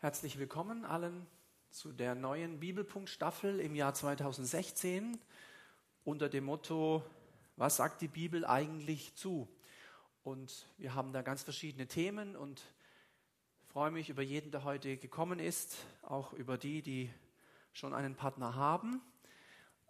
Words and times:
Herzlich 0.00 0.38
willkommen 0.38 0.84
allen 0.84 1.26
zu 1.70 1.90
der 1.90 2.14
neuen 2.14 2.60
Bibelpunktstaffel 2.60 3.58
im 3.58 3.74
Jahr 3.74 3.94
2016 3.94 5.18
unter 6.04 6.28
dem 6.28 6.44
Motto, 6.44 7.02
was 7.56 7.78
sagt 7.78 8.00
die 8.00 8.06
Bibel 8.06 8.46
eigentlich 8.46 9.16
zu? 9.16 9.48
Und 10.22 10.68
wir 10.76 10.94
haben 10.94 11.12
da 11.12 11.22
ganz 11.22 11.42
verschiedene 11.42 11.88
Themen 11.88 12.36
und 12.36 12.62
freue 13.66 13.90
mich 13.90 14.08
über 14.08 14.22
jeden, 14.22 14.52
der 14.52 14.62
heute 14.62 14.98
gekommen 14.98 15.40
ist, 15.40 15.78
auch 16.02 16.32
über 16.32 16.58
die, 16.58 16.80
die 16.80 17.10
schon 17.72 17.92
einen 17.92 18.14
Partner 18.14 18.54
haben 18.54 19.02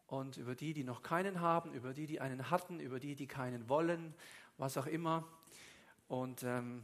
und 0.06 0.38
über 0.38 0.54
die, 0.54 0.72
die 0.72 0.84
noch 0.84 1.02
keinen 1.02 1.42
haben, 1.42 1.74
über 1.74 1.92
die, 1.92 2.06
die 2.06 2.22
einen 2.22 2.50
hatten, 2.50 2.80
über 2.80 2.98
die, 2.98 3.14
die 3.14 3.26
keinen 3.26 3.68
wollen, 3.68 4.14
was 4.56 4.78
auch 4.78 4.86
immer. 4.86 5.28
Und 6.08 6.44
ähm, 6.44 6.82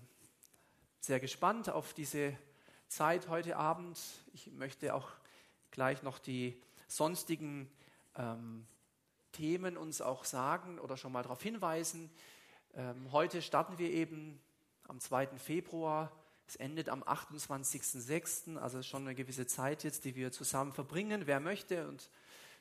sehr 1.00 1.20
gespannt 1.20 1.70
auf 1.70 1.94
diese 1.94 2.36
Zeit 2.94 3.26
heute 3.26 3.56
Abend. 3.56 3.98
Ich 4.34 4.52
möchte 4.52 4.94
auch 4.94 5.10
gleich 5.72 6.04
noch 6.04 6.20
die 6.20 6.56
sonstigen 6.86 7.68
ähm, 8.14 8.68
Themen 9.32 9.76
uns 9.76 10.00
auch 10.00 10.24
sagen 10.24 10.78
oder 10.78 10.96
schon 10.96 11.10
mal 11.10 11.24
darauf 11.24 11.42
hinweisen. 11.42 12.08
Ähm, 12.72 13.10
heute 13.10 13.42
starten 13.42 13.78
wir 13.78 13.90
eben 13.90 14.40
am 14.86 15.00
2. 15.00 15.26
Februar. 15.38 16.12
Es 16.46 16.54
endet 16.54 16.88
am 16.88 17.02
28.06., 17.02 18.58
also 18.58 18.80
schon 18.84 19.02
eine 19.02 19.16
gewisse 19.16 19.48
Zeit 19.48 19.82
jetzt, 19.82 20.04
die 20.04 20.14
wir 20.14 20.30
zusammen 20.30 20.72
verbringen. 20.72 21.26
Wer 21.26 21.40
möchte 21.40 21.88
und 21.88 22.08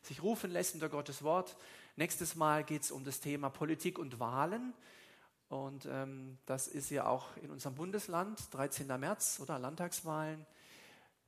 sich 0.02 0.24
rufen 0.24 0.50
lässt 0.50 0.74
unter 0.74 0.90
Gottes 0.90 1.22
Wort. 1.22 1.56
Nächstes 1.96 2.34
Mal 2.34 2.64
geht 2.64 2.82
es 2.82 2.92
um 2.92 3.04
das 3.04 3.20
Thema 3.20 3.52
Politik 3.52 4.00
und 4.00 4.20
Wahlen. 4.20 4.74
Und 5.54 5.86
ähm, 5.86 6.40
das 6.48 6.68
ist 6.68 6.90
ja 6.90 7.06
auch 7.06 7.38
in 7.38 7.52
unserem 7.52 7.76
Bundesland, 7.76 8.42
13. 8.56 8.88
März 9.00 9.40
oder 9.40 9.60
Landtagswahlen. 9.60 10.48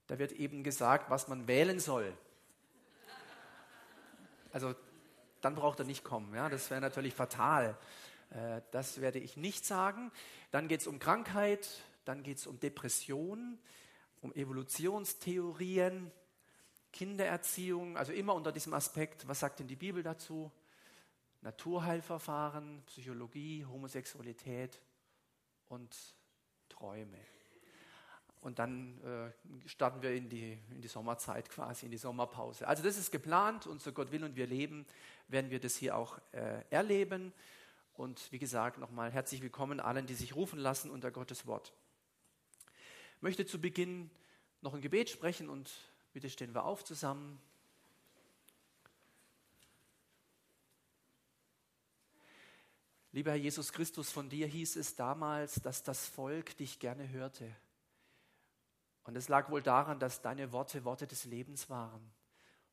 Da 0.08 0.18
wird 0.18 0.32
eben 0.32 0.64
gesagt, 0.64 1.12
was 1.12 1.28
man 1.28 1.48
wählen 1.48 1.80
soll. 1.80 2.12
Also 4.52 4.74
dann 5.42 5.54
braucht 5.54 5.78
er 5.78 5.86
nicht 5.86 6.04
kommen. 6.04 6.34
Ja? 6.34 6.50
Das 6.50 6.72
wäre 6.72 6.82
natürlich 6.82 7.14
fatal. 7.14 7.78
Äh, 8.32 8.62
das 8.72 9.00
werde 9.00 9.20
ich 9.20 9.38
nicht 9.38 9.64
sagen. 9.64 10.12
Dann 10.50 10.68
geht 10.68 10.82
es 10.82 10.88
um 10.88 10.98
Krankheit, 10.98 11.84
dann 12.04 12.24
geht 12.24 12.38
es 12.40 12.48
um 12.48 12.60
Depression, 12.60 13.60
um 14.22 14.34
Evolutionstheorien, 14.34 16.12
Kindererziehung, 16.92 17.96
also 17.96 18.12
immer 18.12 18.34
unter 18.34 18.52
diesem 18.52 18.74
Aspekt, 18.74 19.28
was 19.28 19.42
sagt 19.42 19.60
denn 19.60 19.68
die 19.68 19.76
Bibel 19.76 20.02
dazu? 20.02 20.52
Naturheilverfahren, 21.46 22.82
Psychologie, 22.88 23.64
Homosexualität 23.66 24.82
und 25.70 25.96
Träume. 26.70 27.20
Und 28.42 28.58
dann 28.58 29.00
äh, 29.04 29.68
starten 29.68 30.02
wir 30.02 30.16
in 30.16 30.28
die, 30.28 30.58
in 30.72 30.82
die 30.82 30.88
Sommerzeit 30.88 31.48
quasi, 31.50 31.86
in 31.86 31.92
die 31.92 32.00
Sommerpause. 32.00 32.68
Also 32.68 32.82
das 32.82 32.98
ist 32.98 33.12
geplant 33.12 33.68
und 33.68 33.80
so 33.80 33.92
Gott 33.92 34.12
will 34.12 34.24
und 34.24 34.36
wir 34.36 34.48
leben, 34.48 34.88
werden 35.28 35.52
wir 35.52 35.60
das 35.60 35.76
hier 35.76 35.96
auch 35.96 36.20
äh, 36.32 36.64
erleben. 36.72 37.32
Und 37.94 38.32
wie 38.32 38.40
gesagt, 38.40 38.80
nochmal 38.80 39.12
herzlich 39.12 39.44
willkommen 39.44 39.80
allen, 39.80 40.08
die 40.08 40.16
sich 40.16 40.36
rufen 40.36 40.58
lassen 40.58 40.90
unter 40.90 41.12
Gottes 41.12 41.46
Wort. 41.46 41.74
Ich 43.18 43.22
möchte 43.22 43.46
zu 43.46 43.62
Beginn 43.62 44.10
noch 44.62 44.74
ein 44.74 44.82
Gebet 44.82 45.12
sprechen 45.12 45.48
und 45.50 45.72
bitte 46.12 46.30
stehen 46.32 46.56
wir 46.56 46.66
auf 46.66 46.84
zusammen. 46.84 47.40
Lieber 53.16 53.32
Herr 53.32 53.38
Jesus 53.38 53.72
Christus, 53.72 54.12
von 54.12 54.28
dir 54.28 54.46
hieß 54.46 54.76
es 54.76 54.98
damals, 54.98 55.62
dass 55.62 55.84
das 55.84 56.06
Volk 56.06 56.58
dich 56.58 56.80
gerne 56.80 57.08
hörte. 57.08 57.50
Und 59.06 59.16
es 59.16 59.30
lag 59.30 59.50
wohl 59.50 59.62
daran, 59.62 60.02
dass 60.02 60.22
deine 60.22 60.52
Worte 60.52 60.84
Worte 60.84 61.08
des 61.08 61.24
Lebens 61.24 61.70
waren. 61.70 62.02
Und 62.02 62.12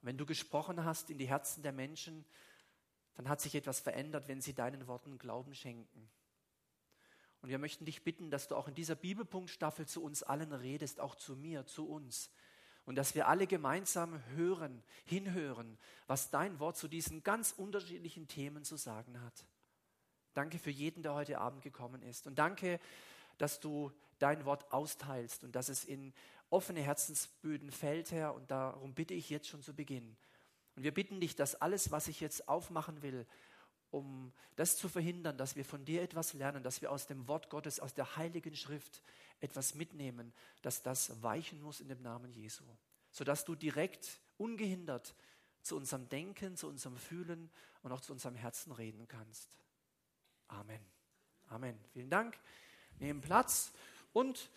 wenn 0.09 0.19
du 0.19 0.27
gesprochen 0.27 0.85
hast 0.85 1.11
in 1.11 1.19
die 1.19 1.29
Herzen 1.29 1.63
der 1.63 1.71
Menschen, 1.71 2.25
dann 3.15 3.29
hat 3.29 3.41
sich 3.41 3.55
etwas 3.55 3.79
verändert, 3.79 4.27
wenn 4.27 4.41
sie 4.41 4.53
deinen 4.53 4.89
Worten 4.89 5.17
Glauben 5.17 5.55
schenken. 5.55 6.11
Und 7.41 7.49
wir 7.49 7.61
möchten 7.61 7.85
dich 7.85 8.03
bitten, 8.03 8.33
dass 8.33 8.49
du 8.49 8.57
auch 8.57 8.67
in 8.67 8.75
dieser 8.75 8.97
Bibelpunktstaffel 8.97 9.87
zu 9.87 10.03
uns 10.03 10.25
allen 10.25 10.53
redest, 10.53 10.99
auch 10.99 11.15
zu 11.15 11.37
mir, 11.37 11.67
zu 11.67 11.89
uns. 11.89 12.33
Und 12.85 12.97
dass 12.97 13.15
wir 13.15 13.29
alle 13.29 13.47
gemeinsam 13.47 14.21
hören, 14.35 14.83
hinhören, 15.05 15.79
was 16.09 16.31
dein 16.31 16.59
Wort 16.59 16.77
zu 16.77 16.89
diesen 16.89 17.23
ganz 17.23 17.53
unterschiedlichen 17.53 18.27
Themen 18.27 18.65
zu 18.65 18.75
sagen 18.77 19.21
hat. 19.21 19.45
Danke 20.35 20.59
für 20.59 20.71
jeden, 20.71 21.03
der 21.03 21.15
heute 21.15 21.39
Abend 21.39 21.63
gekommen 21.63 22.03
ist. 22.03 22.27
Und 22.27 22.39
danke, 22.39 22.81
dass 23.39 23.61
du 23.61 23.93
dein 24.19 24.45
Wort 24.45 24.73
austeilst 24.73 25.45
und 25.45 25.55
dass 25.55 25.69
es 25.69 25.85
in 25.85 26.13
offene 26.51 26.81
Herzensböden 26.81 27.71
fällt, 27.71 28.13
Herr. 28.13 28.35
Und 28.35 28.51
darum 28.51 28.95
bitte 28.95 29.15
ich 29.15 29.31
jetzt 29.31 29.49
schon 29.49 29.63
zu 29.63 29.75
Beginn. 29.75 30.17
Und 30.77 30.85
wir 30.85 30.95
bitten 30.95 31.21
dich, 31.21 31.37
dass 31.37 31.55
alles, 31.57 31.91
was 31.91 32.09
ich 32.09 32.21
jetzt 32.21 32.49
aufmachen 32.49 33.03
will, 33.03 33.27
um 33.91 34.33
das 34.57 34.77
zu 34.77 34.89
verhindern, 34.89 35.37
dass 35.37 35.55
wir 35.55 35.65
von 35.65 35.85
dir 35.85 36.03
etwas 36.03 36.33
lernen, 36.33 36.63
dass 36.63 36.81
wir 36.81 36.91
aus 36.91 37.07
dem 37.07 37.29
Wort 37.29 37.51
Gottes, 37.51 37.79
aus 37.79 37.93
der 37.93 38.17
heiligen 38.17 38.57
Schrift 38.57 39.03
etwas 39.41 39.75
mitnehmen, 39.75 40.33
dass 40.63 40.83
das 40.83 41.23
weichen 41.23 41.61
muss 41.61 41.81
in 41.81 41.89
dem 41.89 42.01
Namen 42.01 42.33
Jesu. 42.33 42.65
Sodass 43.11 43.45
du 43.45 43.55
direkt, 43.55 44.21
ungehindert 44.39 45.15
zu 45.63 45.77
unserem 45.77 46.09
Denken, 46.09 46.57
zu 46.57 46.69
unserem 46.69 46.97
Fühlen 46.97 47.51
und 47.83 47.93
auch 47.93 48.01
zu 48.01 48.13
unserem 48.13 48.35
Herzen 48.35 48.73
reden 48.73 49.07
kannst. 49.09 49.57
Amen. 50.53 50.81
Amen. 51.49 51.79
Vielen 51.93 52.11
Dank. 52.11 52.39
Nehmen 52.99 53.23
Platz 53.23 53.73
und 54.13 54.51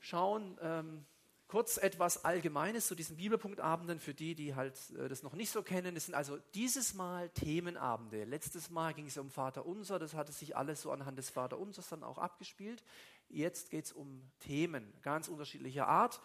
schauen 0.00 0.58
ähm, 0.60 1.06
kurz 1.46 1.76
etwas 1.76 2.24
Allgemeines 2.24 2.88
zu 2.88 2.96
diesen 2.96 3.16
Bibelpunktabenden 3.16 4.00
für 4.00 4.12
die, 4.12 4.34
die 4.34 4.56
halt 4.56 4.74
äh, 4.98 5.08
das 5.08 5.22
noch 5.22 5.34
nicht 5.34 5.50
so 5.50 5.62
kennen. 5.62 5.96
Es 5.96 6.06
sind 6.06 6.16
also 6.16 6.38
dieses 6.54 6.94
Mal 6.94 7.28
Themenabende. 7.30 8.24
Letztes 8.24 8.70
Mal 8.70 8.92
ging 8.92 9.06
es 9.06 9.16
um 9.18 9.30
Vater 9.30 9.66
Unser, 9.66 10.00
das 10.00 10.14
hatte 10.14 10.32
sich 10.32 10.56
alles 10.56 10.82
so 10.82 10.90
anhand 10.90 11.16
des 11.16 11.30
Vater 11.30 11.58
Unsers 11.58 11.88
dann 11.88 12.02
auch 12.02 12.18
abgespielt. 12.18 12.82
Jetzt 13.28 13.70
geht 13.70 13.84
es 13.84 13.92
um 13.92 14.28
Themen 14.40 14.92
ganz 15.02 15.28
unterschiedlicher 15.28 15.86
Art 15.86 16.20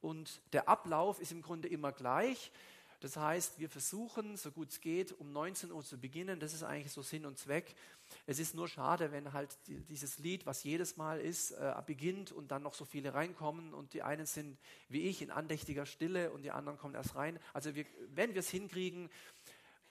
und 0.00 0.40
der 0.52 0.68
Ablauf 0.68 1.20
ist 1.20 1.32
im 1.32 1.42
Grunde 1.42 1.66
immer 1.66 1.90
gleich. 1.90 2.52
Das 3.06 3.16
heißt, 3.18 3.60
wir 3.60 3.70
versuchen, 3.70 4.36
so 4.36 4.50
gut 4.50 4.70
es 4.70 4.80
geht, 4.80 5.12
um 5.12 5.30
19 5.30 5.70
Uhr 5.70 5.84
zu 5.84 5.96
beginnen. 5.96 6.40
Das 6.40 6.52
ist 6.52 6.64
eigentlich 6.64 6.92
so 6.92 7.02
Sinn 7.02 7.24
und 7.24 7.38
Zweck. 7.38 7.76
Es 8.26 8.40
ist 8.40 8.56
nur 8.56 8.66
schade, 8.66 9.12
wenn 9.12 9.32
halt 9.32 9.56
dieses 9.68 10.18
Lied, 10.18 10.44
was 10.44 10.64
jedes 10.64 10.96
Mal 10.96 11.20
ist, 11.20 11.52
äh, 11.52 11.72
beginnt 11.86 12.32
und 12.32 12.50
dann 12.50 12.64
noch 12.64 12.74
so 12.74 12.84
viele 12.84 13.14
reinkommen 13.14 13.74
und 13.74 13.94
die 13.94 14.02
einen 14.02 14.26
sind 14.26 14.58
wie 14.88 15.02
ich 15.02 15.22
in 15.22 15.30
andächtiger 15.30 15.86
Stille 15.86 16.32
und 16.32 16.42
die 16.42 16.50
anderen 16.50 16.78
kommen 16.78 16.96
erst 16.96 17.14
rein. 17.14 17.38
Also 17.52 17.76
wir, 17.76 17.86
wenn 18.08 18.34
wir 18.34 18.40
es 18.40 18.50
hinkriegen, 18.50 19.08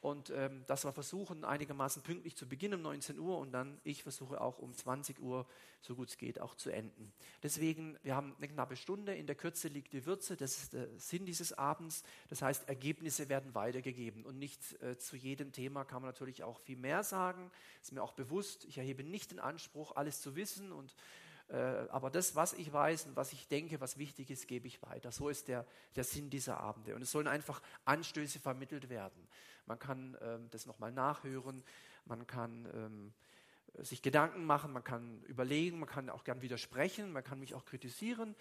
und 0.01 0.29
ähm, 0.29 0.63
dass 0.67 0.85
wir 0.85 0.93
versuchen, 0.93 1.43
einigermaßen 1.43 2.03
pünktlich 2.03 2.35
zu 2.35 2.47
beginnen 2.47 2.75
um 2.75 2.81
19 2.83 3.17
Uhr 3.17 3.37
und 3.37 3.51
dann 3.51 3.79
ich 3.83 4.03
versuche 4.03 4.39
auch 4.39 4.59
um 4.59 4.73
20 4.73 5.19
Uhr, 5.19 5.47
so 5.81 5.95
gut 5.95 6.09
es 6.09 6.17
geht, 6.17 6.39
auch 6.39 6.55
zu 6.55 6.69
enden. 6.69 7.11
Deswegen, 7.43 7.97
wir 8.03 8.15
haben 8.15 8.35
eine 8.37 8.47
knappe 8.47 8.75
Stunde, 8.75 9.15
in 9.15 9.27
der 9.27 9.35
Kürze 9.35 9.67
liegt 9.67 9.93
die 9.93 10.05
Würze, 10.05 10.35
das 10.37 10.57
ist 10.57 10.73
der 10.73 10.87
Sinn 10.99 11.25
dieses 11.25 11.53
Abends. 11.53 12.03
Das 12.29 12.41
heißt, 12.41 12.67
Ergebnisse 12.67 13.29
werden 13.29 13.55
weitergegeben 13.55 14.25
und 14.25 14.37
nicht 14.37 14.81
äh, 14.81 14.97
zu 14.97 15.15
jedem 15.15 15.51
Thema 15.51 15.85
kann 15.85 16.01
man 16.01 16.09
natürlich 16.09 16.43
auch 16.43 16.59
viel 16.59 16.77
mehr 16.77 17.03
sagen. 17.03 17.51
Ist 17.81 17.91
mir 17.91 18.03
auch 18.03 18.13
bewusst, 18.13 18.65
ich 18.65 18.77
erhebe 18.77 19.03
nicht 19.03 19.31
den 19.31 19.39
Anspruch, 19.39 19.95
alles 19.95 20.21
zu 20.21 20.35
wissen 20.35 20.71
und 20.71 20.95
aber 21.49 22.09
das, 22.09 22.35
was 22.35 22.53
ich 22.53 22.73
weiß 22.73 23.05
und 23.05 23.15
was 23.15 23.31
ich 23.31 23.47
denke, 23.47 23.79
was 23.79 23.97
wichtig 23.97 24.31
ist, 24.31 24.47
gebe 24.47 24.67
ich 24.67 24.81
weiter. 24.81 25.11
So 25.11 25.29
ist 25.29 25.47
der, 25.47 25.65
der 25.95 26.03
Sinn 26.03 26.29
dieser 26.29 26.59
Abende. 26.59 26.95
Und 26.95 27.03
es 27.03 27.11
sollen 27.11 27.27
einfach 27.27 27.61
Anstöße 27.85 28.39
vermittelt 28.39 28.89
werden. 28.89 29.27
Man 29.67 29.79
kann 29.79 30.17
ähm, 30.21 30.47
das 30.51 30.65
nochmal 30.65 30.91
nachhören, 30.91 31.63
man 32.05 32.25
kann 32.27 32.67
ähm, 32.73 33.13
sich 33.83 34.01
Gedanken 34.01 34.45
machen, 34.45 34.71
man 34.71 34.83
kann 34.83 35.21
überlegen, 35.23 35.79
man 35.79 35.89
kann 35.89 36.09
auch 36.09 36.23
gern 36.23 36.41
widersprechen, 36.41 37.11
man 37.11 37.23
kann 37.23 37.39
mich 37.39 37.53
auch 37.53 37.65
kritisieren. 37.65 38.35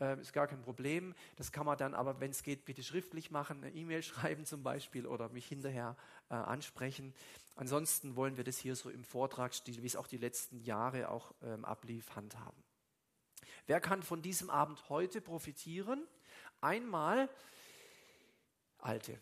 Äh, 0.00 0.20
ist 0.20 0.32
gar 0.32 0.46
kein 0.46 0.62
Problem. 0.62 1.14
Das 1.36 1.52
kann 1.52 1.66
man 1.66 1.78
dann 1.78 1.94
aber, 1.94 2.20
wenn 2.20 2.30
es 2.30 2.42
geht, 2.42 2.64
bitte 2.64 2.82
schriftlich 2.82 3.30
machen, 3.30 3.64
eine 3.64 3.74
E-Mail 3.74 4.02
schreiben 4.02 4.44
zum 4.44 4.62
Beispiel 4.62 5.06
oder 5.06 5.28
mich 5.30 5.46
hinterher 5.46 5.96
äh, 6.28 6.34
ansprechen. 6.34 7.14
Ansonsten 7.54 8.16
wollen 8.16 8.36
wir 8.36 8.44
das 8.44 8.58
hier 8.58 8.76
so 8.76 8.90
im 8.90 9.04
Vortragsstil, 9.04 9.82
wie 9.82 9.86
es 9.86 9.96
auch 9.96 10.06
die 10.06 10.18
letzten 10.18 10.60
Jahre 10.60 11.08
auch 11.08 11.32
ähm, 11.42 11.64
ablief, 11.64 12.14
handhaben. 12.14 12.62
Wer 13.66 13.80
kann 13.80 14.02
von 14.02 14.22
diesem 14.22 14.50
Abend 14.50 14.88
heute 14.88 15.20
profitieren? 15.20 16.06
Einmal 16.60 17.28
Alte. 18.78 19.18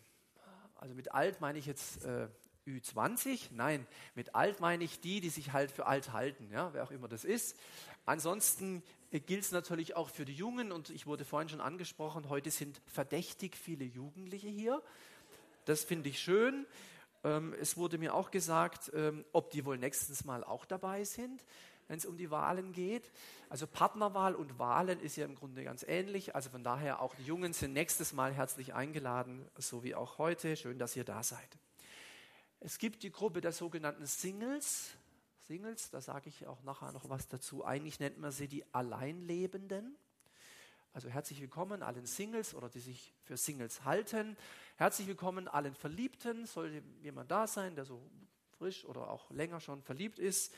Also 0.75 0.95
mit 0.95 1.13
alt 1.13 1.41
meine 1.41 1.59
ich 1.59 1.67
jetzt 1.67 2.05
äh, 2.05 2.29
Ü20. 2.67 3.49
Nein, 3.53 3.87
mit 4.15 4.35
alt 4.35 4.61
meine 4.61 4.85
ich 4.85 5.01
die, 5.01 5.21
die 5.21 5.31
sich 5.31 5.53
halt 5.53 5.71
für 5.71 5.87
alt 5.87 6.13
halten, 6.13 6.51
ja, 6.51 6.73
wer 6.75 6.85
auch 6.85 6.91
immer 6.91 7.09
das 7.09 7.25
ist. 7.25 7.57
Ansonsten 8.07 8.83
äh, 9.11 9.21
gilt 9.21 9.43
es 9.43 9.53
natürlich 9.53 9.97
auch 9.97 10.11
für 10.11 10.25
die 10.25 10.35
Jungen 10.35 10.73
und 10.73 10.91
ich 10.91 11.07
wurde 11.07 11.25
vorhin 11.25 11.49
schon 11.49 11.61
angesprochen, 11.61 12.29
heute 12.29 12.51
sind 12.51 12.81
verdächtig 12.87 13.57
viele 13.57 13.85
Jugendliche 13.85 14.49
hier. 14.49 14.83
Das 15.65 15.85
finde 15.85 16.11
ich 16.11 16.19
schön. 16.19 16.67
Ähm, 17.23 17.55
es 17.61 17.77
wurde 17.77 17.99
mir 17.99 18.15
auch 18.15 18.31
gesagt, 18.31 18.93
ähm, 18.95 19.25
ob 19.33 19.51
die 19.51 19.65
wohl 19.65 19.79
nächstens 19.79 20.25
mal 20.25 20.45
auch 20.45 20.65
dabei 20.65 21.05
sind. 21.05 21.45
wenn 21.87 21.99
es 21.99 22.07
um 22.07 22.17
die 22.17 22.31
Wahlen 22.31 22.73
geht. 22.73 23.11
Also 23.51 23.67
Partnerwahl 23.67 24.35
und 24.35 24.59
Wahlen 24.59 25.01
ist 25.01 25.17
ja 25.17 25.27
im 25.27 25.35
Grunde 25.35 25.65
ganz 25.65 25.85
ähnlich. 25.87 26.35
Also 26.35 26.51
von 26.51 26.65
daher 26.65 27.01
auch 27.01 27.15
die 27.15 27.25
Jungen 27.25 27.53
sind 27.53 27.75
nächstes 27.75 28.13
Mal 28.13 28.33
herzlich 28.33 28.75
eingeladen, 28.75 29.47
so 29.59 29.85
wie 29.85 29.95
auch 29.95 30.19
heute. 30.19 30.57
Schön, 30.57 30.79
dass 30.79 30.97
ihr 30.97 31.05
da 31.05 31.23
seid. 31.23 31.59
Es 32.61 32.79
gibt 32.79 33.03
die 33.03 33.11
Gruppe 33.11 33.43
der 33.43 33.53
sogenannten 33.53 34.07
Singles. 34.07 34.93
Singles, 35.47 35.91
da 35.91 36.01
sage 36.01 36.31
ich 36.31 36.47
auch 36.47 36.63
nachher 36.63 36.91
noch 36.93 37.11
was 37.11 37.29
dazu. 37.29 37.67
Eigentlich 37.67 38.01
nennt 38.01 38.17
man 38.19 38.33
sie 38.33 38.49
die 38.49 38.65
Alleinlebenden. 38.73 39.95
Also 40.95 41.11
herzlich 41.11 41.39
willkommen 41.43 41.83
allen 41.83 42.07
Singles 42.07 42.55
oder 42.55 42.71
die 42.71 42.81
sich 42.81 43.13
für 43.25 43.37
Singles 43.37 43.85
halten. 43.85 44.39
Herzlich 44.77 45.07
willkommen 45.07 45.47
allen 45.47 45.75
Verliebten. 45.75 46.47
Sollte 46.47 46.83
jemand 47.03 47.31
da 47.31 47.47
sein, 47.47 47.75
der 47.75 47.85
so 47.85 48.01
frisch 48.57 48.87
oder 48.87 49.11
auch 49.11 49.31
länger 49.33 49.61
schon 49.61 49.83
verliebt 49.83 50.19
ist. 50.19 50.55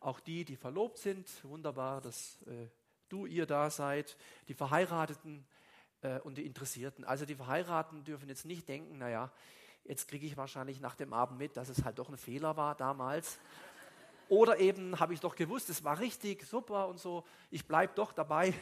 Auch 0.00 0.18
die, 0.18 0.44
die 0.44 0.56
verlobt 0.56 0.98
sind. 0.98 1.28
Wunderbar, 1.44 2.00
dass 2.00 2.42
äh, 2.46 2.66
du, 3.08 3.26
ihr 3.26 3.46
da 3.46 3.70
seid. 3.70 4.16
Die 4.48 4.54
Verheirateten 4.54 5.46
äh, 6.00 6.18
und 6.18 6.36
die 6.36 6.46
Interessierten. 6.46 7.04
Also 7.04 7.26
die 7.26 7.36
Verheirateten 7.36 8.02
dürfen 8.02 8.28
jetzt 8.28 8.44
nicht 8.44 8.68
denken, 8.68 8.98
naja, 8.98 9.30
jetzt 9.84 10.08
kriege 10.08 10.26
ich 10.26 10.36
wahrscheinlich 10.36 10.80
nach 10.80 10.96
dem 10.96 11.12
Abend 11.12 11.38
mit, 11.38 11.56
dass 11.56 11.68
es 11.68 11.84
halt 11.84 12.00
doch 12.00 12.08
ein 12.08 12.16
Fehler 12.16 12.56
war 12.56 12.74
damals. 12.74 13.38
Oder 14.28 14.58
eben 14.58 14.98
habe 14.98 15.14
ich 15.14 15.20
doch 15.20 15.36
gewusst, 15.36 15.68
es 15.70 15.84
war 15.84 15.98
richtig, 16.00 16.44
super 16.44 16.88
und 16.88 16.98
so, 16.98 17.24
ich 17.50 17.66
bleibe 17.66 17.94
doch 17.94 18.12
dabei. 18.12 18.54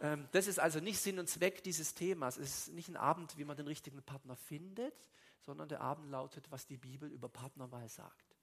Ähm, 0.00 0.26
das 0.32 0.46
ist 0.46 0.58
also 0.58 0.80
nicht 0.80 0.98
Sinn 0.98 1.18
und 1.18 1.28
Zweck 1.28 1.62
dieses 1.62 1.94
Themas. 1.94 2.36
Es 2.36 2.66
ist 2.66 2.74
nicht 2.74 2.88
ein 2.88 2.96
Abend, 2.96 3.36
wie 3.38 3.44
man 3.44 3.56
den 3.56 3.66
richtigen 3.66 4.02
Partner 4.02 4.36
findet, 4.36 4.94
sondern 5.40 5.68
der 5.68 5.80
Abend 5.80 6.10
lautet, 6.10 6.50
was 6.50 6.66
die 6.66 6.76
Bibel 6.76 7.10
über 7.10 7.28
Partnerwahl 7.28 7.88
sagt. 7.88 8.36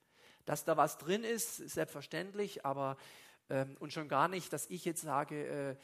Dass 0.45 0.63
da 0.63 0.77
was 0.77 0.97
drin 0.97 1.23
ist, 1.23 1.59
ist 1.59 1.73
selbstverständlich, 1.73 2.65
aber 2.65 2.97
ähm, 3.49 3.75
und 3.79 3.91
schon 3.91 4.07
gar 4.07 4.27
nicht, 4.27 4.53
dass 4.53 4.69
ich 4.69 4.85
jetzt 4.85 5.01
sage, 5.01 5.47
äh, 5.47 5.75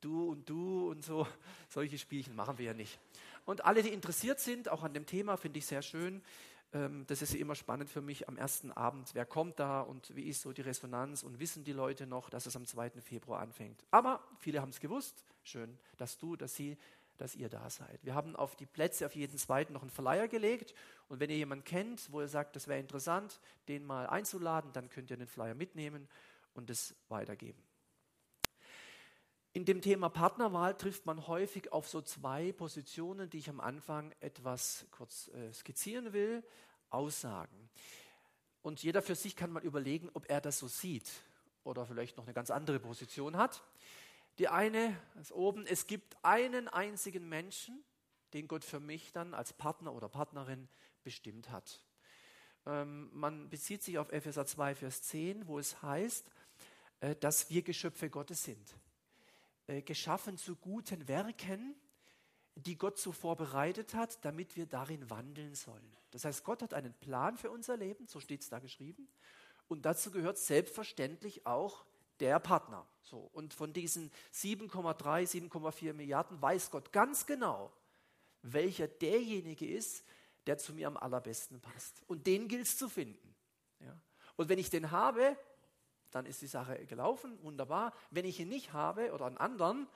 du 0.00 0.30
und 0.30 0.48
du 0.48 0.90
und 0.90 1.04
so, 1.04 1.26
solche 1.68 1.98
Spielchen 1.98 2.34
machen 2.34 2.58
wir 2.58 2.66
ja 2.66 2.74
nicht. 2.74 2.98
Und 3.44 3.64
alle, 3.64 3.82
die 3.82 3.90
interessiert 3.90 4.40
sind, 4.40 4.68
auch 4.68 4.82
an 4.82 4.94
dem 4.94 5.06
Thema, 5.06 5.36
finde 5.36 5.58
ich 5.58 5.66
sehr 5.66 5.82
schön. 5.82 6.22
Ähm, 6.74 7.06
das 7.06 7.22
ist 7.22 7.34
immer 7.34 7.54
spannend 7.54 7.88
für 7.88 8.02
mich 8.02 8.28
am 8.28 8.36
ersten 8.36 8.72
Abend. 8.72 9.10
Wer 9.14 9.24
kommt 9.24 9.58
da 9.60 9.80
und 9.80 10.14
wie 10.14 10.24
ist 10.24 10.42
so 10.42 10.52
die 10.52 10.60
Resonanz 10.60 11.22
und 11.22 11.38
wissen 11.38 11.64
die 11.64 11.72
Leute 11.72 12.06
noch, 12.06 12.28
dass 12.28 12.46
es 12.46 12.56
am 12.56 12.66
2. 12.66 12.90
Februar 13.00 13.40
anfängt? 13.40 13.82
Aber 13.90 14.20
viele 14.40 14.60
haben 14.60 14.70
es 14.70 14.80
gewusst. 14.80 15.24
Schön, 15.44 15.78
dass 15.96 16.18
du, 16.18 16.36
dass 16.36 16.54
sie, 16.54 16.76
dass 17.16 17.36
ihr 17.36 17.48
da 17.48 17.70
seid. 17.70 18.00
Wir 18.02 18.14
haben 18.14 18.34
auf 18.34 18.56
die 18.56 18.66
Plätze 18.66 19.06
auf 19.06 19.14
jeden 19.14 19.38
zweiten 19.38 19.72
noch 19.72 19.82
einen 19.82 19.90
Verleiher 19.90 20.26
gelegt. 20.26 20.74
Und 21.08 21.20
wenn 21.20 21.30
ihr 21.30 21.36
jemanden 21.36 21.64
kennt, 21.64 22.10
wo 22.10 22.20
ihr 22.20 22.28
sagt, 22.28 22.56
das 22.56 22.66
wäre 22.66 22.80
interessant, 22.80 23.40
den 23.68 23.84
mal 23.84 24.08
einzuladen, 24.08 24.72
dann 24.72 24.90
könnt 24.90 25.10
ihr 25.10 25.16
den 25.16 25.28
Flyer 25.28 25.54
mitnehmen 25.54 26.08
und 26.54 26.70
es 26.70 26.94
weitergeben. 27.08 27.62
In 29.56 29.64
dem 29.64 29.80
Thema 29.80 30.08
Partnerwahl 30.08 30.76
trifft 30.76 31.06
man 31.06 31.28
häufig 31.28 31.70
auf 31.70 31.86
so 31.86 32.02
zwei 32.02 32.50
Positionen, 32.50 33.30
die 33.30 33.38
ich 33.38 33.48
am 33.48 33.60
Anfang 33.60 34.12
etwas 34.18 34.84
kurz 34.90 35.28
äh, 35.28 35.52
skizzieren 35.52 36.12
will, 36.12 36.42
Aussagen. 36.90 37.70
Und 38.62 38.82
jeder 38.82 39.00
für 39.00 39.14
sich 39.14 39.36
kann 39.36 39.52
mal 39.52 39.62
überlegen, 39.62 40.10
ob 40.12 40.28
er 40.28 40.40
das 40.40 40.58
so 40.58 40.66
sieht 40.66 41.08
oder 41.62 41.86
vielleicht 41.86 42.16
noch 42.16 42.24
eine 42.24 42.34
ganz 42.34 42.50
andere 42.50 42.80
Position 42.80 43.36
hat. 43.36 43.62
Die 44.40 44.48
eine 44.48 45.00
ist 45.20 45.30
oben, 45.30 45.68
es 45.68 45.86
gibt 45.86 46.16
einen 46.24 46.66
einzigen 46.66 47.28
Menschen, 47.28 47.84
den 48.32 48.48
Gott 48.48 48.64
für 48.64 48.80
mich 48.80 49.12
dann 49.12 49.34
als 49.34 49.52
Partner 49.52 49.94
oder 49.94 50.08
Partnerin 50.08 50.68
bestimmt 51.04 51.50
hat. 51.50 51.80
Ähm, 52.66 53.08
man 53.12 53.50
bezieht 53.50 53.84
sich 53.84 53.98
auf 53.98 54.10
Epheser 54.10 54.46
2, 54.46 54.74
Vers 54.74 55.02
10, 55.02 55.46
wo 55.46 55.60
es 55.60 55.80
heißt, 55.80 56.28
äh, 56.98 57.14
dass 57.14 57.50
wir 57.50 57.62
Geschöpfe 57.62 58.10
Gottes 58.10 58.42
sind. 58.42 58.74
Äh, 59.66 59.80
geschaffen 59.82 60.36
zu 60.36 60.56
guten 60.56 61.08
Werken, 61.08 61.74
die 62.54 62.76
Gott 62.76 62.98
so 62.98 63.12
vorbereitet 63.12 63.94
hat, 63.94 64.22
damit 64.24 64.56
wir 64.56 64.66
darin 64.66 65.08
wandeln 65.08 65.54
sollen. 65.54 65.96
Das 66.10 66.26
heißt, 66.26 66.44
Gott 66.44 66.62
hat 66.62 66.74
einen 66.74 66.92
Plan 66.92 67.36
für 67.38 67.50
unser 67.50 67.76
Leben, 67.76 68.06
so 68.06 68.20
steht 68.20 68.42
es 68.42 68.50
da 68.50 68.58
geschrieben. 68.58 69.08
Und 69.66 69.86
dazu 69.86 70.10
gehört 70.10 70.36
selbstverständlich 70.36 71.46
auch 71.46 71.86
der 72.20 72.38
Partner. 72.40 72.86
So, 73.02 73.30
und 73.32 73.54
von 73.54 73.72
diesen 73.72 74.10
7,3, 74.34 75.48
7,4 75.50 75.94
Milliarden 75.94 76.40
weiß 76.40 76.70
Gott 76.70 76.92
ganz 76.92 77.24
genau, 77.24 77.72
welcher 78.42 78.86
derjenige 78.86 79.66
ist, 79.66 80.04
der 80.46 80.58
zu 80.58 80.74
mir 80.74 80.88
am 80.88 80.98
allerbesten 80.98 81.60
passt. 81.60 82.02
Und 82.06 82.26
den 82.26 82.48
gilt 82.48 82.66
es 82.66 82.76
zu 82.76 82.90
finden. 82.90 83.34
Ja. 83.80 83.98
Und 84.36 84.50
wenn 84.50 84.58
ich 84.58 84.68
den 84.68 84.90
habe, 84.90 85.38
dann 86.14 86.26
ist 86.26 86.40
die 86.42 86.46
Sache 86.46 86.86
gelaufen, 86.86 87.38
wunderbar. 87.42 87.92
Wenn 88.10 88.24
ich 88.24 88.38
ihn 88.38 88.48
nicht 88.48 88.72
habe 88.72 89.12
oder 89.12 89.26
einen 89.26 89.36
anderen, 89.36 89.88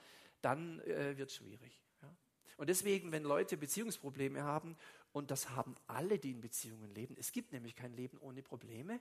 dann 0.43 0.81
äh, 0.81 1.17
wird 1.17 1.31
es 1.31 1.37
schwierig. 1.37 1.81
Ja? 2.03 2.13
Und 2.57 2.69
deswegen, 2.69 3.13
wenn 3.13 3.23
Leute 3.23 3.57
Beziehungsprobleme 3.57 4.43
haben, 4.43 4.77
und 5.13 5.31
das 5.31 5.51
haben 5.51 5.77
alle, 5.87 6.19
die 6.19 6.33
in 6.33 6.41
Beziehungen 6.41 6.93
leben, 6.93 7.17
es 7.19 7.31
gibt 7.31 7.53
nämlich 7.53 7.77
kein 7.77 7.93
Leben 7.93 8.19
ohne 8.19 8.43
Probleme, 8.43 9.01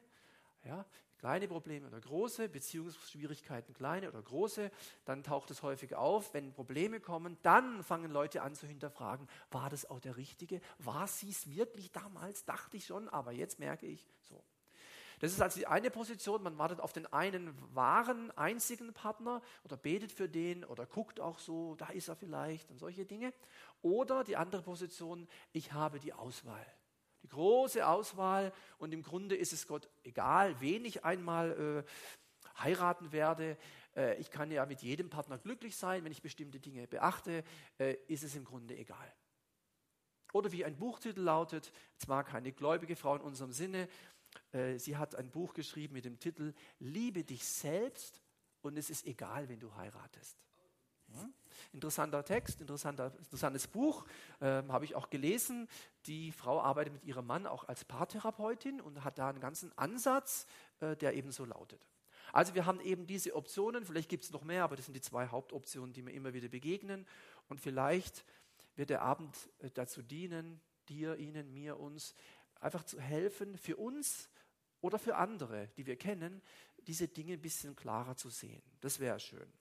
ja, 0.63 0.85
kleine 1.17 1.47
Probleme 1.47 1.87
oder 1.87 1.99
große, 1.99 2.49
Beziehungsschwierigkeiten 2.49 3.73
kleine 3.73 4.09
oder 4.09 4.21
große, 4.21 4.69
dann 5.05 5.23
taucht 5.23 5.49
es 5.49 5.63
häufig 5.63 5.95
auf. 5.95 6.33
Wenn 6.33 6.53
Probleme 6.53 6.99
kommen, 6.99 7.37
dann 7.41 7.83
fangen 7.83 8.11
Leute 8.11 8.43
an 8.43 8.53
zu 8.53 8.67
hinterfragen, 8.67 9.27
war 9.49 9.69
das 9.69 9.89
auch 9.89 9.99
der 9.99 10.17
Richtige? 10.17 10.61
War 10.77 11.07
sie 11.07 11.29
es 11.29 11.49
wirklich 11.55 11.91
damals? 11.91 12.45
Dachte 12.45 12.77
ich 12.77 12.85
schon, 12.85 13.09
aber 13.09 13.31
jetzt 13.31 13.59
merke 13.59 13.87
ich 13.87 14.05
so. 14.21 14.43
Das 15.19 15.31
ist 15.31 15.41
also 15.41 15.59
die 15.59 15.67
eine 15.67 15.89
Position, 15.89 16.43
man 16.43 16.57
wartet 16.57 16.79
auf 16.79 16.93
den 16.93 17.07
einen 17.07 17.53
wahren, 17.73 18.31
einzigen 18.37 18.93
Partner 18.93 19.41
oder 19.63 19.75
betet 19.75 20.11
für 20.11 20.29
den 20.29 20.63
oder 20.63 20.85
guckt 20.85 21.19
auch 21.19 21.39
so, 21.39 21.75
da 21.75 21.87
ist 21.87 22.07
er 22.07 22.15
vielleicht 22.15 22.69
und 22.69 22.77
solche 22.77 23.05
Dinge. 23.05 23.33
Oder 23.81 24.23
die 24.23 24.37
andere 24.37 24.61
Position, 24.61 25.27
ich 25.53 25.73
habe 25.73 25.99
die 25.99 26.13
Auswahl. 26.13 26.65
Die 27.23 27.29
große 27.29 27.85
Auswahl 27.87 28.53
und 28.77 28.93
im 28.93 29.01
Grunde 29.01 29.35
ist 29.35 29.53
es 29.53 29.67
Gott 29.67 29.89
egal, 30.03 30.59
wen 30.61 30.85
ich 30.85 31.03
einmal 31.03 31.83
äh, 31.87 32.59
heiraten 32.63 33.11
werde. 33.11 33.57
Äh, 33.95 34.19
ich 34.19 34.29
kann 34.29 34.51
ja 34.51 34.65
mit 34.67 34.81
jedem 34.81 35.09
Partner 35.09 35.39
glücklich 35.39 35.75
sein, 35.75 36.03
wenn 36.03 36.11
ich 36.11 36.21
bestimmte 36.21 36.59
Dinge 36.59 36.87
beachte, 36.87 37.43
äh, 37.79 37.95
ist 38.07 38.23
es 38.23 38.35
im 38.35 38.45
Grunde 38.45 38.77
egal. 38.77 39.11
Oder 40.33 40.51
wie 40.51 40.65
ein 40.65 40.77
Buchtitel 40.77 41.21
lautet, 41.21 41.71
zwar 41.97 42.23
keine 42.23 42.51
gläubige 42.51 42.95
Frau 42.95 43.15
in 43.15 43.21
unserem 43.21 43.51
Sinne, 43.51 43.87
sie 44.77 44.97
hat 44.97 45.15
ein 45.15 45.29
Buch 45.29 45.53
geschrieben 45.53 45.93
mit 45.93 46.05
dem 46.05 46.19
Titel 46.19 46.53
Liebe 46.79 47.23
dich 47.23 47.45
selbst 47.45 48.21
und 48.61 48.77
es 48.77 48.89
ist 48.89 49.05
egal, 49.05 49.49
wenn 49.49 49.59
du 49.59 49.75
heiratest. 49.75 50.37
Hm? 51.13 51.33
Interessanter 51.73 52.23
Text, 52.23 52.61
interessanter, 52.61 53.13
interessantes 53.17 53.67
Buch, 53.67 54.05
äh, 54.39 54.63
habe 54.67 54.85
ich 54.85 54.95
auch 54.95 55.09
gelesen. 55.09 55.67
Die 56.05 56.31
Frau 56.31 56.61
arbeitet 56.61 56.93
mit 56.93 57.03
ihrem 57.05 57.25
Mann 57.25 57.47
auch 57.47 57.63
als 57.67 57.85
Paartherapeutin 57.85 58.81
und 58.81 59.03
hat 59.03 59.17
da 59.17 59.29
einen 59.29 59.39
ganzen 59.39 59.75
Ansatz, 59.77 60.47
äh, 60.79 60.95
der 60.95 61.15
eben 61.15 61.31
so 61.31 61.45
lautet. 61.45 61.87
Also 62.33 62.55
wir 62.55 62.65
haben 62.65 62.81
eben 62.81 63.07
diese 63.07 63.35
Optionen, 63.35 63.85
vielleicht 63.85 64.09
gibt 64.09 64.23
es 64.23 64.31
noch 64.31 64.43
mehr, 64.43 64.63
aber 64.63 64.75
das 64.75 64.85
sind 64.85 64.95
die 64.95 65.01
zwei 65.01 65.27
Hauptoptionen, 65.27 65.93
die 65.93 66.01
mir 66.01 66.11
immer 66.11 66.33
wieder 66.33 66.49
begegnen. 66.49 67.07
Und 67.47 67.61
vielleicht 67.61 68.25
wird 68.75 68.89
der 68.89 69.01
Abend 69.01 69.35
äh, 69.59 69.69
dazu 69.73 70.01
dienen, 70.01 70.61
dir, 70.89 71.17
Ihnen, 71.17 71.53
mir, 71.53 71.79
uns, 71.79 72.15
einfach 72.59 72.83
zu 72.83 72.99
helfen, 72.99 73.57
für 73.57 73.77
uns 73.77 74.29
oder 74.81 74.99
für 74.99 75.15
andere, 75.15 75.67
die 75.77 75.85
wir 75.85 75.97
kennen, 75.97 76.41
diese 76.79 77.07
Dinge 77.07 77.33
ein 77.33 77.41
bisschen 77.41 77.75
klarer 77.75 78.15
zu 78.15 78.29
sehen. 78.29 78.61
Das 78.81 78.99
wäre 78.99 79.19
schön. 79.19 79.51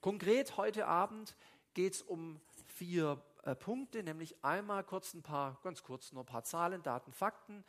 Konkret 0.00 0.56
heute 0.56 0.86
Abend 0.86 1.36
geht 1.74 1.94
es 1.94 2.02
um 2.02 2.40
vier 2.66 3.22
äh, 3.44 3.54
Punkte, 3.54 4.02
nämlich 4.02 4.42
einmal 4.44 4.84
kurz 4.84 5.14
ein 5.14 5.22
paar, 5.22 5.58
ganz 5.62 5.82
kurz 5.82 6.12
nur 6.12 6.22
ein 6.22 6.26
paar 6.26 6.44
Zahlen, 6.44 6.82
Daten, 6.82 7.12
Fakten, 7.12 7.64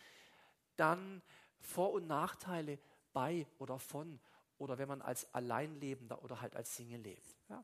dann 0.76 1.22
Vor- 1.60 1.94
und 1.94 2.08
Nachteile 2.08 2.80
bei 3.14 3.48
oder 3.60 3.80
von 3.80 4.20
oder 4.58 4.78
wenn 4.78 4.88
man 4.88 5.02
als 5.02 5.34
Alleinlebender 5.34 6.24
oder 6.24 6.42
halt 6.42 6.56
als 6.56 6.76
Single 6.76 7.02
lebt. 7.02 7.38
Ja. 7.50 7.64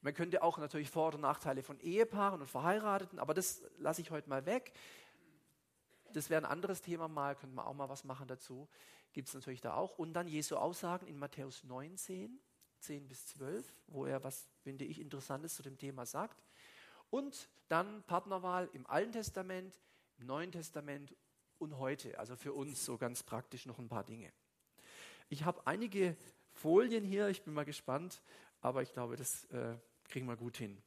Man 0.00 0.14
könnte 0.14 0.42
auch 0.42 0.58
natürlich 0.58 0.90
Vor- 0.90 1.08
oder 1.08 1.18
Nachteile 1.18 1.62
von 1.62 1.78
Ehepaaren 1.80 2.40
und 2.40 2.48
Verheirateten, 2.48 3.18
aber 3.18 3.34
das 3.34 3.62
lasse 3.78 4.00
ich 4.00 4.10
heute 4.10 4.28
mal 4.28 4.46
weg 4.46 4.72
das 6.12 6.30
wäre 6.30 6.42
ein 6.42 6.50
anderes 6.50 6.82
Thema 6.82 7.08
mal, 7.08 7.34
könnte 7.34 7.54
man 7.54 7.66
auch 7.66 7.74
mal 7.74 7.88
was 7.88 8.04
machen 8.04 8.26
dazu. 8.28 8.68
Gibt 9.12 9.28
es 9.28 9.34
natürlich 9.34 9.60
da 9.60 9.74
auch. 9.74 9.98
Und 9.98 10.12
dann 10.14 10.28
Jesu 10.28 10.56
Aussagen 10.56 11.06
in 11.06 11.18
Matthäus 11.18 11.64
19, 11.64 12.40
10 12.80 13.08
bis 13.08 13.26
12, 13.26 13.64
wo 13.88 14.06
er 14.06 14.24
was, 14.24 14.48
finde 14.62 14.84
ich, 14.84 15.00
Interessantes 15.00 15.54
zu 15.54 15.62
dem 15.62 15.78
Thema 15.78 16.06
sagt. 16.06 16.42
Und 17.10 17.48
dann 17.68 18.02
Partnerwahl 18.04 18.68
im 18.72 18.86
Alten 18.86 19.12
Testament, 19.12 19.80
im 20.18 20.26
Neuen 20.26 20.52
Testament 20.52 21.14
und 21.58 21.78
heute. 21.78 22.18
Also 22.18 22.36
für 22.36 22.52
uns 22.52 22.84
so 22.84 22.98
ganz 22.98 23.22
praktisch 23.22 23.66
noch 23.66 23.78
ein 23.78 23.88
paar 23.88 24.04
Dinge. 24.04 24.32
Ich 25.28 25.44
habe 25.44 25.66
einige 25.66 26.16
Folien 26.52 27.04
hier, 27.04 27.28
ich 27.28 27.42
bin 27.42 27.54
mal 27.54 27.64
gespannt, 27.64 28.22
aber 28.60 28.82
ich 28.82 28.92
glaube, 28.92 29.16
das 29.16 29.44
äh, 29.46 29.76
kriegen 30.04 30.26
wir 30.26 30.36
gut 30.36 30.56
hin. 30.56 30.82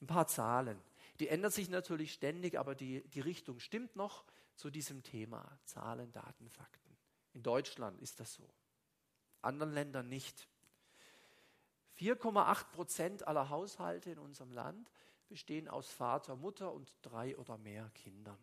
Ein 0.00 0.06
paar 0.06 0.26
Zahlen. 0.26 0.78
Die 1.20 1.28
ändern 1.28 1.50
sich 1.50 1.70
natürlich 1.70 2.12
ständig, 2.12 2.58
aber 2.58 2.74
die, 2.74 3.02
die 3.08 3.20
Richtung 3.20 3.58
stimmt 3.58 3.96
noch 3.96 4.24
zu 4.56 4.70
diesem 4.70 5.02
Thema 5.02 5.58
Zahlen, 5.64 6.10
Daten, 6.12 6.48
Fakten. 6.48 6.96
In 7.32 7.42
Deutschland 7.42 8.00
ist 8.00 8.18
das 8.20 8.34
so. 8.34 8.48
anderen 9.42 9.72
Ländern 9.72 10.08
nicht. 10.08 10.48
4,8 11.98 12.64
Prozent 12.72 13.26
aller 13.26 13.48
Haushalte 13.48 14.10
in 14.10 14.18
unserem 14.18 14.50
Land 14.50 14.90
bestehen 15.28 15.68
aus 15.68 15.90
Vater, 15.90 16.36
Mutter 16.36 16.72
und 16.72 16.92
drei 17.02 17.36
oder 17.36 17.58
mehr 17.58 17.90
Kindern. 17.94 18.38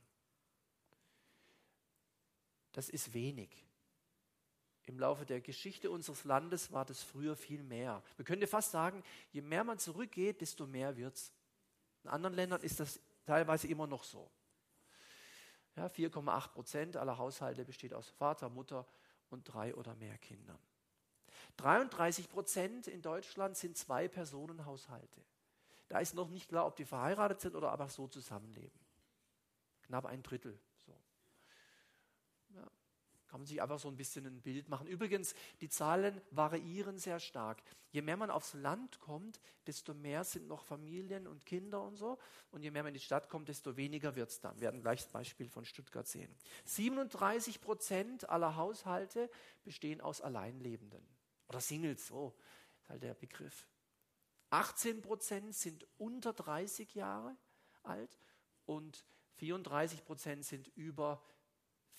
Das 2.71 2.89
ist 2.89 3.13
wenig. 3.13 3.65
Im 4.85 4.99
Laufe 4.99 5.25
der 5.25 5.39
Geschichte 5.39 5.89
unseres 5.89 6.23
Landes 6.25 6.71
war 6.71 6.83
das 6.83 7.01
früher 7.01 7.35
viel 7.35 7.63
mehr. 7.63 8.03
Man 8.17 8.25
könnte 8.25 8.47
fast 8.47 8.71
sagen, 8.71 9.03
je 9.31 9.41
mehr 9.41 9.63
man 9.63 9.79
zurückgeht, 9.79 10.41
desto 10.41 10.67
mehr 10.67 10.97
wird 10.97 11.15
es. 11.15 11.31
In 12.03 12.09
anderen 12.09 12.35
Ländern 12.35 12.61
ist 12.61 12.79
das 12.79 12.99
teilweise 13.25 13.67
immer 13.67 13.87
noch 13.87 14.03
so. 14.03 14.29
Ja, 15.75 15.87
4,8 15.87 16.49
Prozent 16.49 16.97
aller 16.97 17.17
Haushalte 17.17 17.65
besteht 17.65 17.93
aus 17.93 18.09
Vater, 18.09 18.49
Mutter 18.49 18.85
und 19.29 19.43
drei 19.43 19.73
oder 19.75 19.95
mehr 19.95 20.17
Kindern. 20.17 20.59
33 21.57 22.29
Prozent 22.29 22.87
in 22.87 23.01
Deutschland 23.01 23.57
sind 23.57 23.77
Zwei-Personen-Haushalte. 23.77 25.21
Da 25.87 25.99
ist 25.99 26.15
noch 26.15 26.29
nicht 26.29 26.49
klar, 26.49 26.65
ob 26.65 26.75
die 26.75 26.85
verheiratet 26.85 27.41
sind 27.41 27.55
oder 27.55 27.71
aber 27.71 27.89
so 27.89 28.07
zusammenleben. 28.07 28.79
Knapp 29.81 30.05
ein 30.05 30.23
Drittel. 30.23 30.59
Kann 33.33 33.41
man 33.41 33.47
sich 33.47 33.63
einfach 33.63 33.79
so 33.79 33.87
ein 33.87 33.97
bisschen 33.97 34.27
ein 34.27 34.41
Bild 34.43 34.69
machen. 34.69 34.85
Übrigens, 34.85 35.33
die 35.59 35.67
Zahlen 35.67 36.21
variieren 36.29 36.99
sehr 36.99 37.19
stark. 37.19 37.63
Je 37.89 38.03
mehr 38.03 38.15
man 38.15 38.29
aufs 38.29 38.53
Land 38.53 38.99
kommt, 38.99 39.41
desto 39.65 39.95
mehr 39.95 40.23
sind 40.23 40.47
noch 40.47 40.63
Familien 40.63 41.25
und 41.25 41.43
Kinder 41.43 41.81
und 41.81 41.95
so. 41.95 42.19
Und 42.51 42.61
je 42.61 42.69
mehr 42.69 42.83
man 42.83 42.89
in 42.89 42.93
die 42.93 42.99
Stadt 42.99 43.29
kommt, 43.29 43.49
desto 43.49 43.75
weniger 43.75 44.15
wird 44.15 44.29
es 44.29 44.39
dann. 44.39 44.53
Wir 44.57 44.65
werden 44.65 44.81
gleich 44.81 45.01
das 45.01 45.11
Beispiel 45.11 45.49
von 45.49 45.65
Stuttgart 45.65 46.07
sehen. 46.07 46.31
37 46.65 47.59
Prozent 47.59 48.29
aller 48.29 48.55
Haushalte 48.55 49.31
bestehen 49.63 49.99
aus 49.99 50.21
Alleinlebenden. 50.21 51.03
Oder 51.47 51.59
Singles, 51.59 52.05
so 52.05 52.35
ist 52.83 52.89
halt 52.89 53.01
der 53.01 53.15
Begriff. 53.15 53.67
18 54.51 55.01
Prozent 55.01 55.55
sind 55.55 55.87
unter 55.97 56.33
30 56.33 56.93
Jahre 56.93 57.35
alt 57.81 58.19
und 58.67 59.03
34 59.37 60.05
Prozent 60.05 60.45
sind 60.45 60.67
über 60.75 61.23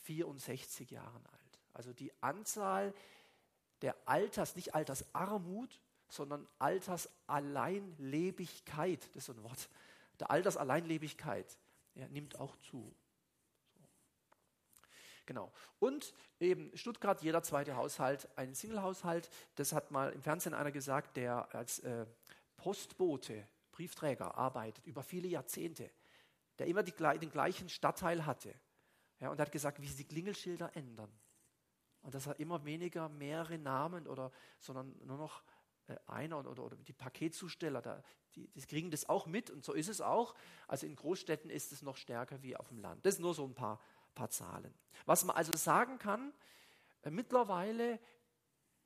64 0.04 0.90
Jahre 0.90 1.16
alt. 1.16 1.60
Also 1.72 1.92
die 1.92 2.12
Anzahl 2.22 2.94
der 3.82 3.96
Alters, 4.06 4.56
nicht 4.56 4.74
Altersarmut, 4.74 5.78
sondern 6.08 6.48
Altersalleinlebigkeit, 6.58 9.06
das 9.08 9.16
ist 9.16 9.26
so 9.26 9.32
ein 9.32 9.42
Wort, 9.42 9.68
der 10.20 10.30
Altersalleinlebigkeit, 10.30 11.58
ja, 11.94 12.08
nimmt 12.08 12.40
auch 12.40 12.56
zu. 12.56 12.94
Genau. 15.26 15.52
Und 15.78 16.14
eben 16.38 16.76
Stuttgart, 16.76 17.22
jeder 17.22 17.42
zweite 17.42 17.76
Haushalt, 17.76 18.28
ein 18.36 18.54
Single-Haushalt. 18.54 19.30
Das 19.54 19.72
hat 19.72 19.90
mal 19.90 20.12
im 20.12 20.22
Fernsehen 20.22 20.54
einer 20.54 20.72
gesagt, 20.72 21.16
der 21.16 21.54
als 21.54 21.78
äh, 21.80 22.06
Postbote, 22.56 23.46
Briefträger 23.72 24.36
arbeitet, 24.36 24.86
über 24.86 25.02
viele 25.02 25.28
Jahrzehnte, 25.28 25.90
der 26.58 26.66
immer 26.66 26.82
die, 26.82 26.92
den 26.92 27.30
gleichen 27.30 27.68
Stadtteil 27.68 28.26
hatte. 28.26 28.54
Ja, 29.20 29.30
und 29.30 29.38
er 29.38 29.46
hat 29.46 29.52
gesagt, 29.52 29.80
wie 29.80 29.86
sie 29.86 29.96
die 29.96 30.08
Klingelschilder 30.08 30.76
ändern. 30.76 31.12
Und 32.02 32.14
dass 32.14 32.26
er 32.26 32.38
immer 32.38 32.64
weniger 32.64 33.08
mehrere 33.08 33.58
Namen 33.58 34.06
oder, 34.06 34.30
sondern 34.60 34.94
nur 35.04 35.16
noch 35.16 35.42
äh, 35.86 35.96
einer 36.06 36.38
oder, 36.38 36.62
oder, 36.62 36.76
die 36.76 36.92
Paketzusteller, 36.92 37.80
da, 37.80 38.02
die, 38.34 38.48
die 38.48 38.60
kriegen 38.66 38.90
das 38.90 39.08
auch 39.08 39.26
mit 39.26 39.50
und 39.50 39.64
so 39.64 39.72
ist 39.72 39.88
es 39.88 40.00
auch. 40.00 40.34
Also 40.68 40.86
in 40.86 40.96
Großstädten 40.96 41.50
ist 41.50 41.72
es 41.72 41.82
noch 41.82 41.96
stärker 41.96 42.42
wie 42.42 42.56
auf 42.56 42.68
dem 42.68 42.78
Land. 42.78 43.06
Das 43.06 43.14
sind 43.14 43.22
nur 43.22 43.34
so 43.34 43.44
ein 43.44 43.54
paar, 43.54 43.80
paar 44.14 44.30
Zahlen. 44.30 44.74
Was 45.06 45.24
man 45.24 45.36
also 45.36 45.56
sagen 45.56 45.98
kann, 45.98 46.32
äh, 47.02 47.10
mittlerweile 47.10 47.98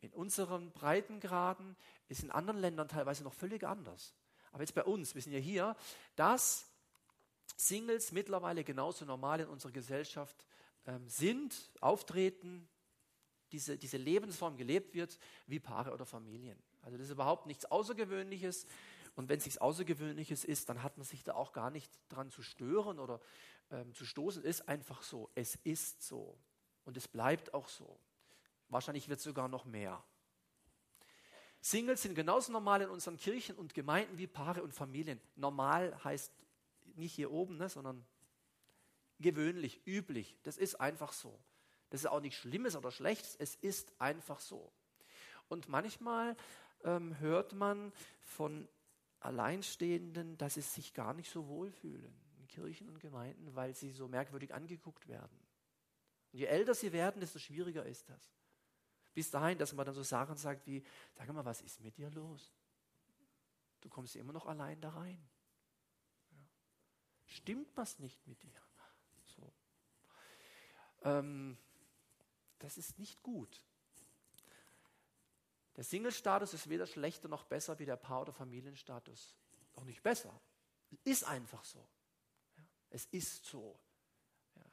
in 0.00 0.12
unseren 0.12 0.70
Breitengraden 0.73 1.76
ist 2.08 2.23
in 2.23 2.30
anderen 2.30 2.61
Ländern 2.61 2.88
teilweise 2.88 3.25
noch 3.25 3.35
völlig 3.35 3.64
anders. 3.64 4.14
Aber 4.52 4.62
jetzt 4.62 4.75
bei 4.75 4.85
uns, 4.85 5.14
wir 5.14 5.23
sind 5.23 5.32
ja 5.32 5.40
hier, 5.40 5.76
dass 6.16 6.70
Singles 7.60 8.12
mittlerweile 8.12 8.62
genauso 8.62 9.04
normal 9.04 9.40
in 9.40 9.48
unserer 9.48 9.72
Gesellschaft 9.72 10.46
ähm, 10.86 11.08
sind, 11.08 11.70
auftreten, 11.80 12.68
diese, 13.50 13.76
diese 13.76 13.96
Lebensform 13.96 14.56
gelebt 14.56 14.94
wird, 14.94 15.18
wie 15.46 15.58
Paare 15.58 15.92
oder 15.92 16.06
Familien. 16.06 16.62
Also 16.82 16.96
das 16.96 17.06
ist 17.06 17.12
überhaupt 17.12 17.46
nichts 17.46 17.64
Außergewöhnliches. 17.64 18.66
Und 19.16 19.28
wenn 19.28 19.38
es 19.38 19.44
nichts 19.44 19.60
Außergewöhnliches 19.60 20.44
ist, 20.44 20.68
dann 20.68 20.84
hat 20.84 20.96
man 20.96 21.04
sich 21.04 21.24
da 21.24 21.34
auch 21.34 21.52
gar 21.52 21.70
nicht 21.70 21.90
dran 22.08 22.30
zu 22.30 22.42
stören 22.42 23.00
oder 23.00 23.20
ähm, 23.72 23.92
zu 23.92 24.04
stoßen. 24.04 24.42
Es 24.44 24.60
ist 24.60 24.68
einfach 24.68 25.02
so. 25.02 25.28
Es 25.34 25.56
ist 25.64 26.02
so. 26.02 26.38
Und 26.84 26.96
es 26.96 27.08
bleibt 27.08 27.54
auch 27.54 27.68
so. 27.68 27.98
Wahrscheinlich 28.68 29.08
wird 29.08 29.18
es 29.18 29.24
sogar 29.24 29.48
noch 29.48 29.64
mehr. 29.64 30.02
Singles 31.60 32.02
sind 32.02 32.14
genauso 32.14 32.52
normal 32.52 32.82
in 32.82 32.90
unseren 32.90 33.16
Kirchen 33.16 33.56
und 33.56 33.74
Gemeinden 33.74 34.16
wie 34.16 34.28
Paare 34.28 34.62
und 34.62 34.72
Familien. 34.72 35.20
Normal 35.34 35.98
heißt 36.04 36.32
nicht 36.99 37.14
hier 37.14 37.31
oben, 37.31 37.57
ne, 37.57 37.69
sondern 37.69 38.05
gewöhnlich, 39.21 39.87
üblich. 39.87 40.38
Das 40.43 40.59
ist 40.59 40.76
einfach 40.76 41.12
so. 41.12 41.38
Das 41.90 42.00
ist 42.00 42.07
auch 42.07 42.21
nichts 42.21 42.38
Schlimmes 42.38 42.76
oder 42.76 42.90
Schlechtes, 42.90 43.37
es 43.37 43.55
ist 43.57 43.93
einfach 44.00 44.40
so. 44.40 44.73
Und 45.49 45.69
manchmal 45.69 46.37
ähm, 46.85 47.19
hört 47.19 47.55
man 47.55 47.93
von 48.21 48.69
Alleinstehenden, 49.21 50.37
dass 50.37 50.55
sie 50.55 50.61
sich 50.61 50.95
gar 50.95 51.14
nicht 51.14 51.31
so 51.31 51.49
wohlfühlen 51.49 52.14
in 52.38 52.47
Kirchen 52.47 52.88
und 52.88 53.00
Gemeinden, 53.00 53.55
weil 53.55 53.75
sie 53.75 53.93
so 53.93 54.07
merkwürdig 54.07 54.55
angeguckt 54.55 55.09
werden. 55.09 55.38
Und 56.33 56.38
je 56.38 56.47
älter 56.47 56.75
sie 56.75 56.93
werden, 56.93 57.21
desto 57.21 57.38
schwieriger 57.38 57.85
ist 57.85 58.09
das. 58.11 58.31
Bis 59.14 59.31
dahin, 59.31 59.59
dass 59.59 59.73
man 59.73 59.87
dann 59.87 59.95
so 59.95 60.02
Sachen 60.02 60.37
sagt 60.37 60.67
wie, 60.67 60.85
sag 61.14 61.33
mal, 61.33 61.45
was 61.45 61.62
ist 61.62 61.81
mit 61.81 61.97
dir 61.97 62.11
los? 62.11 62.52
Du 63.81 63.88
kommst 63.88 64.14
immer 64.17 64.33
noch 64.33 64.47
allein 64.47 64.81
da 64.81 64.90
rein. 64.90 65.19
Stimmt 67.28 67.76
was 67.76 67.99
nicht 67.99 68.26
mit 68.26 68.42
dir? 68.42 68.61
So. 69.37 69.52
Ähm, 71.02 71.56
das 72.58 72.78
ist 72.78 72.99
nicht 72.99 73.23
gut. 73.23 73.62
Der 75.76 75.85
Single-Status 75.85 76.54
ist 76.54 76.68
weder 76.68 76.87
schlechter 76.87 77.28
noch 77.28 77.44
besser 77.44 77.78
wie 77.78 77.85
der 77.85 77.97
Paar- 77.97 78.23
oder 78.23 78.32
Familienstatus. 78.32 79.37
Auch 79.75 79.85
nicht 79.85 80.02
besser. 80.02 80.40
Ist 81.04 81.25
einfach 81.25 81.64
so. 81.64 81.87
Ja. 82.56 82.64
Es 82.90 83.04
ist 83.06 83.44
so. 83.44 83.78
Ja. 84.56 84.64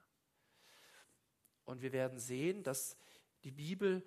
Und 1.65 1.81
wir 1.81 1.91
werden 1.91 2.17
sehen, 2.17 2.63
dass 2.63 2.97
die 3.43 3.51
Bibel 3.51 4.03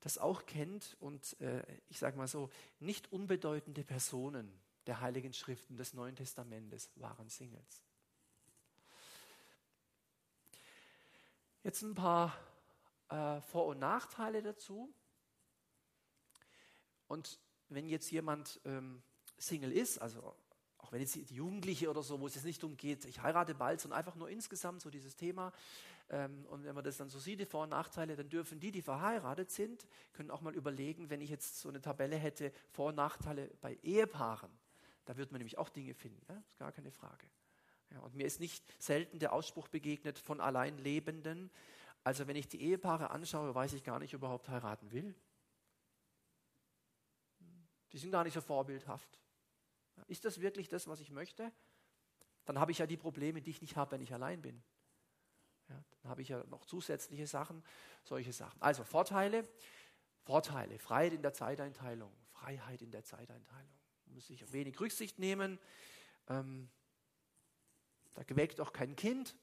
das 0.00 0.18
auch 0.18 0.46
kennt 0.46 0.96
und 1.00 1.40
äh, 1.40 1.64
ich 1.88 1.98
sage 1.98 2.16
mal 2.16 2.28
so, 2.28 2.50
nicht 2.78 3.10
unbedeutende 3.10 3.82
Personen 3.82 4.60
der 4.86 5.00
Heiligen 5.00 5.32
Schriften 5.32 5.76
des 5.76 5.94
Neuen 5.94 6.14
Testamentes 6.14 6.90
waren 6.94 7.28
Singles. 7.28 7.85
Jetzt 11.66 11.82
ein 11.82 11.96
paar 11.96 12.32
äh, 13.08 13.40
Vor- 13.40 13.66
und 13.66 13.80
Nachteile 13.80 14.40
dazu. 14.40 14.94
Und 17.08 17.40
wenn 17.68 17.88
jetzt 17.88 18.08
jemand 18.12 18.60
ähm, 18.64 19.02
Single 19.36 19.72
ist, 19.72 19.98
also 19.98 20.36
auch 20.78 20.92
wenn 20.92 21.00
jetzt 21.00 21.16
die 21.16 21.34
Jugendliche 21.34 21.90
oder 21.90 22.04
so, 22.04 22.20
wo 22.20 22.28
es 22.28 22.36
jetzt 22.36 22.44
nicht 22.44 22.62
darum 22.62 22.76
geht, 22.76 23.04
ich 23.04 23.20
heirate 23.20 23.56
bald, 23.56 23.80
sondern 23.80 23.98
einfach 23.98 24.14
nur 24.14 24.30
insgesamt 24.30 24.80
so 24.80 24.90
dieses 24.90 25.16
Thema, 25.16 25.52
ähm, 26.08 26.46
und 26.50 26.62
wenn 26.62 26.76
man 26.76 26.84
das 26.84 26.98
dann 26.98 27.08
so 27.08 27.18
sieht, 27.18 27.40
die 27.40 27.46
Vor- 27.46 27.64
und 27.64 27.70
Nachteile, 27.70 28.14
dann 28.14 28.28
dürfen 28.28 28.60
die, 28.60 28.70
die 28.70 28.82
verheiratet 28.82 29.50
sind, 29.50 29.88
können 30.12 30.30
auch 30.30 30.42
mal 30.42 30.54
überlegen, 30.54 31.10
wenn 31.10 31.20
ich 31.20 31.30
jetzt 31.30 31.58
so 31.58 31.68
eine 31.68 31.80
Tabelle 31.80 32.14
hätte, 32.14 32.52
Vor- 32.70 32.90
und 32.90 32.94
Nachteile 32.94 33.50
bei 33.60 33.74
Ehepaaren. 33.82 34.56
Da 35.04 35.16
wird 35.16 35.32
man 35.32 35.40
nämlich 35.40 35.58
auch 35.58 35.70
Dinge 35.70 35.94
finden, 35.94 36.24
ja? 36.28 36.40
ist 36.46 36.58
gar 36.58 36.70
keine 36.70 36.92
Frage. 36.92 37.26
Ja, 37.90 38.00
und 38.00 38.14
mir 38.14 38.26
ist 38.26 38.40
nicht 38.40 38.64
selten 38.82 39.18
der 39.18 39.32
Ausspruch 39.32 39.68
begegnet 39.68 40.18
von 40.18 40.40
Alleinlebenden. 40.40 41.50
Also 42.04 42.26
wenn 42.26 42.36
ich 42.36 42.48
die 42.48 42.60
Ehepaare 42.60 43.10
anschaue, 43.10 43.54
weiß 43.54 43.72
ich 43.72 43.84
gar 43.84 43.98
nicht, 43.98 44.14
ob 44.14 44.18
ich 44.18 44.22
überhaupt 44.22 44.48
heiraten 44.48 44.92
will. 44.92 45.14
Die 47.92 47.98
sind 47.98 48.10
gar 48.10 48.24
nicht 48.24 48.34
so 48.34 48.40
vorbildhaft. 48.40 49.18
Ist 50.08 50.24
das 50.24 50.40
wirklich 50.40 50.68
das, 50.68 50.86
was 50.86 51.00
ich 51.00 51.10
möchte? 51.10 51.52
Dann 52.44 52.60
habe 52.60 52.70
ich 52.70 52.78
ja 52.78 52.86
die 52.86 52.96
Probleme, 52.96 53.40
die 53.40 53.50
ich 53.50 53.60
nicht 53.60 53.76
habe, 53.76 53.92
wenn 53.92 54.02
ich 54.02 54.12
allein 54.12 54.42
bin. 54.42 54.62
Ja, 55.68 55.82
dann 56.02 56.10
habe 56.10 56.22
ich 56.22 56.28
ja 56.28 56.44
noch 56.44 56.64
zusätzliche 56.64 57.26
Sachen, 57.26 57.64
solche 58.04 58.32
Sachen. 58.32 58.60
Also 58.62 58.84
Vorteile, 58.84 59.48
Vorteile, 60.22 60.78
Freiheit 60.78 61.12
in 61.12 61.22
der 61.22 61.32
Zeiteinteilung, 61.32 62.12
Freiheit 62.28 62.82
in 62.82 62.90
der 62.90 63.04
Zeiteinteilung. 63.04 63.74
Muss 64.06 64.28
sich 64.28 64.52
wenig 64.52 64.78
Rücksicht 64.78 65.18
nehmen. 65.18 65.58
Ähm, 66.28 66.68
da 68.16 68.22
geweckt 68.22 68.60
auch 68.60 68.72
kein 68.72 68.96
Kind. 68.96 69.36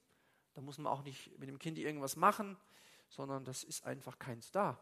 Da 0.56 0.62
muss 0.62 0.78
man 0.78 0.92
auch 0.92 1.04
nicht 1.04 1.38
mit 1.40 1.48
dem 1.48 1.60
Kind 1.60 1.78
irgendwas 1.78 2.16
machen, 2.16 2.58
sondern 3.08 3.46
das 3.46 3.64
ist 3.64 3.86
einfach 3.86 4.20
keins 4.20 4.52
da. 4.52 4.80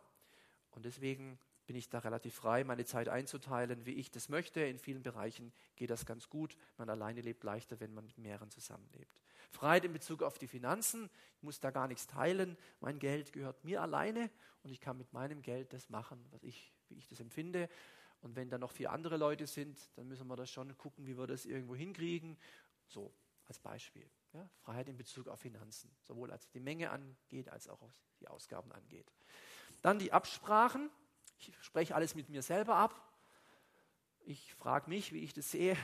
Und 0.72 0.86
deswegen 0.86 1.38
bin 1.68 1.76
ich 1.76 1.90
da 1.90 2.00
relativ 2.00 2.36
frei, 2.36 2.64
meine 2.64 2.86
Zeit 2.86 3.10
einzuteilen, 3.10 3.86
wie 3.86 3.94
ich 3.94 4.10
das 4.10 4.30
möchte. 4.30 4.62
In 4.62 4.80
vielen 4.80 5.04
Bereichen 5.04 5.52
geht 5.76 5.90
das 5.90 6.06
ganz 6.06 6.30
gut. 6.30 6.56
Man 6.78 6.90
alleine 6.90 7.22
lebt 7.22 7.44
leichter, 7.44 7.80
wenn 7.82 7.94
man 7.94 8.06
mit 8.06 8.18
mehreren 8.18 8.50
zusammenlebt. 8.50 9.22
Freiheit 9.52 9.84
in 9.84 9.92
Bezug 9.92 10.24
auf 10.24 10.38
die 10.40 10.48
Finanzen. 10.48 11.10
Ich 11.36 11.44
muss 11.44 11.60
da 11.60 11.70
gar 11.72 11.88
nichts 11.90 12.08
teilen. 12.08 12.58
Mein 12.80 12.98
Geld 12.98 13.34
gehört 13.34 13.64
mir 13.66 13.82
alleine 13.82 14.30
und 14.64 14.72
ich 14.72 14.80
kann 14.80 14.98
mit 14.98 15.12
meinem 15.12 15.42
Geld 15.42 15.74
das 15.74 15.90
machen, 15.90 16.26
was 16.32 16.44
ich, 16.44 16.74
wie 16.88 16.98
ich 16.98 17.10
das 17.10 17.20
empfinde. 17.20 17.70
Und 18.22 18.38
wenn 18.38 18.50
da 18.50 18.58
noch 18.58 18.72
vier 18.72 18.92
andere 18.92 19.18
Leute 19.18 19.48
sind, 19.48 19.78
dann 19.98 20.08
müssen 20.08 20.28
wir 20.28 20.38
das 20.38 20.50
schon 20.50 20.78
gucken, 20.78 21.08
wie 21.08 21.18
wir 21.18 21.28
das 21.28 21.46
irgendwo 21.46 21.76
hinkriegen. 21.76 22.38
So 22.88 23.14
als 23.52 23.60
Beispiel. 23.60 24.10
Ja, 24.32 24.50
Freiheit 24.62 24.88
in 24.88 24.96
Bezug 24.96 25.28
auf 25.28 25.42
Finanzen, 25.42 25.94
sowohl 26.04 26.32
als 26.32 26.50
die 26.52 26.62
Menge 26.62 26.90
angeht, 26.90 27.50
als 27.50 27.68
auch 27.68 27.82
was 27.82 28.02
die 28.22 28.30
Ausgaben 28.30 28.72
angeht. 28.72 29.12
Dann 29.82 30.00
die 30.00 30.14
Absprachen. 30.14 30.90
Ich 31.38 31.54
spreche 31.60 31.94
alles 31.94 32.16
mit 32.16 32.30
mir 32.30 32.42
selber 32.42 32.76
ab. 32.78 32.96
Ich 34.22 34.54
frage 34.54 34.90
mich, 34.90 35.12
wie 35.12 35.20
ich 35.20 35.34
das 35.34 35.52
sehe. 35.52 35.76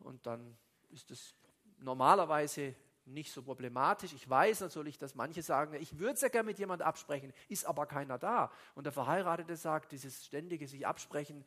Und 0.00 0.26
dann 0.26 0.58
ist 0.90 1.10
es 1.10 1.34
normalerweise 1.78 2.74
nicht 3.06 3.32
so 3.32 3.42
problematisch. 3.42 4.12
Ich 4.12 4.28
weiß 4.28 4.60
natürlich, 4.60 4.98
dass 4.98 5.14
manche 5.14 5.42
sagen, 5.42 5.72
ich 5.80 5.98
würde 5.98 6.18
sehr 6.18 6.28
gerne 6.28 6.48
mit 6.48 6.58
jemandem 6.58 6.86
absprechen, 6.86 7.32
ist 7.48 7.64
aber 7.64 7.86
keiner 7.86 8.18
da. 8.18 8.52
Und 8.74 8.84
der 8.84 8.92
Verheiratete 8.92 9.56
sagt, 9.56 9.92
dieses 9.92 10.26
ständige 10.26 10.68
sich 10.68 10.86
absprechen, 10.86 11.42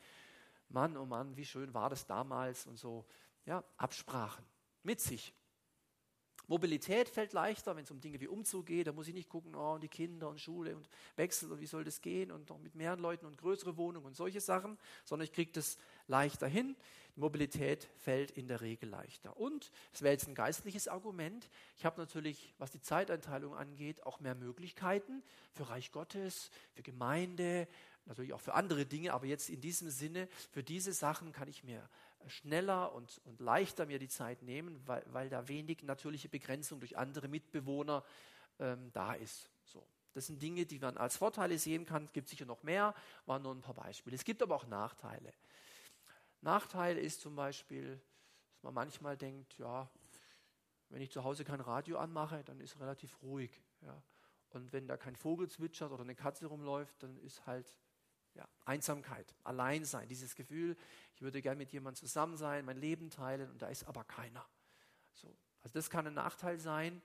Mann, 0.69 0.97
oh 0.97 1.05
Mann, 1.05 1.37
wie 1.37 1.45
schön 1.45 1.71
war 1.75 1.91
das 1.91 2.07
damals 2.07 2.65
und 2.65 2.77
so. 2.77 3.05
Ja, 3.45 3.63
Absprachen 3.77 4.43
mit 4.81 4.99
sich. 4.99 5.35
Mobilität 6.51 7.07
fällt 7.07 7.31
leichter, 7.31 7.77
wenn 7.77 7.85
es 7.85 7.91
um 7.91 8.01
Dinge 8.01 8.19
wie 8.19 8.27
Umzug 8.27 8.65
geht. 8.65 8.85
Da 8.85 8.91
muss 8.91 9.07
ich 9.07 9.13
nicht 9.13 9.29
gucken, 9.29 9.55
oh, 9.55 9.77
die 9.77 9.87
Kinder 9.87 10.27
und 10.27 10.37
Schule 10.37 10.75
und 10.75 10.89
Wechsel 11.15 11.49
und 11.49 11.61
wie 11.61 11.65
soll 11.65 11.85
das 11.85 12.01
gehen 12.01 12.29
und 12.29 12.49
noch 12.49 12.59
mit 12.59 12.75
mehreren 12.75 12.99
Leuten 12.99 13.25
und 13.25 13.37
größere 13.37 13.77
Wohnungen 13.77 14.05
und 14.05 14.17
solche 14.17 14.41
Sachen, 14.41 14.77
sondern 15.05 15.23
ich 15.23 15.31
kriege 15.31 15.53
das 15.53 15.77
leichter 16.07 16.47
hin. 16.47 16.75
Die 17.15 17.21
Mobilität 17.21 17.87
fällt 17.99 18.31
in 18.31 18.49
der 18.49 18.59
Regel 18.59 18.89
leichter. 18.89 19.37
Und 19.37 19.71
es 19.93 20.01
wäre 20.01 20.11
jetzt 20.11 20.27
ein 20.27 20.35
geistliches 20.35 20.89
Argument. 20.89 21.49
Ich 21.77 21.85
habe 21.85 21.97
natürlich, 22.01 22.53
was 22.57 22.69
die 22.69 22.81
Zeiteinteilung 22.81 23.55
angeht, 23.55 24.05
auch 24.05 24.19
mehr 24.19 24.35
Möglichkeiten 24.35 25.23
für 25.53 25.69
Reich 25.69 25.93
Gottes, 25.93 26.51
für 26.73 26.83
Gemeinde, 26.83 27.65
natürlich 28.05 28.33
auch 28.33 28.41
für 28.41 28.55
andere 28.55 28.85
Dinge, 28.85 29.13
aber 29.13 29.25
jetzt 29.25 29.49
in 29.49 29.61
diesem 29.61 29.89
Sinne, 29.89 30.27
für 30.51 30.63
diese 30.63 30.91
Sachen 30.91 31.31
kann 31.31 31.47
ich 31.47 31.63
mir 31.63 31.87
schneller 32.27 32.93
und, 32.93 33.21
und 33.25 33.39
leichter 33.39 33.85
mir 33.85 33.99
die 33.99 34.07
Zeit 34.07 34.41
nehmen, 34.41 34.81
weil, 34.85 35.03
weil 35.07 35.29
da 35.29 35.47
wenig 35.47 35.83
natürliche 35.83 36.29
Begrenzung 36.29 36.79
durch 36.79 36.97
andere 36.97 37.27
Mitbewohner 37.27 38.03
ähm, 38.59 38.91
da 38.93 39.13
ist. 39.13 39.49
So. 39.63 39.85
Das 40.13 40.27
sind 40.27 40.41
Dinge, 40.41 40.65
die 40.65 40.79
man 40.79 40.97
als 40.97 41.17
Vorteile 41.17 41.57
sehen 41.57 41.85
kann. 41.85 42.05
Es 42.05 42.11
gibt 42.11 42.29
sicher 42.29 42.45
noch 42.45 42.63
mehr, 42.63 42.93
waren 43.25 43.41
nur 43.41 43.53
ein 43.53 43.61
paar 43.61 43.75
Beispiele. 43.75 44.15
Es 44.15 44.23
gibt 44.23 44.41
aber 44.41 44.55
auch 44.55 44.67
Nachteile. 44.67 45.33
Nachteil 46.41 46.97
ist 46.97 47.21
zum 47.21 47.35
Beispiel, 47.35 48.01
dass 48.53 48.63
man 48.63 48.73
manchmal 48.73 49.15
denkt, 49.15 49.57
ja, 49.57 49.89
wenn 50.89 51.01
ich 51.01 51.11
zu 51.11 51.23
Hause 51.23 51.45
kein 51.45 51.61
Radio 51.61 51.97
anmache, 51.97 52.43
dann 52.43 52.59
ist 52.59 52.79
relativ 52.79 53.21
ruhig. 53.21 53.51
Ja. 53.81 54.01
Und 54.49 54.73
wenn 54.73 54.87
da 54.87 54.97
kein 54.97 55.15
Vogel 55.15 55.49
zwitschert 55.49 55.91
oder 55.91 56.03
eine 56.03 56.15
Katze 56.15 56.47
rumläuft, 56.47 57.01
dann 57.03 57.17
ist 57.19 57.45
halt 57.45 57.67
ja, 58.35 58.47
Einsamkeit, 58.65 59.33
Alleinsein, 59.43 60.07
dieses 60.07 60.35
Gefühl, 60.35 60.77
ich 61.15 61.21
würde 61.21 61.41
gern 61.41 61.57
mit 61.57 61.71
jemandem 61.71 61.99
zusammen 61.99 62.37
sein, 62.37 62.65
mein 62.65 62.77
Leben 62.77 63.09
teilen 63.09 63.49
und 63.49 63.61
da 63.61 63.67
ist 63.67 63.83
aber 63.85 64.03
keiner. 64.03 64.45
So, 65.13 65.27
also 65.63 65.73
das 65.73 65.89
kann 65.89 66.07
ein 66.07 66.13
Nachteil 66.13 66.59
sein. 66.59 67.01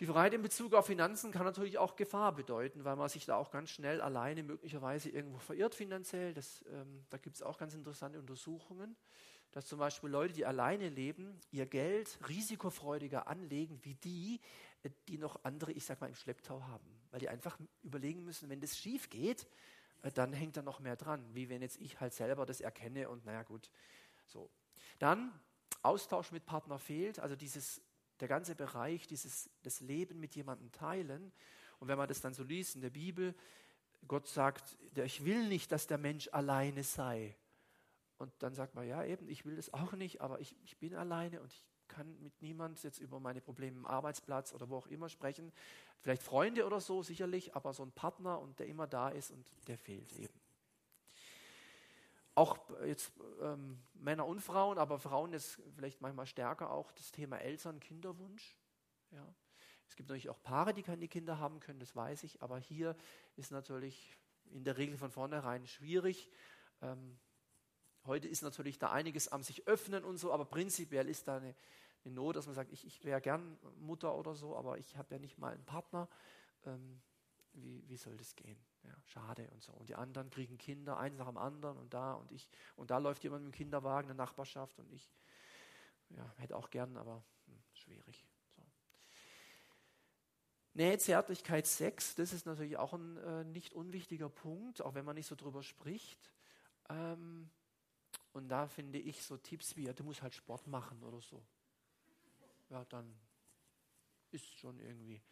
Die 0.00 0.06
Freiheit 0.06 0.34
in 0.34 0.42
Bezug 0.42 0.74
auf 0.74 0.86
Finanzen 0.86 1.30
kann 1.30 1.44
natürlich 1.44 1.78
auch 1.78 1.94
Gefahr 1.94 2.34
bedeuten, 2.34 2.84
weil 2.84 2.96
man 2.96 3.08
sich 3.08 3.26
da 3.26 3.36
auch 3.36 3.52
ganz 3.52 3.70
schnell 3.70 4.00
alleine 4.00 4.42
möglicherweise 4.42 5.08
irgendwo 5.08 5.38
verirrt 5.38 5.76
finanziell. 5.76 6.34
Das, 6.34 6.64
ähm, 6.68 7.06
da 7.10 7.18
gibt 7.18 7.36
es 7.36 7.42
auch 7.42 7.58
ganz 7.58 7.74
interessante 7.74 8.18
Untersuchungen, 8.18 8.96
dass 9.52 9.66
zum 9.66 9.78
Beispiel 9.78 10.10
Leute, 10.10 10.34
die 10.34 10.44
alleine 10.44 10.88
leben, 10.88 11.38
ihr 11.52 11.66
Geld 11.66 12.18
risikofreudiger 12.28 13.28
anlegen 13.28 13.78
wie 13.84 13.94
die, 13.94 14.40
äh, 14.82 14.90
die 15.06 15.16
noch 15.16 15.44
andere, 15.44 15.70
ich 15.70 15.84
sag 15.84 16.00
mal, 16.00 16.08
im 16.08 16.16
Schlepptau 16.16 16.60
haben 16.64 17.03
weil 17.14 17.20
die 17.20 17.28
einfach 17.28 17.56
überlegen 17.84 18.24
müssen, 18.24 18.50
wenn 18.50 18.60
das 18.60 18.76
schief 18.76 19.08
geht, 19.08 19.46
äh, 20.02 20.10
dann 20.10 20.32
hängt 20.32 20.56
da 20.56 20.62
noch 20.62 20.80
mehr 20.80 20.96
dran, 20.96 21.24
wie 21.32 21.48
wenn 21.48 21.62
jetzt 21.62 21.80
ich 21.80 22.00
halt 22.00 22.12
selber 22.12 22.44
das 22.44 22.60
erkenne 22.60 23.08
und 23.08 23.24
naja 23.24 23.44
gut, 23.44 23.70
so. 24.26 24.50
Dann 24.98 25.32
Austausch 25.82 26.32
mit 26.32 26.44
Partner 26.44 26.76
fehlt, 26.76 27.20
also 27.20 27.36
dieses, 27.36 27.80
der 28.18 28.26
ganze 28.26 28.56
Bereich, 28.56 29.06
dieses, 29.06 29.48
das 29.62 29.78
Leben 29.78 30.18
mit 30.18 30.34
jemandem 30.34 30.72
teilen. 30.72 31.30
Und 31.78 31.86
wenn 31.86 31.98
man 31.98 32.08
das 32.08 32.20
dann 32.20 32.34
so 32.34 32.42
liest 32.42 32.74
in 32.74 32.80
der 32.80 32.90
Bibel, 32.90 33.32
Gott 34.08 34.26
sagt, 34.26 34.76
ich 34.96 35.24
will 35.24 35.46
nicht, 35.46 35.70
dass 35.70 35.86
der 35.86 35.98
Mensch 35.98 36.28
alleine 36.32 36.82
sei. 36.82 37.36
Und 38.18 38.32
dann 38.40 38.54
sagt 38.54 38.74
man, 38.74 38.88
ja 38.88 39.04
eben, 39.04 39.28
ich 39.28 39.44
will 39.44 39.54
das 39.54 39.72
auch 39.72 39.92
nicht, 39.92 40.20
aber 40.20 40.40
ich, 40.40 40.56
ich 40.64 40.78
bin 40.78 40.96
alleine 40.96 41.40
und 41.40 41.52
ich 41.52 41.62
kann 41.88 42.20
mit 42.20 42.40
niemand 42.42 42.82
jetzt 42.82 42.98
über 42.98 43.20
meine 43.20 43.40
Probleme 43.40 43.76
im 43.78 43.86
Arbeitsplatz 43.86 44.52
oder 44.52 44.68
wo 44.68 44.76
auch 44.76 44.86
immer 44.86 45.08
sprechen. 45.08 45.52
Vielleicht 46.00 46.22
Freunde 46.22 46.66
oder 46.66 46.80
so, 46.80 47.02
sicherlich, 47.02 47.54
aber 47.54 47.72
so 47.72 47.82
ein 47.82 47.92
Partner 47.92 48.40
und 48.40 48.58
der 48.58 48.66
immer 48.66 48.86
da 48.86 49.08
ist 49.08 49.30
und 49.30 49.50
der 49.66 49.78
fehlt 49.78 50.12
eben. 50.12 50.40
Auch 52.34 52.58
jetzt 52.84 53.12
ähm, 53.40 53.78
Männer 53.94 54.26
und 54.26 54.40
Frauen, 54.40 54.78
aber 54.78 54.98
Frauen 54.98 55.32
ist 55.32 55.60
vielleicht 55.76 56.00
manchmal 56.00 56.26
stärker 56.26 56.70
auch 56.70 56.90
das 56.92 57.12
Thema 57.12 57.38
Eltern, 57.38 57.78
Kinderwunsch. 57.78 58.56
Ja. 59.12 59.34
Es 59.88 59.96
gibt 59.96 60.08
natürlich 60.08 60.30
auch 60.30 60.42
Paare, 60.42 60.74
die 60.74 60.82
keine 60.82 61.06
Kinder 61.06 61.38
haben 61.38 61.60
können, 61.60 61.78
das 61.78 61.94
weiß 61.94 62.24
ich, 62.24 62.42
aber 62.42 62.58
hier 62.58 62.96
ist 63.36 63.52
natürlich 63.52 64.16
in 64.50 64.64
der 64.64 64.76
Regel 64.76 64.96
von 64.96 65.10
vornherein 65.10 65.66
schwierig. 65.66 66.28
Ähm, 66.82 67.18
heute 68.06 68.28
ist 68.28 68.42
natürlich 68.42 68.78
da 68.78 68.90
einiges 68.90 69.28
am 69.28 69.42
sich 69.42 69.66
öffnen 69.66 70.04
und 70.04 70.16
so, 70.18 70.32
aber 70.32 70.44
prinzipiell 70.44 71.08
ist 71.08 71.28
da 71.28 71.36
eine, 71.36 71.54
eine 72.04 72.14
Not, 72.14 72.36
dass 72.36 72.46
man 72.46 72.54
sagt, 72.54 72.72
ich, 72.72 72.86
ich 72.86 73.04
wäre 73.04 73.20
gern 73.20 73.58
Mutter 73.80 74.14
oder 74.14 74.34
so, 74.34 74.56
aber 74.56 74.78
ich 74.78 74.96
habe 74.96 75.14
ja 75.14 75.20
nicht 75.20 75.38
mal 75.38 75.52
einen 75.52 75.64
Partner. 75.64 76.08
Ähm, 76.66 77.00
wie, 77.54 77.88
wie 77.88 77.96
soll 77.96 78.16
das 78.16 78.34
gehen? 78.34 78.58
Ja, 78.82 78.94
schade 79.06 79.48
und 79.52 79.62
so. 79.62 79.72
Und 79.72 79.88
die 79.88 79.94
anderen 79.94 80.28
kriegen 80.30 80.58
Kinder, 80.58 80.98
eins 80.98 81.16
nach 81.18 81.28
dem 81.28 81.38
anderen 81.38 81.78
und 81.78 81.94
da 81.94 82.14
und 82.14 82.32
ich. 82.32 82.48
Und 82.76 82.90
da 82.90 82.98
läuft 82.98 83.22
jemand 83.22 83.44
mit 83.44 83.54
dem 83.54 83.56
Kinderwagen 83.56 84.10
in 84.10 84.16
der 84.16 84.26
Nachbarschaft 84.26 84.78
und 84.78 84.92
ich 84.92 85.10
ja, 86.10 86.34
hätte 86.36 86.56
auch 86.56 86.70
gern, 86.70 86.96
aber 86.96 87.24
hm, 87.46 87.62
schwierig. 87.72 88.26
So. 88.56 88.62
Nähe, 90.74 90.98
Zärtlichkeit, 90.98 91.66
Sex, 91.66 92.14
das 92.16 92.32
ist 92.32 92.46
natürlich 92.46 92.76
auch 92.76 92.92
ein 92.92 93.16
äh, 93.18 93.44
nicht 93.44 93.72
unwichtiger 93.72 94.28
Punkt, 94.28 94.82
auch 94.82 94.94
wenn 94.94 95.04
man 95.04 95.14
nicht 95.14 95.28
so 95.28 95.36
drüber 95.36 95.62
spricht. 95.62 96.30
Ähm, 96.88 97.50
und 98.34 98.48
da 98.48 98.68
finde 98.68 98.98
ich 98.98 99.22
so 99.22 99.38
Tipps 99.38 99.76
wie, 99.76 99.84
ja, 99.84 99.92
du 99.94 100.04
musst 100.04 100.20
halt 100.20 100.34
Sport 100.34 100.66
machen 100.66 101.02
oder 101.02 101.20
so 101.22 101.42
ja, 102.70 102.84
dann 102.86 103.14
ist 104.30 104.46
schon 104.58 104.80
irgendwie, 104.80 105.22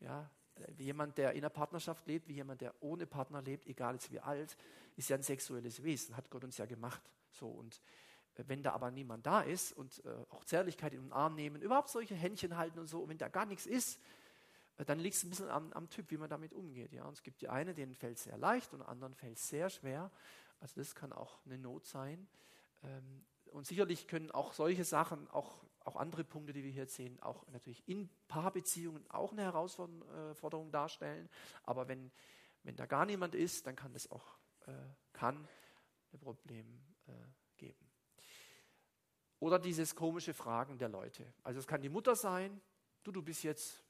ja, 0.00 0.30
jemand, 0.78 1.18
der 1.18 1.32
in 1.32 1.38
einer 1.38 1.50
Partnerschaft 1.50 2.06
lebt, 2.06 2.28
wie 2.28 2.34
jemand, 2.34 2.60
der 2.60 2.74
ohne 2.80 3.06
Partner 3.06 3.42
lebt, 3.42 3.66
egal 3.66 3.94
jetzt 3.94 4.10
wie 4.10 4.20
alt, 4.20 4.56
ist 4.96 5.08
ja 5.08 5.16
ein 5.16 5.22
sexuelles 5.22 5.82
Wesen, 5.82 6.16
hat 6.16 6.30
Gott 6.30 6.44
uns 6.44 6.56
ja 6.56 6.64
gemacht. 6.64 7.02
So 7.30 7.48
und 7.48 7.82
äh, 8.36 8.44
wenn 8.46 8.62
da 8.62 8.72
aber 8.72 8.90
niemand 8.90 9.26
da 9.26 9.42
ist 9.42 9.72
und 9.72 10.02
äh, 10.04 10.24
auch 10.30 10.44
Zärtlichkeit 10.44 10.94
in 10.94 11.02
den 11.02 11.12
Arm 11.12 11.34
nehmen, 11.34 11.60
überhaupt 11.60 11.90
solche 11.90 12.14
Händchen 12.14 12.56
halten 12.56 12.78
und 12.78 12.86
so, 12.86 13.00
und 13.00 13.10
wenn 13.10 13.18
da 13.18 13.28
gar 13.28 13.46
nichts 13.46 13.66
ist, 13.66 14.00
äh, 14.78 14.84
dann 14.84 14.98
liegt 14.98 15.16
es 15.16 15.24
ein 15.24 15.30
bisschen 15.30 15.50
am, 15.50 15.72
am, 15.72 15.90
Typ, 15.90 16.10
wie 16.10 16.16
man 16.16 16.30
damit 16.30 16.54
umgeht. 16.54 16.92
Ja? 16.92 17.04
Und 17.04 17.14
es 17.14 17.22
gibt 17.22 17.42
die 17.42 17.48
eine, 17.48 17.74
denen 17.74 17.94
fällt 17.94 18.16
es 18.16 18.24
sehr 18.24 18.38
leicht 18.38 18.72
und 18.72 18.80
anderen 18.80 19.14
fällt 19.14 19.36
es 19.36 19.48
sehr 19.48 19.68
schwer. 19.68 20.10
Also 20.60 20.80
das 20.80 20.94
kann 20.94 21.12
auch 21.12 21.44
eine 21.44 21.58
Not 21.58 21.86
sein. 21.86 22.28
Ähm, 22.82 23.24
und 23.46 23.66
sicherlich 23.66 24.08
können 24.08 24.30
auch 24.30 24.52
solche 24.52 24.84
Sachen 24.84 25.28
auch 25.30 25.64
auch 25.86 25.96
andere 25.96 26.24
Punkte, 26.24 26.52
die 26.52 26.64
wir 26.64 26.70
hier 26.72 26.86
sehen, 26.86 27.22
auch 27.22 27.46
natürlich 27.46 27.86
in 27.88 28.10
Paarbeziehungen 28.26 29.08
auch 29.08 29.30
eine 29.30 29.42
Herausforderung 29.42 30.72
darstellen. 30.72 31.28
Aber 31.62 31.86
wenn, 31.86 32.10
wenn 32.64 32.74
da 32.74 32.86
gar 32.86 33.06
niemand 33.06 33.36
ist, 33.36 33.68
dann 33.68 33.76
kann 33.76 33.92
das 33.92 34.10
auch 34.10 34.36
äh, 34.66 34.72
kann 35.12 35.48
ein 36.12 36.18
Problem 36.18 36.66
äh, 37.06 37.12
geben. 37.56 37.88
Oder 39.38 39.58
dieses 39.58 39.94
komische 39.94 40.34
Fragen 40.34 40.78
der 40.78 40.88
Leute. 40.88 41.32
Also 41.42 41.60
es 41.60 41.66
kann 41.66 41.82
die 41.82 41.88
Mutter 41.88 42.16
sein, 42.16 42.60
du, 43.04 43.12
du 43.12 43.22
bist 43.22 43.44
jetzt, 43.44 43.84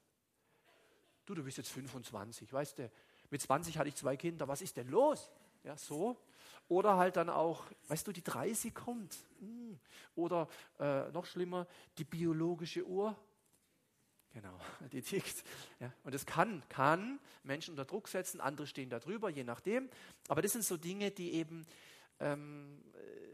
du, 1.25 1.33
du 1.33 1.43
bist 1.43 1.57
jetzt 1.57 1.71
25, 1.71 2.51
weißt 2.51 2.79
du, 2.79 2.91
mit 3.29 3.41
20 3.41 3.77
hatte 3.77 3.89
ich 3.89 3.95
zwei 3.95 4.15
Kinder, 4.15 4.47
was 4.47 4.61
ist 4.61 4.77
denn 4.77 4.89
los? 4.89 5.31
Ja, 5.63 5.75
so. 5.77 6.17
Oder 6.69 6.97
halt 6.97 7.15
dann 7.15 7.29
auch, 7.29 7.65
weißt 7.87 8.07
du, 8.07 8.11
die 8.11 8.23
30 8.23 8.73
kommt. 8.73 9.15
Hm. 9.39 9.79
Oder 10.15 10.47
äh, 10.79 11.09
noch 11.11 11.25
schlimmer, 11.25 11.67
die 11.97 12.03
biologische 12.03 12.85
Uhr. 12.85 13.15
Genau, 14.33 14.59
die 14.91 15.01
tickt. 15.01 15.43
Ja, 15.79 15.91
und 16.03 16.13
das 16.13 16.25
kann, 16.25 16.61
kann 16.69 17.19
Menschen 17.43 17.71
unter 17.71 17.85
Druck 17.85 18.07
setzen, 18.07 18.41
andere 18.41 18.67
stehen 18.67 18.89
da 18.89 18.99
drüber, 18.99 19.29
je 19.29 19.43
nachdem. 19.43 19.89
Aber 20.27 20.41
das 20.41 20.51
sind 20.51 20.63
so 20.63 20.77
Dinge, 20.77 21.11
die 21.11 21.33
eben 21.33 21.65
ähm, 22.19 22.83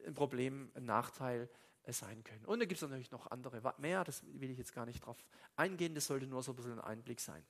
ein 0.06 0.14
Problem, 0.14 0.72
ein 0.76 0.86
Nachteil 0.86 1.50
äh, 1.84 1.94
sein 1.94 2.24
können. 2.24 2.46
Und 2.46 2.60
da 2.60 2.66
gibt 2.66 2.82
es 2.82 2.88
natürlich 2.88 3.12
noch 3.12 3.32
andere 3.32 3.74
mehr, 3.78 4.04
das 4.04 4.24
will 4.40 4.52
ich 4.52 4.58
jetzt 4.58 4.74
gar 4.74 4.86
nicht 4.86 5.06
drauf 5.06 5.18
eingehen, 5.56 5.96
das 5.96 6.06
sollte 6.06 6.28
nur 6.28 6.44
so 6.44 6.52
ein 6.52 6.56
bisschen 6.56 6.74
ein 6.74 6.82
Einblick 6.82 7.20
sein. 7.20 7.44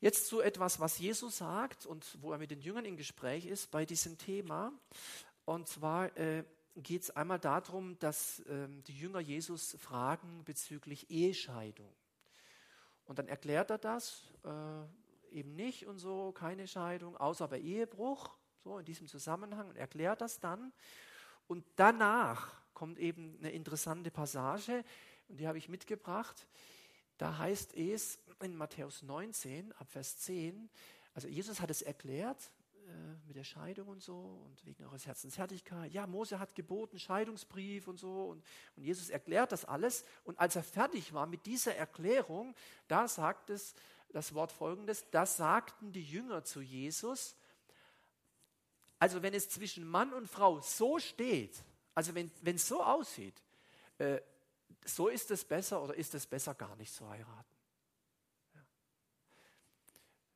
Jetzt 0.00 0.28
zu 0.28 0.40
etwas, 0.40 0.80
was 0.80 0.98
Jesus 0.98 1.38
sagt 1.38 1.84
und 1.84 2.16
wo 2.22 2.32
er 2.32 2.38
mit 2.38 2.50
den 2.50 2.62
Jüngern 2.62 2.86
im 2.86 2.96
Gespräch 2.96 3.44
ist 3.44 3.70
bei 3.70 3.84
diesem 3.84 4.16
Thema. 4.16 4.72
Und 5.44 5.68
zwar 5.68 6.16
äh, 6.16 6.42
geht 6.76 7.02
es 7.02 7.10
einmal 7.10 7.38
darum, 7.38 7.98
dass 7.98 8.42
ähm, 8.48 8.82
die 8.84 8.96
Jünger 8.96 9.20
Jesus 9.20 9.76
fragen 9.78 10.42
bezüglich 10.44 11.10
Ehescheidung. 11.10 11.92
Und 13.04 13.18
dann 13.18 13.28
erklärt 13.28 13.70
er 13.70 13.76
das 13.76 14.22
äh, 14.44 15.36
eben 15.38 15.54
nicht 15.54 15.86
und 15.86 15.98
so, 15.98 16.32
keine 16.32 16.66
Scheidung, 16.66 17.18
außer 17.18 17.46
bei 17.48 17.60
Ehebruch, 17.60 18.30
so 18.64 18.78
in 18.78 18.86
diesem 18.86 19.06
Zusammenhang, 19.06 19.68
und 19.68 19.76
erklärt 19.76 20.22
das 20.22 20.40
dann. 20.40 20.72
Und 21.46 21.64
danach 21.76 22.54
kommt 22.72 22.98
eben 22.98 23.36
eine 23.38 23.50
interessante 23.50 24.10
Passage, 24.10 24.82
und 25.28 25.38
die 25.40 25.46
habe 25.46 25.58
ich 25.58 25.68
mitgebracht. 25.68 26.46
Da 27.20 27.36
heißt 27.36 27.74
es 27.74 28.18
in 28.40 28.56
Matthäus 28.56 29.02
19, 29.02 29.72
ab 29.72 29.90
Vers 29.90 30.20
10, 30.20 30.70
also 31.12 31.28
Jesus 31.28 31.60
hat 31.60 31.70
es 31.70 31.82
erklärt, 31.82 32.50
äh, 32.86 32.92
mit 33.26 33.36
der 33.36 33.44
Scheidung 33.44 33.88
und 33.88 34.02
so 34.02 34.40
und 34.46 34.64
wegen 34.64 34.86
eures 34.86 35.04
Herzens 35.04 35.36
Härtigkeit. 35.36 35.92
Ja, 35.92 36.06
Mose 36.06 36.38
hat 36.38 36.54
geboten, 36.54 36.98
Scheidungsbrief 36.98 37.88
und 37.88 37.98
so 37.98 38.30
und, 38.30 38.42
und 38.74 38.82
Jesus 38.82 39.10
erklärt 39.10 39.52
das 39.52 39.66
alles. 39.66 40.06
Und 40.24 40.40
als 40.40 40.56
er 40.56 40.62
fertig 40.62 41.12
war 41.12 41.26
mit 41.26 41.44
dieser 41.44 41.76
Erklärung, 41.76 42.54
da 42.88 43.06
sagt 43.06 43.50
es 43.50 43.74
das 44.14 44.32
Wort 44.32 44.50
folgendes, 44.50 45.04
das 45.10 45.36
sagten 45.36 45.92
die 45.92 46.02
Jünger 46.02 46.42
zu 46.44 46.62
Jesus. 46.62 47.36
Also 48.98 49.20
wenn 49.20 49.34
es 49.34 49.50
zwischen 49.50 49.86
Mann 49.86 50.14
und 50.14 50.26
Frau 50.26 50.62
so 50.62 50.98
steht, 50.98 51.62
also 51.94 52.14
wenn 52.14 52.30
es 52.56 52.66
so 52.66 52.82
aussieht, 52.82 53.34
äh, 53.98 54.22
so 54.84 55.08
ist 55.08 55.30
es 55.30 55.44
besser 55.44 55.82
oder 55.82 55.94
ist 55.94 56.14
es 56.14 56.26
besser 56.26 56.54
gar 56.54 56.74
nicht 56.76 56.92
zu 56.92 57.08
heiraten. 57.08 57.56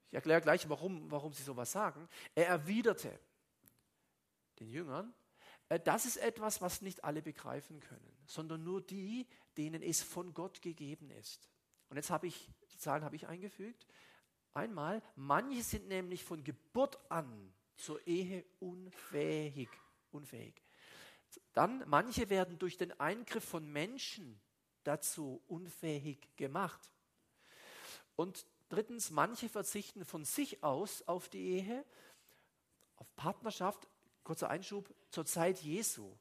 Ich 0.09 0.15
erkläre 0.15 0.41
gleich, 0.41 0.69
warum, 0.69 1.11
warum 1.11 1.33
sie 1.33 1.43
sowas 1.43 1.73
sagen. 1.73 2.09
Er 2.35 2.47
erwiderte 2.47 3.19
den 4.61 4.71
Jüngern, 4.71 5.13
äh, 5.69 5.81
das 5.81 6.07
ist 6.07 6.19
etwas, 6.19 6.61
was 6.61 6.83
nicht 6.83 7.05
alle 7.05 7.23
begreifen 7.23 7.81
können, 7.81 8.17
sondern 8.27 8.63
nur 8.63 8.81
die, 8.81 9.27
denen 9.57 9.83
es 9.83 10.03
von 10.03 10.33
Gott 10.35 10.63
gegeben 10.63 11.11
ist. 11.11 11.51
Und 11.89 11.97
jetzt 11.97 12.11
habe 12.11 12.27
ich, 12.27 12.49
die 12.73 12.79
Zahlen 12.79 13.05
habe 13.05 13.17
ich 13.17 13.27
eingefügt. 13.27 13.87
Einmal, 14.53 15.03
manche 15.17 15.63
sind 15.63 15.89
nämlich 15.89 16.25
von 16.25 16.45
Geburt 16.45 16.99
an 17.11 17.53
zur 17.77 18.07
Ehe 18.07 18.45
unfähig. 18.61 19.69
unfähig. 20.13 20.64
Dann, 21.53 21.83
manche 21.87 22.31
werden 22.31 22.59
durch 22.59 22.77
den 22.77 22.99
Eingriff 23.01 23.45
von 23.45 23.71
Menschen 23.71 24.41
dazu 24.83 25.43
unfähig 25.47 26.29
gemacht. 26.37 26.91
Und 28.17 28.47
Drittens, 28.69 29.11
manche 29.11 29.49
verzichten 29.49 30.05
von 30.05 30.25
sich 30.25 30.65
aus 30.65 31.07
auf 31.07 31.29
die 31.29 31.59
Ehe, 31.59 31.85
auf 32.97 33.15
Partnerschaft. 33.15 33.89
Kurzer 34.25 34.49
Einschub, 34.49 34.93
zur 35.11 35.27
Zeit 35.27 35.61
Jesu 35.61 36.17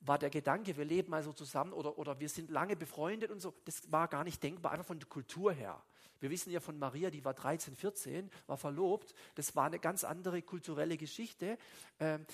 war 0.00 0.18
der 0.18 0.30
Gedanke, 0.30 0.76
wir 0.76 0.84
leben 0.84 1.12
also 1.12 1.32
zusammen 1.32 1.72
oder, 1.72 1.98
oder 1.98 2.20
wir 2.20 2.28
sind 2.28 2.50
lange 2.50 2.76
befreundet 2.76 3.30
und 3.30 3.40
so, 3.40 3.52
das 3.64 3.90
war 3.90 4.06
gar 4.08 4.22
nicht 4.22 4.42
denkbar, 4.42 4.72
einfach 4.72 4.86
von 4.86 4.98
der 4.98 5.08
Kultur 5.08 5.52
her. 5.52 5.82
Wir 6.24 6.30
wissen 6.30 6.50
ja 6.50 6.60
von 6.60 6.78
Maria, 6.78 7.10
die 7.10 7.22
war 7.22 7.34
13, 7.34 7.76
14, 7.76 8.30
war 8.46 8.56
verlobt. 8.56 9.14
Das 9.34 9.54
war 9.56 9.66
eine 9.66 9.78
ganz 9.78 10.04
andere 10.04 10.40
kulturelle 10.40 10.96
Geschichte. 10.96 11.58
Ähm, 12.00 12.24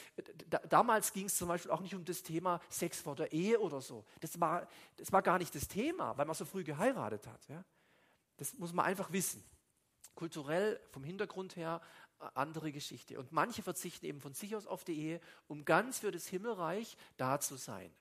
da, 0.48 0.58
damals 0.58 1.12
ging 1.12 1.26
es 1.26 1.36
zum 1.36 1.48
Beispiel 1.48 1.72
auch 1.72 1.80
nicht 1.80 1.96
um 1.96 2.04
das 2.04 2.22
Thema 2.22 2.60
Sex 2.68 3.00
vor 3.00 3.16
der 3.16 3.32
Ehe 3.32 3.58
oder 3.58 3.80
so. 3.80 4.04
Das 4.20 4.38
war, 4.38 4.68
das 4.96 5.10
war 5.10 5.22
gar 5.22 5.38
nicht 5.38 5.52
das 5.56 5.66
Thema, 5.66 6.16
weil 6.16 6.24
man 6.24 6.36
so 6.36 6.44
früh 6.44 6.62
geheiratet 6.62 7.26
hat. 7.26 7.48
Ja? 7.48 7.64
Das 8.36 8.54
muss 8.54 8.72
man 8.72 8.86
einfach 8.86 9.10
wissen. 9.10 9.42
Kulturell, 10.14 10.80
vom 10.92 11.02
Hintergrund 11.02 11.56
her, 11.56 11.80
andere 12.34 12.70
Geschichte. 12.70 13.18
Und 13.18 13.32
manche 13.32 13.64
verzichten 13.64 14.06
eben 14.06 14.20
von 14.20 14.34
sich 14.34 14.54
aus 14.54 14.68
auf 14.68 14.84
die 14.84 15.00
Ehe, 15.00 15.20
um 15.48 15.64
ganz 15.64 15.98
für 15.98 16.12
das 16.12 16.28
Himmelreich 16.28 16.96
da 17.16 17.40
zu 17.40 17.56
sein. 17.56 17.92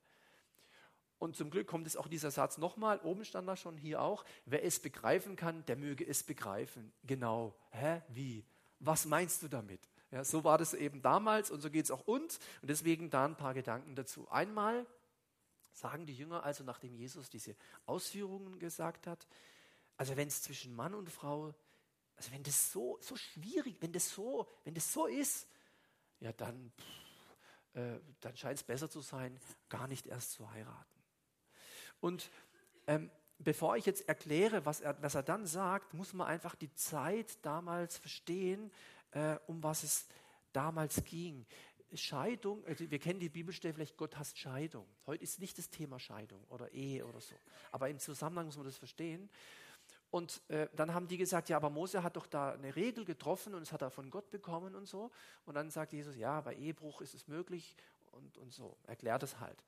Und 1.19 1.35
zum 1.35 1.51
Glück 1.51 1.67
kommt 1.67 1.85
es 1.85 1.97
auch 1.97 2.07
dieser 2.07 2.31
Satz 2.31 2.57
nochmal, 2.57 2.99
oben 3.03 3.25
stand 3.25 3.47
da 3.47 3.57
schon, 3.57 3.77
hier 3.77 4.01
auch, 4.01 4.23
wer 4.45 4.63
es 4.63 4.79
begreifen 4.79 5.35
kann, 5.35 5.65
der 5.65 5.75
möge 5.75 6.07
es 6.07 6.23
begreifen. 6.23 6.93
Genau. 7.03 7.53
Hä? 7.71 8.01
Wie? 8.07 8.45
Was 8.79 9.05
meinst 9.05 9.43
du 9.43 9.49
damit? 9.49 9.81
Ja, 10.11 10.23
so 10.23 10.45
war 10.45 10.57
das 10.57 10.73
eben 10.73 11.01
damals 11.01 11.51
und 11.51 11.59
so 11.61 11.69
geht 11.69 11.85
es 11.85 11.91
auch 11.91 12.07
uns. 12.07 12.39
Und 12.61 12.69
deswegen 12.69 13.09
da 13.09 13.25
ein 13.25 13.35
paar 13.35 13.53
Gedanken 13.53 13.95
dazu. 13.95 14.29
Einmal 14.29 14.87
sagen 15.73 16.05
die 16.05 16.15
Jünger 16.15 16.43
also, 16.43 16.63
nachdem 16.63 16.95
Jesus 16.95 17.29
diese 17.29 17.55
Ausführungen 17.85 18.57
gesagt 18.57 19.05
hat, 19.05 19.27
also 19.97 20.15
wenn 20.15 20.29
es 20.29 20.41
zwischen 20.41 20.73
Mann 20.73 20.93
und 20.93 21.09
Frau, 21.09 21.53
also 22.15 22.31
wenn 22.31 22.43
das 22.43 22.71
so, 22.71 22.97
so 23.01 23.17
schwierig, 23.17 23.75
wenn 23.81 23.91
das 23.91 24.09
so, 24.09 24.47
wenn 24.63 24.73
das 24.73 24.91
so 24.91 25.05
ist, 25.05 25.47
ja 26.21 26.31
dann, 26.31 26.71
äh, 27.73 27.99
dann 28.21 28.35
scheint 28.37 28.57
es 28.57 28.63
besser 28.63 28.89
zu 28.89 29.01
sein, 29.01 29.37
gar 29.67 29.87
nicht 29.87 30.07
erst 30.07 30.31
zu 30.31 30.49
heiraten. 30.49 30.98
Und 32.01 32.29
ähm, 32.87 33.09
bevor 33.39 33.77
ich 33.77 33.85
jetzt 33.85 34.07
erkläre, 34.07 34.65
was 34.65 34.81
er, 34.81 35.01
was 35.01 35.15
er 35.15 35.23
dann 35.23 35.45
sagt, 35.45 35.93
muss 35.93 36.13
man 36.13 36.27
einfach 36.27 36.55
die 36.55 36.73
Zeit 36.73 37.37
damals 37.43 37.97
verstehen, 37.97 38.71
äh, 39.11 39.37
um 39.47 39.63
was 39.63 39.83
es 39.83 40.07
damals 40.53 41.03
ging. 41.05 41.45
Scheidung, 41.93 42.63
also 42.65 42.89
wir 42.89 42.99
kennen 42.99 43.19
die 43.19 43.29
Bibelstelle 43.29 43.73
vielleicht, 43.73 43.97
Gott 43.97 44.17
hasst 44.17 44.37
Scheidung. 44.37 44.85
Heute 45.07 45.23
ist 45.23 45.39
nicht 45.39 45.57
das 45.57 45.69
Thema 45.69 45.99
Scheidung 45.99 46.43
oder 46.49 46.71
Ehe 46.71 47.05
oder 47.05 47.19
so. 47.19 47.33
Aber 47.71 47.89
im 47.89 47.97
Zusammenhang 47.97 48.45
muss 48.45 48.57
man 48.57 48.65
das 48.65 48.77
verstehen. 48.77 49.29
Und 50.11 50.41
äh, 50.49 50.67
dann 50.75 50.93
haben 50.93 51.07
die 51.07 51.17
gesagt, 51.17 51.49
ja, 51.49 51.57
aber 51.57 51.69
Mose 51.69 52.03
hat 52.03 52.15
doch 52.15 52.27
da 52.27 52.53
eine 52.53 52.75
Regel 52.75 53.05
getroffen 53.05 53.53
und 53.53 53.61
es 53.61 53.71
hat 53.71 53.81
er 53.81 53.91
von 53.91 54.09
Gott 54.09 54.29
bekommen 54.31 54.75
und 54.75 54.87
so. 54.87 55.11
Und 55.45 55.55
dann 55.55 55.69
sagt 55.69 55.93
Jesus, 55.93 56.15
ja, 56.15 56.41
bei 56.41 56.55
Ehebruch 56.55 57.01
ist 57.01 57.13
es 57.13 57.27
möglich 57.27 57.75
und, 58.11 58.37
und 58.37 58.51
so. 58.51 58.77
Erklärt 58.87 59.23
es 59.23 59.39
halt. 59.39 59.63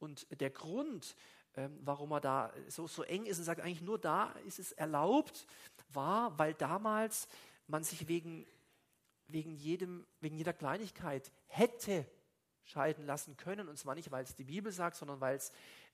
Und 0.00 0.26
der 0.40 0.50
Grund, 0.50 1.16
warum 1.84 2.12
er 2.12 2.20
da 2.20 2.52
so, 2.68 2.86
so 2.86 3.02
eng 3.02 3.26
ist 3.26 3.38
und 3.38 3.44
sagt, 3.44 3.60
eigentlich 3.60 3.82
nur 3.82 3.98
da 3.98 4.32
ist 4.46 4.58
es 4.58 4.72
erlaubt, 4.72 5.46
war, 5.92 6.38
weil 6.38 6.54
damals 6.54 7.28
man 7.66 7.82
sich 7.82 8.08
wegen, 8.08 8.46
wegen, 9.26 9.54
jedem, 9.54 10.06
wegen 10.20 10.36
jeder 10.36 10.52
Kleinigkeit 10.52 11.30
hätte 11.46 12.06
scheiden 12.64 13.06
lassen 13.06 13.36
können. 13.36 13.68
Und 13.68 13.78
zwar 13.78 13.94
nicht, 13.94 14.10
weil 14.10 14.24
es 14.24 14.36
die 14.36 14.44
Bibel 14.44 14.72
sagt, 14.72 14.96
sondern 14.96 15.20
weil 15.20 15.36
es 15.36 15.52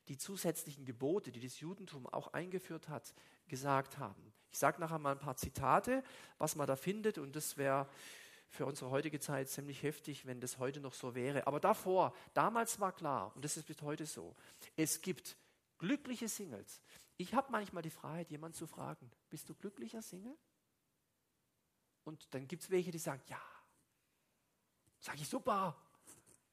die 0.09 0.19
zusätzlichen 0.19 0.85
Gebote, 0.85 1.33
die 1.33 1.41
das 1.41 1.61
Judentum 1.61 2.07
auch 2.07 2.29
eingeführt 2.33 2.89
hat, 2.89 3.15
gesagt 3.49 3.99
haben. 3.99 4.33
Ich 4.51 4.59
sage 4.59 4.81
nachher 4.81 4.99
mal 4.99 5.13
ein 5.13 5.19
paar 5.19 5.37
Zitate, 5.37 6.03
was 6.39 6.57
man 6.57 6.67
da 6.67 6.77
findet, 6.77 7.19
und 7.19 7.35
das 7.35 7.57
wäre 7.57 7.89
für 8.49 8.67
unsere 8.67 8.91
heutige 8.91 9.19
Zeit 9.19 9.49
ziemlich 9.49 9.83
heftig, 9.83 10.27
wenn 10.27 10.41
das 10.41 10.59
heute 10.59 10.81
noch 10.81 10.95
so 10.95 11.15
wäre. 11.15 11.47
Aber 11.47 11.59
davor, 11.59 12.15
damals 12.35 12.79
war 12.79 12.93
klar, 12.93 13.33
und 13.35 13.45
das 13.45 13.57
ist 13.57 13.67
bis 13.67 13.83
heute 13.83 14.07
so, 14.07 14.37
es 14.77 15.03
gibt 15.03 15.37
glückliche 15.85 16.29
Singles. 16.29 16.81
Ich 17.19 17.35
habe 17.35 17.53
manchmal 17.53 17.83
die 17.83 17.91
Freiheit, 17.91 18.31
jemanden 18.31 18.57
zu 18.57 18.67
fragen, 18.67 19.11
bist 19.29 19.49
du 19.49 19.55
glücklicher 19.55 20.01
Single? 20.01 20.35
Und 22.05 22.33
dann 22.35 22.49
gibt 22.49 22.63
es 22.63 22.71
welche, 22.71 22.91
die 22.91 22.99
sagen, 22.99 23.23
ja. 23.29 23.41
Sag 24.99 25.17
ich, 25.17 25.29
super. 25.29 25.77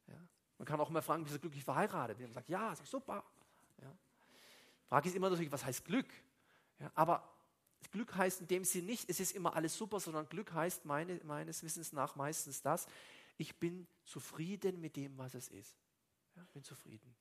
Ja. 0.06 0.28
Man 0.58 0.66
kann 0.66 0.78
auch 0.80 0.90
immer 0.90 1.00
fragen, 1.00 1.24
bist 1.24 1.34
du 1.34 1.40
glücklich 1.40 1.64
verheiratet? 1.64 2.20
Und 2.20 2.34
sagt, 2.34 2.50
ja, 2.50 2.76
sag 2.76 2.84
ich, 2.84 2.90
super. 2.90 3.24
Ja. 3.80 3.96
Frage 4.86 5.08
ist 5.08 5.14
immer 5.14 5.30
natürlich, 5.30 5.50
was 5.50 5.64
heißt 5.64 5.86
Glück? 5.86 6.12
Ja, 6.78 6.92
aber 6.94 7.26
Glück 7.90 8.14
heißt 8.14 8.42
in 8.42 8.48
dem 8.48 8.64
Sinne 8.64 8.86
nicht, 8.86 9.08
es 9.08 9.18
ist 9.18 9.32
immer 9.32 9.56
alles 9.56 9.74
super, 9.74 9.98
sondern 9.98 10.28
Glück 10.28 10.52
heißt 10.52 10.84
meine, 10.84 11.20
meines 11.24 11.62
Wissens 11.62 11.92
nach 11.92 12.16
meistens 12.16 12.60
das, 12.60 12.86
ich 13.38 13.58
bin 13.58 13.86
zufrieden 14.04 14.78
mit 14.80 14.96
dem, 14.96 15.16
was 15.16 15.32
es 15.34 15.48
ist. 15.48 15.74
Ja, 16.36 16.46
bin 16.52 16.62
zufrieden. 16.62 17.16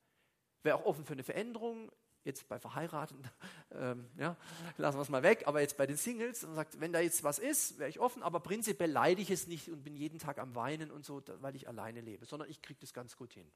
Wäre 0.61 0.75
auch 0.75 0.85
offen 0.85 1.05
für 1.05 1.13
eine 1.13 1.23
Veränderung, 1.23 1.91
jetzt 2.23 2.47
bei 2.47 2.59
Verheirateten, 2.59 3.23
ähm, 3.71 4.07
ja, 4.17 4.37
lassen 4.77 4.97
wir 4.97 5.01
es 5.01 5.09
mal 5.09 5.23
weg, 5.23 5.43
aber 5.45 5.61
jetzt 5.61 5.77
bei 5.77 5.87
den 5.87 5.97
Singles 5.97 6.43
und 6.43 6.55
sagt, 6.55 6.79
wenn 6.79 6.93
da 6.93 6.99
jetzt 6.99 7.23
was 7.23 7.39
ist, 7.39 7.79
wäre 7.79 7.89
ich 7.89 7.99
offen, 7.99 8.23
aber 8.23 8.39
prinzipiell 8.39 8.91
leide 8.91 9.21
ich 9.21 9.31
es 9.31 9.47
nicht 9.47 9.69
und 9.69 9.83
bin 9.83 9.95
jeden 9.95 10.19
Tag 10.19 10.37
am 10.37 10.55
Weinen 10.55 10.91
und 10.91 11.05
so, 11.05 11.21
weil 11.39 11.55
ich 11.55 11.67
alleine 11.67 12.01
lebe, 12.01 12.25
sondern 12.25 12.49
ich 12.49 12.61
kriege 12.61 12.79
das 12.79 12.93
ganz 12.93 13.15
gut 13.15 13.33
hin. 13.33 13.49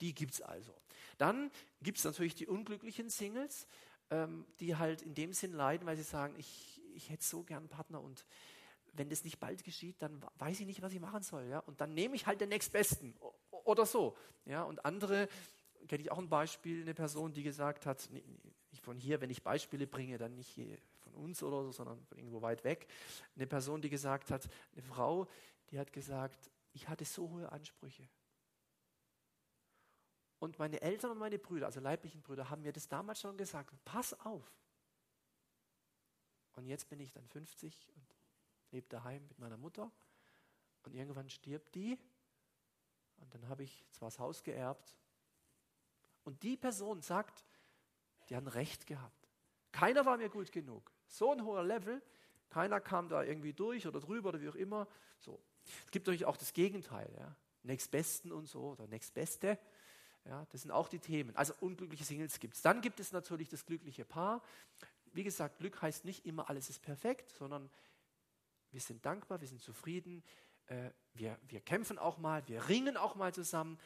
Die 0.00 0.14
gibt 0.14 0.34
es 0.34 0.42
also. 0.42 0.74
Dann 1.18 1.50
gibt 1.82 1.98
es 1.98 2.04
natürlich 2.04 2.34
die 2.34 2.46
unglücklichen 2.46 3.08
Singles, 3.08 3.66
ähm, 4.10 4.44
die 4.60 4.76
halt 4.76 5.02
in 5.02 5.14
dem 5.14 5.32
Sinn 5.32 5.52
leiden, 5.52 5.86
weil 5.86 5.96
sie 5.96 6.02
sagen, 6.02 6.34
ich, 6.36 6.80
ich 6.94 7.10
hätte 7.10 7.24
so 7.24 7.42
gern 7.42 7.60
einen 7.60 7.68
Partner 7.68 8.00
und 8.00 8.24
wenn 8.96 9.08
das 9.08 9.24
nicht 9.24 9.40
bald 9.40 9.64
geschieht, 9.64 10.00
dann 10.00 10.24
weiß 10.38 10.60
ich 10.60 10.66
nicht, 10.66 10.82
was 10.82 10.92
ich 10.92 11.00
machen 11.00 11.22
soll. 11.22 11.44
Ja? 11.46 11.58
Und 11.60 11.80
dann 11.80 11.94
nehme 11.94 12.14
ich 12.14 12.26
halt 12.26 12.40
den 12.40 12.48
nächstbesten 12.48 13.14
oder 13.50 13.86
so. 13.86 14.16
Ja? 14.44 14.62
Und 14.62 14.84
andere, 14.84 15.28
kenne 15.88 16.02
ich 16.02 16.10
auch 16.10 16.18
ein 16.18 16.28
Beispiel, 16.28 16.82
eine 16.82 16.94
Person, 16.94 17.32
die 17.32 17.42
gesagt 17.42 17.86
hat, 17.86 18.08
nicht 18.10 18.82
von 18.82 18.96
hier, 18.96 19.20
wenn 19.20 19.30
ich 19.30 19.42
Beispiele 19.42 19.86
bringe, 19.86 20.18
dann 20.18 20.34
nicht 20.34 20.60
von 20.98 21.14
uns 21.14 21.42
oder 21.42 21.62
so, 21.64 21.72
sondern 21.72 22.06
irgendwo 22.14 22.42
weit 22.42 22.64
weg. 22.64 22.88
Eine 23.36 23.46
Person, 23.46 23.82
die 23.82 23.90
gesagt 23.90 24.30
hat, 24.30 24.48
eine 24.72 24.82
Frau, 24.82 25.28
die 25.70 25.78
hat 25.78 25.92
gesagt, 25.92 26.50
ich 26.72 26.88
hatte 26.88 27.04
so 27.04 27.30
hohe 27.30 27.50
Ansprüche. 27.52 28.08
Und 30.38 30.58
meine 30.58 30.80
Eltern 30.82 31.12
und 31.12 31.18
meine 31.18 31.38
Brüder, 31.38 31.66
also 31.66 31.80
leiblichen 31.80 32.22
Brüder, 32.22 32.50
haben 32.50 32.62
mir 32.62 32.72
das 32.72 32.88
damals 32.88 33.20
schon 33.20 33.36
gesagt, 33.36 33.72
pass 33.84 34.12
auf. 34.20 34.52
Und 36.52 36.66
jetzt 36.66 36.88
bin 36.88 37.00
ich 37.00 37.12
dann 37.12 37.26
50 37.26 37.88
und 37.94 38.16
lebe 38.70 38.88
daheim 38.88 39.26
mit 39.26 39.38
meiner 39.38 39.56
Mutter. 39.56 39.90
Und 40.82 40.94
irgendwann 40.94 41.30
stirbt 41.30 41.74
die. 41.74 41.98
Und 43.16 43.32
dann 43.34 43.48
habe 43.48 43.62
ich 43.62 43.86
zwar 43.92 44.08
das 44.08 44.18
Haus 44.18 44.42
geerbt. 44.42 44.96
Und 46.24 46.42
die 46.42 46.56
Person 46.56 47.00
sagt, 47.00 47.44
die 48.28 48.36
haben 48.36 48.48
recht 48.48 48.86
gehabt. 48.86 49.28
Keiner 49.72 50.06
war 50.06 50.16
mir 50.16 50.28
gut 50.28 50.50
genug. 50.52 50.90
So 51.08 51.32
ein 51.32 51.44
hoher 51.44 51.64
Level. 51.64 52.02
Keiner 52.48 52.80
kam 52.80 53.08
da 53.08 53.22
irgendwie 53.22 53.52
durch 53.52 53.86
oder 53.86 54.00
drüber 54.00 54.30
oder 54.30 54.40
wie 54.40 54.48
auch 54.48 54.54
immer. 54.54 54.88
So. 55.18 55.40
Es 55.84 55.90
gibt 55.90 56.06
natürlich 56.06 56.24
auch 56.24 56.36
das 56.36 56.52
Gegenteil. 56.52 57.12
Ja. 57.18 57.34
Nächstbesten 57.62 58.32
und 58.32 58.46
so 58.46 58.72
oder 58.72 58.86
Nächstbeste. 58.86 59.58
Ja, 60.26 60.46
das 60.50 60.62
sind 60.62 60.70
auch 60.70 60.88
die 60.88 60.98
Themen. 60.98 61.36
Also 61.36 61.54
unglückliche 61.60 62.04
Singles 62.04 62.40
gibt 62.40 62.54
es. 62.54 62.62
Dann 62.62 62.80
gibt 62.80 63.00
es 63.00 63.12
natürlich 63.12 63.48
das 63.48 63.66
glückliche 63.66 64.04
Paar. 64.04 64.42
Wie 65.12 65.24
gesagt, 65.24 65.58
Glück 65.58 65.80
heißt 65.82 66.04
nicht 66.04 66.26
immer, 66.26 66.48
alles 66.48 66.70
ist 66.70 66.82
perfekt, 66.82 67.30
sondern 67.30 67.70
wir 68.70 68.80
sind 68.80 69.04
dankbar, 69.04 69.40
wir 69.40 69.48
sind 69.48 69.62
zufrieden, 69.62 70.24
äh, 70.66 70.90
wir, 71.12 71.38
wir 71.46 71.60
kämpfen 71.60 71.98
auch 71.98 72.18
mal, 72.18 72.46
wir 72.48 72.68
ringen 72.68 72.96
auch 72.96 73.14
mal 73.14 73.32
zusammen, 73.32 73.78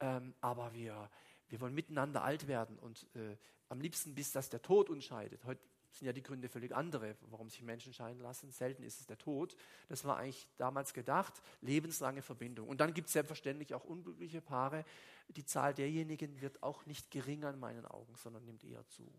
ähm, 0.00 0.34
aber 0.40 0.72
wir, 0.74 1.10
wir 1.48 1.60
wollen 1.60 1.74
miteinander 1.74 2.22
alt 2.22 2.48
werden 2.48 2.78
und 2.78 3.06
äh, 3.14 3.36
am 3.68 3.80
liebsten 3.80 4.14
bis 4.14 4.32
das 4.32 4.48
der 4.48 4.62
Tod 4.62 4.90
uns 4.90 5.04
scheidet. 5.04 5.44
Heute 5.44 5.60
sind 5.96 6.06
ja 6.06 6.12
die 6.12 6.22
Gründe 6.22 6.48
völlig 6.48 6.74
andere, 6.74 7.16
warum 7.30 7.48
sich 7.48 7.62
Menschen 7.62 7.92
scheiden 7.92 8.20
lassen. 8.20 8.50
Selten 8.50 8.82
ist 8.82 9.00
es 9.00 9.06
der 9.06 9.18
Tod. 9.18 9.56
Das 9.88 10.04
war 10.04 10.18
eigentlich 10.18 10.46
damals 10.56 10.92
gedacht, 10.92 11.42
lebenslange 11.60 12.22
Verbindung. 12.22 12.68
Und 12.68 12.80
dann 12.80 12.94
gibt 12.94 13.06
es 13.06 13.14
selbstverständlich 13.14 13.74
auch 13.74 13.84
unglückliche 13.84 14.40
Paare. 14.40 14.84
Die 15.28 15.44
Zahl 15.44 15.74
derjenigen 15.74 16.40
wird 16.40 16.62
auch 16.62 16.86
nicht 16.86 17.10
geringer 17.10 17.50
in 17.50 17.58
meinen 17.58 17.86
Augen, 17.86 18.14
sondern 18.16 18.44
nimmt 18.44 18.64
eher 18.64 18.86
zu. 18.88 19.10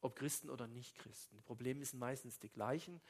Ob 0.00 0.16
Christen 0.16 0.48
oder 0.48 0.66
nicht 0.66 0.96
Christen. 0.96 1.36
Die 1.36 1.42
Probleme 1.42 1.84
sind 1.84 1.98
meistens 1.98 2.38
die 2.38 2.48
gleichen. 2.48 3.00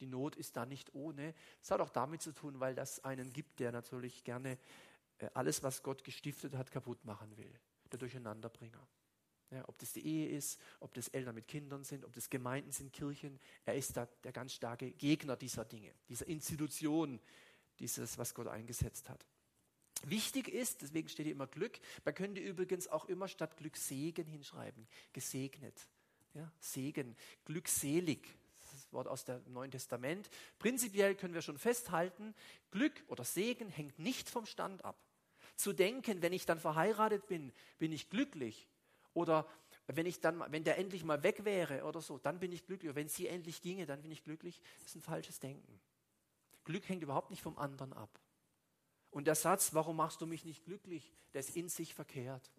Die 0.00 0.06
Not 0.06 0.34
ist 0.34 0.56
da 0.56 0.66
nicht 0.66 0.94
ohne. 0.94 1.34
Es 1.60 1.70
hat 1.70 1.80
auch 1.80 1.90
damit 1.90 2.22
zu 2.22 2.32
tun, 2.32 2.58
weil 2.58 2.74
das 2.74 3.04
einen 3.04 3.32
gibt, 3.32 3.60
der 3.60 3.70
natürlich 3.70 4.24
gerne 4.24 4.58
äh, 5.18 5.28
alles, 5.34 5.62
was 5.62 5.82
Gott 5.82 6.02
gestiftet 6.02 6.56
hat, 6.56 6.72
kaputt 6.72 7.04
machen 7.04 7.36
will. 7.36 7.52
Der 7.92 7.98
Durcheinanderbringer. 7.98 8.86
Ja, 9.50 9.68
ob 9.68 9.78
das 9.78 9.92
die 9.92 10.06
Ehe 10.06 10.30
ist, 10.30 10.58
ob 10.80 10.94
das 10.94 11.08
Eltern 11.08 11.34
mit 11.34 11.46
Kindern 11.46 11.84
sind, 11.84 12.06
ob 12.06 12.14
das 12.14 12.30
Gemeinden 12.30 12.72
sind, 12.72 12.90
Kirchen. 12.90 13.38
Er 13.66 13.74
ist 13.74 13.94
da 13.98 14.06
der 14.24 14.32
ganz 14.32 14.54
starke 14.54 14.90
Gegner 14.92 15.36
dieser 15.36 15.66
Dinge, 15.66 15.92
dieser 16.08 16.26
Institution, 16.26 17.20
dieses, 17.78 18.16
was 18.16 18.32
Gott 18.32 18.48
eingesetzt 18.48 19.10
hat. 19.10 19.26
Wichtig 20.04 20.48
ist, 20.48 20.80
deswegen 20.80 21.08
steht 21.08 21.26
hier 21.26 21.34
immer 21.34 21.46
Glück, 21.46 21.78
man 22.04 22.14
könnte 22.14 22.40
übrigens 22.40 22.88
auch 22.88 23.04
immer 23.04 23.28
statt 23.28 23.58
Glück 23.58 23.76
Segen 23.76 24.26
hinschreiben. 24.26 24.88
Gesegnet. 25.12 25.78
Ja, 26.32 26.50
Segen, 26.58 27.14
glückselig, 27.44 28.26
das 28.58 28.90
Wort 28.90 29.06
aus 29.06 29.26
dem 29.26 29.42
Neuen 29.52 29.70
Testament. 29.70 30.30
Prinzipiell 30.58 31.14
können 31.14 31.34
wir 31.34 31.42
schon 31.42 31.58
festhalten, 31.58 32.34
Glück 32.70 33.04
oder 33.08 33.22
Segen 33.22 33.68
hängt 33.68 33.98
nicht 33.98 34.30
vom 34.30 34.46
Stand 34.46 34.82
ab. 34.82 34.96
Zu 35.56 35.72
denken, 35.72 36.22
wenn 36.22 36.32
ich 36.32 36.46
dann 36.46 36.58
verheiratet 36.58 37.26
bin, 37.26 37.52
bin 37.78 37.92
ich 37.92 38.08
glücklich, 38.08 38.68
oder 39.14 39.46
wenn 39.86 40.06
ich 40.06 40.20
dann, 40.20 40.42
wenn 40.52 40.64
der 40.64 40.78
endlich 40.78 41.04
mal 41.04 41.22
weg 41.22 41.44
wäre 41.44 41.84
oder 41.84 42.00
so, 42.00 42.18
dann 42.18 42.38
bin 42.38 42.52
ich 42.52 42.64
glücklich. 42.64 42.88
Oder 42.88 42.96
wenn 42.96 43.08
sie 43.08 43.28
endlich 43.28 43.60
ginge, 43.60 43.86
dann 43.86 44.00
bin 44.00 44.10
ich 44.10 44.24
glücklich. 44.24 44.60
Das 44.80 44.88
ist 44.88 44.96
ein 44.96 45.02
falsches 45.02 45.38
Denken. 45.40 45.80
Glück 46.64 46.88
hängt 46.88 47.02
überhaupt 47.02 47.30
nicht 47.30 47.42
vom 47.42 47.58
anderen 47.58 47.92
ab. 47.92 48.20
Und 49.10 49.26
der 49.26 49.34
Satz, 49.34 49.74
warum 49.74 49.96
machst 49.96 50.20
du 50.20 50.26
mich 50.26 50.44
nicht 50.44 50.64
glücklich, 50.64 51.12
der 51.34 51.40
ist 51.40 51.54
in 51.56 51.68
sich 51.68 51.92
verkehrt. 51.92 52.50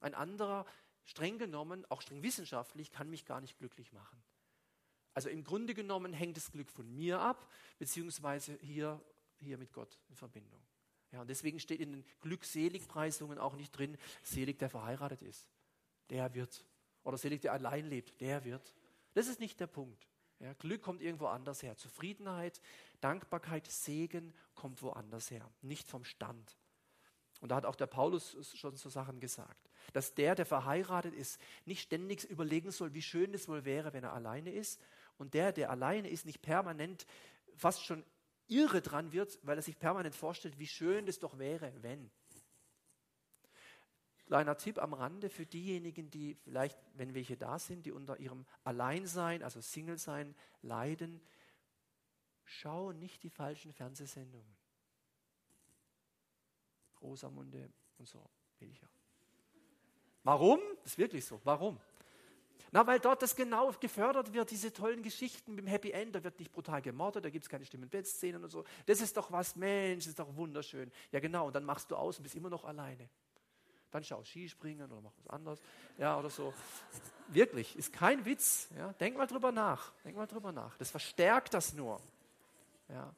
Ein 0.00 0.14
anderer, 0.14 0.66
streng 1.04 1.38
genommen, 1.38 1.84
auch 1.88 2.02
streng 2.02 2.22
wissenschaftlich, 2.22 2.90
kann 2.90 3.08
mich 3.08 3.24
gar 3.24 3.40
nicht 3.40 3.58
glücklich 3.58 3.92
machen. 3.92 4.20
Also 5.14 5.28
im 5.28 5.44
Grunde 5.44 5.74
genommen 5.74 6.12
hängt 6.12 6.36
das 6.36 6.50
Glück 6.50 6.70
von 6.70 6.92
mir 6.92 7.20
ab, 7.20 7.48
beziehungsweise 7.78 8.58
hier, 8.62 9.00
hier 9.36 9.58
mit 9.58 9.72
Gott 9.72 10.00
in 10.08 10.16
Verbindung. 10.16 10.60
Ja, 11.12 11.20
und 11.20 11.28
deswegen 11.28 11.60
steht 11.60 11.80
in 11.80 11.92
den 11.92 12.04
Glückseligpreisungen 12.22 13.38
auch 13.38 13.54
nicht 13.54 13.70
drin, 13.76 13.98
selig, 14.22 14.58
der 14.58 14.70
verheiratet 14.70 15.22
ist. 15.22 15.48
Der 16.10 16.34
wird. 16.34 16.64
Oder 17.04 17.18
selig, 17.18 17.42
der 17.42 17.52
allein 17.52 17.86
lebt. 17.86 18.20
Der 18.20 18.44
wird. 18.44 18.74
Das 19.14 19.26
ist 19.26 19.38
nicht 19.38 19.60
der 19.60 19.66
Punkt. 19.66 20.08
Ja, 20.40 20.54
Glück 20.54 20.82
kommt 20.82 21.02
irgendwo 21.02 21.26
anders 21.26 21.62
her. 21.62 21.76
Zufriedenheit, 21.76 22.60
Dankbarkeit, 23.00 23.70
Segen 23.70 24.34
kommt 24.54 24.82
woanders 24.82 25.30
her. 25.30 25.48
Nicht 25.60 25.86
vom 25.86 26.04
Stand. 26.04 26.58
Und 27.40 27.50
da 27.50 27.56
hat 27.56 27.66
auch 27.66 27.76
der 27.76 27.86
Paulus 27.86 28.36
schon 28.56 28.76
so 28.76 28.88
Sachen 28.88 29.20
gesagt. 29.20 29.70
Dass 29.92 30.14
der, 30.14 30.34
der 30.34 30.46
verheiratet 30.46 31.14
ist, 31.14 31.40
nicht 31.64 31.82
ständig 31.82 32.24
überlegen 32.24 32.70
soll, 32.70 32.94
wie 32.94 33.02
schön 33.02 33.34
es 33.34 33.48
wohl 33.48 33.64
wäre, 33.64 33.92
wenn 33.92 34.04
er 34.04 34.14
alleine 34.14 34.50
ist. 34.50 34.80
Und 35.18 35.34
der, 35.34 35.52
der 35.52 35.70
alleine 35.70 36.08
ist, 36.08 36.24
nicht 36.24 36.40
permanent 36.40 37.06
fast 37.56 37.84
schon 37.84 38.04
irre 38.52 38.82
dran 38.82 39.12
wird, 39.12 39.38
weil 39.42 39.56
er 39.56 39.62
sich 39.62 39.78
permanent 39.78 40.14
vorstellt, 40.14 40.58
wie 40.58 40.66
schön 40.66 41.06
das 41.06 41.18
doch 41.18 41.38
wäre, 41.38 41.72
wenn. 41.82 42.10
Kleiner 44.26 44.56
Tipp 44.56 44.78
am 44.78 44.94
Rande 44.94 45.28
für 45.28 45.44
diejenigen, 45.44 46.10
die 46.10 46.34
vielleicht, 46.34 46.78
wenn 46.94 47.14
welche 47.14 47.36
da 47.36 47.58
sind, 47.58 47.84
die 47.84 47.92
unter 47.92 48.18
ihrem 48.18 48.46
Alleinsein, 48.64 49.42
also 49.42 49.60
Single-Sein, 49.60 50.34
leiden. 50.62 51.20
Schau 52.44 52.92
nicht 52.92 53.22
die 53.22 53.30
falschen 53.30 53.72
Fernsehsendungen. 53.72 54.56
Rosamunde 57.00 57.70
und 57.98 58.08
so, 58.08 58.24
welcher. 58.58 58.88
Warum? 60.22 60.60
Das 60.82 60.92
ist 60.92 60.98
wirklich 60.98 61.24
so. 61.24 61.40
Warum? 61.44 61.80
Na, 62.74 62.86
weil 62.86 62.98
dort 62.98 63.20
das 63.20 63.36
genau 63.36 63.70
gefördert 63.78 64.32
wird, 64.32 64.50
diese 64.50 64.72
tollen 64.72 65.02
Geschichten 65.02 65.54
mit 65.54 65.66
dem 65.66 65.68
Happy 65.68 65.90
End, 65.90 66.14
da 66.14 66.24
wird 66.24 66.38
nicht 66.38 66.50
brutal 66.50 66.80
gemordet, 66.80 67.22
da 67.22 67.28
gibt 67.28 67.44
es 67.44 67.50
keine 67.50 67.66
Stimmen 67.66 67.90
Bettszenen 67.90 68.42
und 68.42 68.48
so. 68.48 68.64
Das 68.86 69.02
ist 69.02 69.14
doch 69.14 69.30
was, 69.30 69.54
Mensch, 69.56 70.04
das 70.04 70.08
ist 70.08 70.18
doch 70.18 70.34
wunderschön. 70.34 70.90
Ja, 71.12 71.20
genau, 71.20 71.48
und 71.48 71.54
dann 71.54 71.64
machst 71.64 71.90
du 71.90 71.96
aus 71.96 72.16
und 72.16 72.22
bist 72.22 72.34
immer 72.34 72.48
noch 72.48 72.64
alleine. 72.64 73.10
Dann 73.90 74.02
schau 74.02 74.24
Skispringen 74.24 74.90
oder 74.90 75.02
mach 75.02 75.12
was 75.18 75.28
anderes. 75.28 75.60
Ja, 75.98 76.18
oder 76.18 76.30
so. 76.30 76.54
Wirklich, 77.28 77.76
ist 77.76 77.92
kein 77.92 78.24
Witz. 78.24 78.70
Ja, 78.74 78.94
denk 78.94 79.18
mal 79.18 79.26
drüber 79.26 79.52
nach. 79.52 79.92
Denk 80.02 80.16
mal 80.16 80.26
drüber 80.26 80.50
nach. 80.50 80.74
Das 80.78 80.90
verstärkt 80.90 81.52
das 81.52 81.74
nur. 81.74 82.00
Ja. 82.88 83.14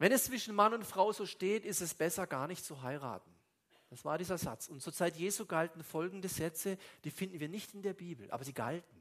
Wenn 0.00 0.10
es 0.10 0.24
zwischen 0.24 0.52
Mann 0.52 0.74
und 0.74 0.84
Frau 0.84 1.12
so 1.12 1.26
steht, 1.26 1.64
ist 1.64 1.80
es 1.80 1.94
besser, 1.94 2.26
gar 2.26 2.48
nicht 2.48 2.64
zu 2.64 2.82
heiraten. 2.82 3.37
Das 3.90 4.04
war 4.04 4.18
dieser 4.18 4.38
Satz. 4.38 4.68
Und 4.68 4.82
zur 4.82 4.92
Zeit 4.92 5.16
Jesu 5.16 5.46
galten 5.46 5.82
folgende 5.82 6.28
Sätze, 6.28 6.76
die 7.04 7.10
finden 7.10 7.40
wir 7.40 7.48
nicht 7.48 7.74
in 7.74 7.82
der 7.82 7.94
Bibel, 7.94 8.30
aber 8.30 8.44
sie 8.44 8.52
galten. 8.52 8.96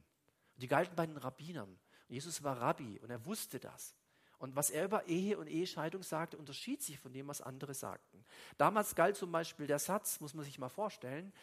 Und 0.56 0.64
die 0.64 0.68
galten 0.68 0.96
bei 0.96 1.06
den 1.06 1.18
Rabbinern. 1.18 1.70
Und 1.70 2.14
Jesus 2.14 2.42
war 2.44 2.60
Rabbi 2.60 3.00
und 3.00 3.10
er 3.10 3.26
wusste 3.26 3.60
das. 3.60 3.96
Und 4.40 4.56
was 4.56 4.70
er 4.70 4.86
über 4.86 5.08
Ehe 5.08 5.38
und 5.38 5.48
Ehescheidung 5.48 6.04
sagte, 6.04 6.38
unterschied 6.38 6.82
sich 6.84 7.00
von 7.00 7.12
dem, 7.12 7.28
was 7.28 7.42
andere 7.42 7.74
sagten. 7.74 8.24
Damals 8.58 8.96
galt 8.96 9.18
zum 9.18 9.32
Beispiel 9.32 9.68
der 9.68 9.80
Satz, 9.80 10.20
muss 10.20 10.36
man 10.36 10.46
sich 10.46 10.60
mal 10.60 10.70
vorstellen, 10.70 11.34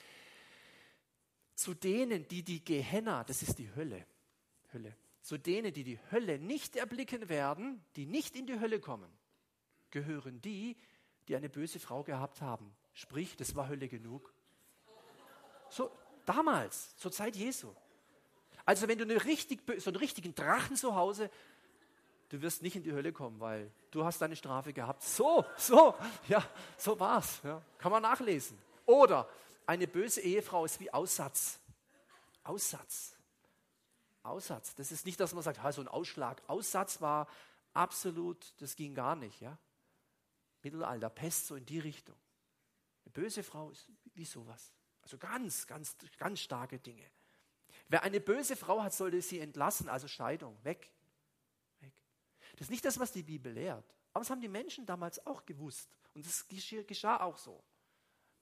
zu 1.54 1.74
denen, 1.74 2.26
die 2.28 2.42
die 2.42 2.64
Gehenna, 2.64 3.24
das 3.24 3.42
ist 3.42 3.58
die 3.58 3.72
Hölle, 3.74 4.06
Hölle, 4.72 4.96
zu 5.20 5.38
denen, 5.38 5.72
die 5.72 5.84
die 5.84 5.98
Hölle 6.10 6.38
nicht 6.38 6.76
erblicken 6.76 7.28
werden, 7.28 7.84
die 7.96 8.06
nicht 8.06 8.36
in 8.36 8.46
die 8.46 8.58
Hölle 8.60 8.80
kommen, 8.80 9.10
gehören 9.90 10.40
die, 10.40 10.76
die 11.28 11.36
eine 11.36 11.48
böse 11.48 11.80
Frau 11.80 12.04
gehabt 12.04 12.40
haben. 12.40 12.74
Sprich, 12.94 13.36
das 13.36 13.54
war 13.54 13.68
Hölle 13.68 13.88
genug. 13.88 14.32
So, 15.68 15.90
damals, 16.24 16.96
zur 16.96 17.12
Zeit 17.12 17.36
Jesu. 17.36 17.74
Also 18.64 18.88
wenn 18.88 18.96
du 18.96 19.04
richtig, 19.24 19.60
so 19.80 19.90
einen 19.90 19.96
richtigen 19.96 20.34
Drachen 20.34 20.76
zu 20.76 20.94
Hause, 20.94 21.30
du 22.28 22.40
wirst 22.40 22.62
nicht 22.62 22.76
in 22.76 22.82
die 22.82 22.92
Hölle 22.92 23.12
kommen, 23.12 23.40
weil 23.40 23.70
du 23.90 24.04
hast 24.04 24.22
deine 24.22 24.36
Strafe 24.36 24.72
gehabt. 24.72 25.02
So, 25.02 25.44
so, 25.58 25.94
ja, 26.28 26.42
so 26.78 26.98
war's. 26.98 27.40
Ja, 27.42 27.60
kann 27.78 27.92
man 27.92 28.02
nachlesen. 28.02 28.56
Oder 28.86 29.28
eine 29.66 29.86
böse 29.86 30.20
Ehefrau 30.20 30.64
ist 30.64 30.80
wie 30.80 30.92
Aussatz. 30.92 31.58
Aussatz. 32.44 33.16
Aussatz. 34.22 34.74
Das 34.74 34.92
ist 34.92 35.04
nicht, 35.04 35.20
dass 35.20 35.34
man 35.34 35.42
sagt, 35.42 35.60
so 35.74 35.80
ein 35.80 35.88
Ausschlag. 35.88 36.42
Aussatz 36.46 37.00
war 37.00 37.26
absolut, 37.72 38.54
das 38.60 38.76
ging 38.76 38.94
gar 38.94 39.16
nicht. 39.16 39.40
Ja? 39.40 39.58
Mittelalter, 40.62 41.10
Pest 41.10 41.48
so 41.48 41.56
in 41.56 41.66
die 41.66 41.78
Richtung. 41.80 42.16
Böse 43.14 43.42
Frau 43.42 43.70
ist 43.70 43.88
wie 44.14 44.24
sowas. 44.24 44.74
Also 45.00 45.16
ganz, 45.16 45.66
ganz, 45.66 45.96
ganz 46.18 46.40
starke 46.40 46.78
Dinge. 46.78 47.10
Wer 47.88 48.02
eine 48.02 48.20
böse 48.20 48.56
Frau 48.56 48.82
hat, 48.82 48.92
sollte 48.92 49.22
sie 49.22 49.40
entlassen, 49.40 49.88
also 49.88 50.08
Scheidung, 50.08 50.56
weg. 50.64 50.90
weg. 51.80 51.92
Das 52.52 52.62
ist 52.62 52.70
nicht 52.70 52.84
das, 52.84 52.98
was 52.98 53.12
die 53.12 53.22
Bibel 53.22 53.52
lehrt. 53.52 53.84
Aber 54.12 54.22
das 54.22 54.30
haben 54.30 54.40
die 54.40 54.48
Menschen 54.48 54.86
damals 54.86 55.24
auch 55.26 55.44
gewusst. 55.46 55.96
Und 56.14 56.26
das 56.26 56.46
geschah 56.48 57.20
auch 57.20 57.36
so. 57.36 57.62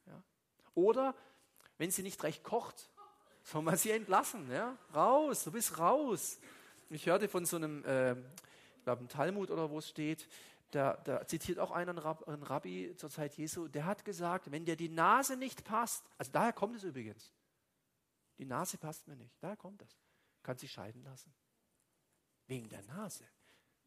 Ja. 0.07 0.23
Oder 0.75 1.15
wenn 1.79 1.91
sie 1.91 2.03
nicht 2.03 2.23
recht 2.23 2.45
kocht, 2.45 2.91
soll 3.43 3.63
man 3.63 3.77
sie 3.77 3.91
entlassen. 3.91 4.51
Ja? 4.51 4.77
Raus, 4.95 5.45
du 5.45 5.53
bist 5.53 5.79
raus. 5.79 6.39
Ich 6.91 7.07
hörte 7.07 7.29
von 7.29 7.45
so 7.45 7.57
einem, 7.57 7.85
äh, 7.85 8.13
ich 8.13 8.85
glaube, 8.85 9.05
ein 9.05 9.09
Talmud 9.09 9.51
oder 9.51 9.71
wo 9.71 9.79
es 9.79 9.89
steht, 9.89 10.29
da, 10.73 10.97
da 11.05 11.27
zitiert 11.27 11.59
auch 11.59 11.71
einer 11.71 11.93
einen 12.27 12.43
Rabbi 12.43 12.95
zur 12.97 13.11
Zeit 13.11 13.35
Jesu, 13.35 13.69
der 13.69 13.85
hat 13.85 14.05
gesagt, 14.05 14.51
wenn 14.51 14.65
dir 14.65 14.77
die 14.77 14.89
Nase 14.89 15.37
nicht 15.37 15.65
passt, 15.65 16.05
also 16.19 16.33
daher 16.33 16.53
kommt 16.53 16.77
es 16.77 16.85
übrigens, 16.85 17.33
die 18.39 18.47
Nase 18.47 18.79
passt 18.79 19.07
mir 19.07 19.17
nicht, 19.17 19.37
daher 19.41 19.57
kommt 19.57 19.83
das, 19.83 19.99
kann 20.43 20.57
sich 20.57 20.73
scheiden 20.73 21.03
lassen. 21.05 21.33
Wegen 22.47 22.69
der 22.69 22.83
Nase. 22.83 23.25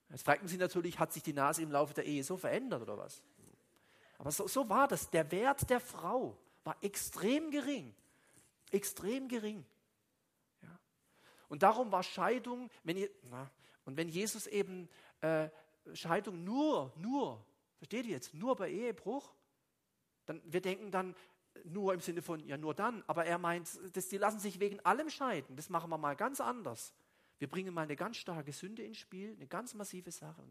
Jetzt 0.09 0.23
fragt 0.23 0.41
man 0.41 0.47
sich 0.47 0.59
natürlich, 0.59 0.99
hat 0.99 1.11
sich 1.11 1.23
die 1.23 1.33
Nase 1.33 1.63
im 1.63 1.71
Laufe 1.71 1.93
der 1.93 2.05
Ehe 2.05 2.23
so 2.23 2.37
verändert 2.37 2.83
oder 2.83 2.97
was? 2.97 3.21
Aber 4.17 4.31
so, 4.31 4.47
so 4.47 4.69
war 4.69 4.87
das. 4.87 5.09
Der 5.09 5.29
Wert 5.31 5.69
der 5.69 5.79
Frau 5.79 6.37
war 6.63 6.77
extrem 6.81 7.51
gering. 7.51 7.93
Extrem 8.71 9.27
gering. 9.27 9.65
Ja. 10.61 10.79
Und 11.49 11.63
darum 11.63 11.91
war 11.91 12.03
Scheidung, 12.03 12.69
wenn 12.83 13.09
na, 13.23 13.49
und 13.83 13.97
wenn 13.97 14.09
Jesus 14.09 14.47
eben 14.47 14.89
äh, 15.21 15.49
Scheidung 15.93 16.43
nur, 16.43 16.93
nur, 16.97 17.45
versteht 17.77 18.05
ihr 18.05 18.13
jetzt, 18.13 18.33
nur 18.33 18.55
bei 18.55 18.69
Ehebruch, 18.69 19.33
dann 20.25 20.41
wir 20.45 20.61
denken 20.61 20.91
dann 20.91 21.15
nur 21.63 21.93
im 21.93 22.01
Sinne 22.01 22.21
von, 22.21 22.45
ja 22.47 22.57
nur 22.57 22.73
dann, 22.73 23.03
aber 23.07 23.25
er 23.25 23.37
meint, 23.37 23.69
das, 23.93 24.09
die 24.09 24.17
lassen 24.17 24.39
sich 24.39 24.59
wegen 24.59 24.79
allem 24.81 25.09
scheiden, 25.09 25.55
das 25.55 25.69
machen 25.69 25.89
wir 25.89 25.97
mal 25.97 26.15
ganz 26.15 26.41
anders. 26.41 26.93
Wir 27.37 27.49
bringen 27.49 27.73
mal 27.73 27.81
eine 27.81 27.95
ganz 27.95 28.17
starke 28.17 28.53
Sünde 28.53 28.83
ins 28.83 28.97
Spiel, 28.97 29.33
eine 29.35 29.47
ganz 29.47 29.73
massive 29.73 30.11
Sache. 30.11 30.41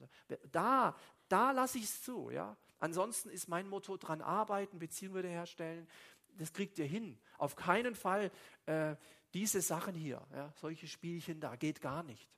Da, 0.53 0.94
da 1.29 1.51
lasse 1.53 1.79
ich 1.79 1.85
es 1.85 2.03
zu. 2.03 2.31
Ja? 2.31 2.57
Ansonsten 2.79 3.31
ist 3.31 3.49
mein 3.49 3.68
Motto 3.68 3.97
dran 3.97 4.20
arbeiten, 4.20 4.79
Beziehungen 4.79 5.16
wiederherstellen. 5.16 5.88
Das 6.37 6.53
kriegt 6.53 6.79
ihr 6.79 6.85
hin. 6.85 7.18
Auf 7.38 7.57
keinen 7.57 7.94
Fall 7.94 8.31
äh, 8.66 8.97
diese 9.33 9.62
Sachen 9.62 9.94
hier, 9.94 10.27
ja? 10.33 10.53
solche 10.57 10.87
Spielchen 10.87 11.40
da, 11.40 11.57
geht 11.57 11.81
gar 11.81 12.03
nicht. 12.03 12.29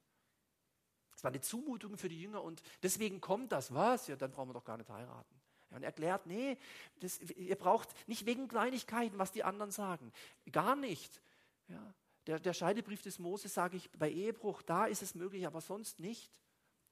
War 1.26 1.32
eine 1.32 1.40
Zumutung 1.40 1.98
für 1.98 2.08
die 2.08 2.22
Jünger 2.22 2.44
und 2.44 2.62
deswegen 2.84 3.20
kommt 3.20 3.50
das. 3.50 3.74
Was? 3.74 4.06
Ja, 4.06 4.14
dann 4.14 4.30
brauchen 4.30 4.50
wir 4.50 4.54
doch 4.54 4.64
gar 4.64 4.76
nicht 4.76 4.88
heiraten. 4.88 5.34
Ja, 5.72 5.76
und 5.78 5.82
erklärt, 5.82 6.24
nee, 6.28 6.56
das, 7.00 7.18
ihr 7.18 7.56
braucht 7.56 7.88
nicht 8.08 8.26
wegen 8.26 8.46
Kleinigkeiten, 8.46 9.18
was 9.18 9.32
die 9.32 9.42
anderen 9.42 9.72
sagen. 9.72 10.12
Gar 10.52 10.76
nicht. 10.76 11.20
Ja, 11.66 11.94
der, 12.28 12.38
der 12.38 12.52
Scheidebrief 12.52 13.02
des 13.02 13.18
Moses, 13.18 13.52
sage 13.52 13.76
ich, 13.76 13.90
bei 13.90 14.08
Ehebruch, 14.08 14.62
da 14.62 14.86
ist 14.86 15.02
es 15.02 15.16
möglich, 15.16 15.48
aber 15.48 15.60
sonst 15.60 15.98
nicht. 15.98 16.30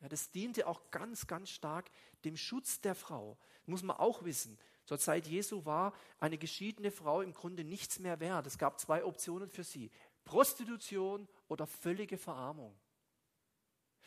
Ja, 0.01 0.09
das 0.09 0.33
diente 0.33 0.67
auch 0.67 0.91
ganz, 0.91 1.29
ganz 1.29 1.51
stark 1.51 1.89
dem 2.25 2.37
Schutz 2.37 2.81
der 2.81 2.97
Frau. 2.97 3.39
Das 3.61 3.69
muss 3.69 3.85
man 3.85 3.99
auch 3.99 4.25
wissen. 4.25 4.59
Zur 4.85 4.99
Zeit 4.99 5.29
Jesu 5.29 5.65
war 5.65 5.95
eine 6.19 6.39
geschiedene 6.39 6.91
Frau 6.91 7.21
im 7.21 7.35
Grunde 7.35 7.63
nichts 7.63 8.01
mehr 8.01 8.19
wert. 8.19 8.49
Es 8.49 8.59
gab 8.59 8.81
zwei 8.81 9.05
Optionen 9.05 9.49
für 9.49 9.63
sie. 9.63 9.93
Prostitution 10.25 11.29
oder 11.47 11.69
völlige 11.69 12.19
Verarmung. 12.19 12.75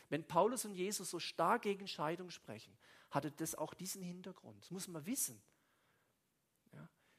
Wenn 0.10 0.26
Paulus 0.26 0.66
und 0.66 0.74
Jesus 0.76 1.10
so 1.10 1.20
stark 1.20 1.64
gegen 1.64 1.88
Scheidung 1.88 2.30
sprechen, 2.30 2.78
hatte 3.12 3.32
das 3.32 3.56
auch 3.56 3.74
diesen 3.74 4.02
Hintergrund. 4.02 4.62
Das 4.62 4.72
muss 4.72 4.88
man 4.88 5.06
wissen. 5.06 5.42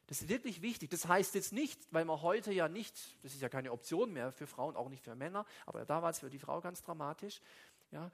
Das 0.08 0.22
ist 0.22 0.30
wirklich 0.30 0.62
wichtig. 0.62 0.88
Das 0.88 1.06
heißt 1.06 1.34
jetzt 1.34 1.52
nicht, 1.52 1.86
weil 1.90 2.06
man 2.06 2.22
heute 2.22 2.50
ja 2.50 2.66
nicht, 2.66 2.98
das 3.22 3.34
ist 3.34 3.42
ja 3.42 3.50
keine 3.50 3.72
Option 3.72 4.10
mehr 4.10 4.32
für 4.32 4.46
Frauen, 4.46 4.74
auch 4.74 4.88
nicht 4.88 5.04
für 5.04 5.14
Männer, 5.14 5.44
aber 5.66 5.84
da 5.84 6.02
war 6.02 6.08
es 6.08 6.20
für 6.20 6.30
die 6.30 6.38
Frau 6.38 6.62
ganz 6.62 6.82
dramatisch, 6.82 7.42
ja, 7.90 8.10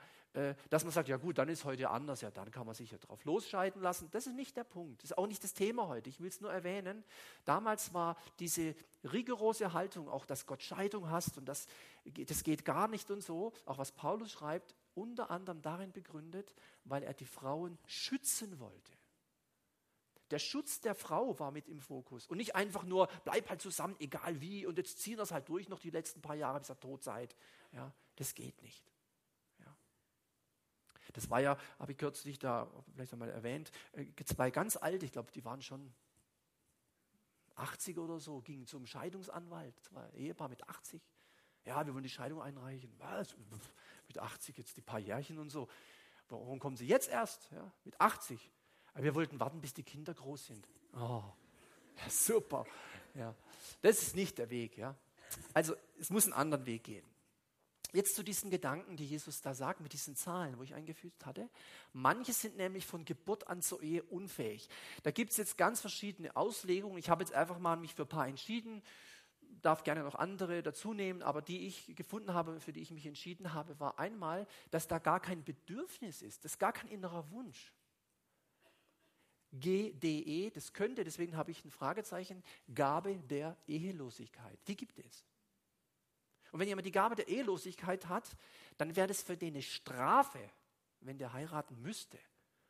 dass 0.68 0.82
man 0.82 0.92
sagt, 0.92 1.08
ja 1.08 1.16
gut, 1.16 1.38
dann 1.38 1.48
ist 1.48 1.64
heute 1.64 1.90
anders, 1.90 2.20
ja, 2.20 2.30
dann 2.30 2.50
kann 2.50 2.66
man 2.66 2.74
sich 2.74 2.90
ja 2.90 2.98
drauf 2.98 3.24
losscheiden 3.24 3.80
lassen. 3.80 4.08
Das 4.10 4.26
ist 4.26 4.34
nicht 4.34 4.56
der 4.56 4.64
Punkt. 4.64 5.02
Das 5.02 5.12
ist 5.12 5.18
auch 5.18 5.28
nicht 5.28 5.44
das 5.44 5.54
Thema 5.54 5.86
heute. 5.86 6.10
Ich 6.10 6.20
will 6.20 6.28
es 6.28 6.40
nur 6.40 6.52
erwähnen. 6.52 7.04
Damals 7.44 7.94
war 7.94 8.16
diese 8.40 8.74
rigorose 9.04 9.72
Haltung, 9.72 10.08
auch 10.08 10.26
dass 10.26 10.46
Gott 10.46 10.62
Scheidung 10.62 11.08
hast 11.08 11.38
und 11.38 11.44
das, 11.44 11.68
das 12.04 12.42
geht 12.42 12.64
gar 12.64 12.88
nicht 12.88 13.10
und 13.12 13.22
so, 13.22 13.52
auch 13.64 13.78
was 13.78 13.92
Paulus 13.92 14.32
schreibt, 14.32 14.74
unter 14.94 15.30
anderem 15.30 15.62
darin 15.62 15.92
begründet, 15.92 16.54
weil 16.84 17.04
er 17.04 17.14
die 17.14 17.26
Frauen 17.26 17.78
schützen 17.86 18.58
wollte. 18.58 18.92
Der 20.30 20.38
Schutz 20.38 20.80
der 20.80 20.94
Frau 20.94 21.38
war 21.38 21.52
mit 21.52 21.68
im 21.68 21.80
Fokus 21.80 22.26
und 22.26 22.38
nicht 22.38 22.56
einfach 22.56 22.82
nur, 22.82 23.08
bleib 23.24 23.48
halt 23.50 23.60
zusammen, 23.60 23.94
egal 24.00 24.40
wie, 24.40 24.66
und 24.66 24.78
jetzt 24.78 24.98
ziehen 25.00 25.16
wir 25.16 25.22
es 25.22 25.30
halt 25.30 25.48
durch 25.48 25.68
noch 25.68 25.78
die 25.78 25.90
letzten 25.90 26.22
paar 26.22 26.34
Jahre, 26.34 26.58
bis 26.58 26.70
ihr 26.70 26.80
tot 26.80 27.04
seid. 27.04 27.36
Ja, 27.72 27.92
das 28.16 28.34
geht 28.34 28.60
nicht. 28.62 28.93
Das 31.14 31.30
war 31.30 31.40
ja, 31.40 31.56
habe 31.78 31.92
ich 31.92 31.98
kürzlich 31.98 32.38
da 32.38 32.70
vielleicht 32.92 33.12
einmal 33.12 33.30
erwähnt, 33.30 33.70
äh, 33.92 34.06
zwei 34.24 34.50
ganz 34.50 34.76
alte, 34.76 35.06
ich 35.06 35.12
glaube, 35.12 35.32
die 35.32 35.44
waren 35.44 35.62
schon 35.62 35.92
80 37.56 37.98
oder 37.98 38.20
so, 38.20 38.40
gingen 38.40 38.66
zum 38.66 38.86
Scheidungsanwalt, 38.86 39.78
zwei 39.80 40.08
Ehepaar 40.10 40.48
mit 40.48 40.68
80. 40.68 41.00
Ja, 41.64 41.86
wir 41.86 41.94
wollen 41.94 42.02
die 42.02 42.10
Scheidung 42.10 42.42
einreichen. 42.42 42.92
Was? 42.98 43.34
Mit 44.06 44.18
80 44.18 44.58
jetzt 44.58 44.76
die 44.76 44.82
paar 44.82 44.98
Jährchen 44.98 45.38
und 45.38 45.50
so. 45.50 45.68
Warum 46.28 46.58
kommen 46.58 46.76
Sie 46.76 46.86
jetzt 46.86 47.08
erst? 47.08 47.50
Ja, 47.52 47.72
mit 47.84 47.98
80. 48.00 48.50
Aber 48.92 49.04
wir 49.04 49.14
wollten 49.14 49.40
warten, 49.40 49.60
bis 49.60 49.72
die 49.72 49.82
Kinder 49.82 50.12
groß 50.14 50.46
sind. 50.46 50.68
Oh, 50.94 51.22
ja, 51.96 52.10
super. 52.10 52.66
Ja, 53.14 53.34
das 53.82 54.02
ist 54.02 54.16
nicht 54.16 54.38
der 54.38 54.50
Weg. 54.50 54.76
Ja. 54.76 54.94
Also 55.52 55.74
es 55.98 56.10
muss 56.10 56.24
einen 56.24 56.32
anderen 56.32 56.66
Weg 56.66 56.84
gehen. 56.84 57.13
Jetzt 57.94 58.16
zu 58.16 58.24
diesen 58.24 58.50
Gedanken, 58.50 58.96
die 58.96 59.06
Jesus 59.06 59.40
da 59.40 59.54
sagt, 59.54 59.80
mit 59.80 59.92
diesen 59.92 60.16
Zahlen, 60.16 60.58
wo 60.58 60.64
ich 60.64 60.74
eingefügt 60.74 61.24
hatte. 61.24 61.48
Manche 61.92 62.32
sind 62.32 62.56
nämlich 62.56 62.86
von 62.86 63.04
Geburt 63.04 63.46
an 63.46 63.62
zur 63.62 63.80
Ehe 63.82 64.02
unfähig. 64.02 64.68
Da 65.04 65.12
gibt 65.12 65.30
es 65.30 65.36
jetzt 65.36 65.56
ganz 65.56 65.80
verschiedene 65.80 66.34
Auslegungen. 66.34 66.98
Ich 66.98 67.08
habe 67.08 67.22
jetzt 67.22 67.32
einfach 67.32 67.60
mal 67.60 67.76
mich 67.76 67.94
für 67.94 68.02
ein 68.02 68.08
paar 68.08 68.26
entschieden, 68.26 68.82
darf 69.62 69.84
gerne 69.84 70.02
noch 70.02 70.16
andere 70.16 70.60
dazu 70.64 70.92
nehmen, 70.92 71.22
aber 71.22 71.40
die 71.40 71.68
ich 71.68 71.94
gefunden 71.94 72.34
habe, 72.34 72.58
für 72.58 72.72
die 72.72 72.80
ich 72.80 72.90
mich 72.90 73.06
entschieden 73.06 73.54
habe, 73.54 73.78
war 73.78 73.96
einmal, 74.00 74.48
dass 74.72 74.88
da 74.88 74.98
gar 74.98 75.20
kein 75.20 75.44
Bedürfnis 75.44 76.20
ist, 76.20 76.44
das 76.44 76.54
ist 76.54 76.58
gar 76.58 76.72
kein 76.72 76.88
innerer 76.88 77.30
Wunsch. 77.30 77.72
GDE, 79.52 80.50
das 80.50 80.72
könnte, 80.72 81.04
deswegen 81.04 81.36
habe 81.36 81.52
ich 81.52 81.64
ein 81.64 81.70
Fragezeichen, 81.70 82.42
Gabe 82.74 83.20
der 83.30 83.56
Ehelosigkeit. 83.68 84.58
Die 84.66 84.76
gibt 84.76 84.98
es. 84.98 85.24
Und 86.54 86.60
wenn 86.60 86.68
jemand 86.68 86.86
die 86.86 86.92
Gabe 86.92 87.16
der 87.16 87.26
Ehelosigkeit 87.26 88.08
hat, 88.08 88.36
dann 88.78 88.94
wäre 88.94 89.08
das 89.08 89.24
für 89.24 89.36
den 89.36 89.54
eine 89.54 89.62
Strafe, 89.62 90.38
wenn 91.00 91.18
der 91.18 91.32
heiraten 91.32 91.82
müsste 91.82 92.16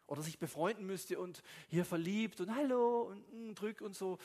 oder 0.07 0.23
sich 0.23 0.39
befreunden 0.39 0.87
müsste 0.87 1.19
und 1.19 1.43
hier 1.69 1.85
verliebt 1.85 2.41
und 2.41 2.55
hallo 2.55 3.03
und 3.03 3.51
mm, 3.51 3.55
drück 3.55 3.83
und 3.83 3.95
so. 3.95 4.17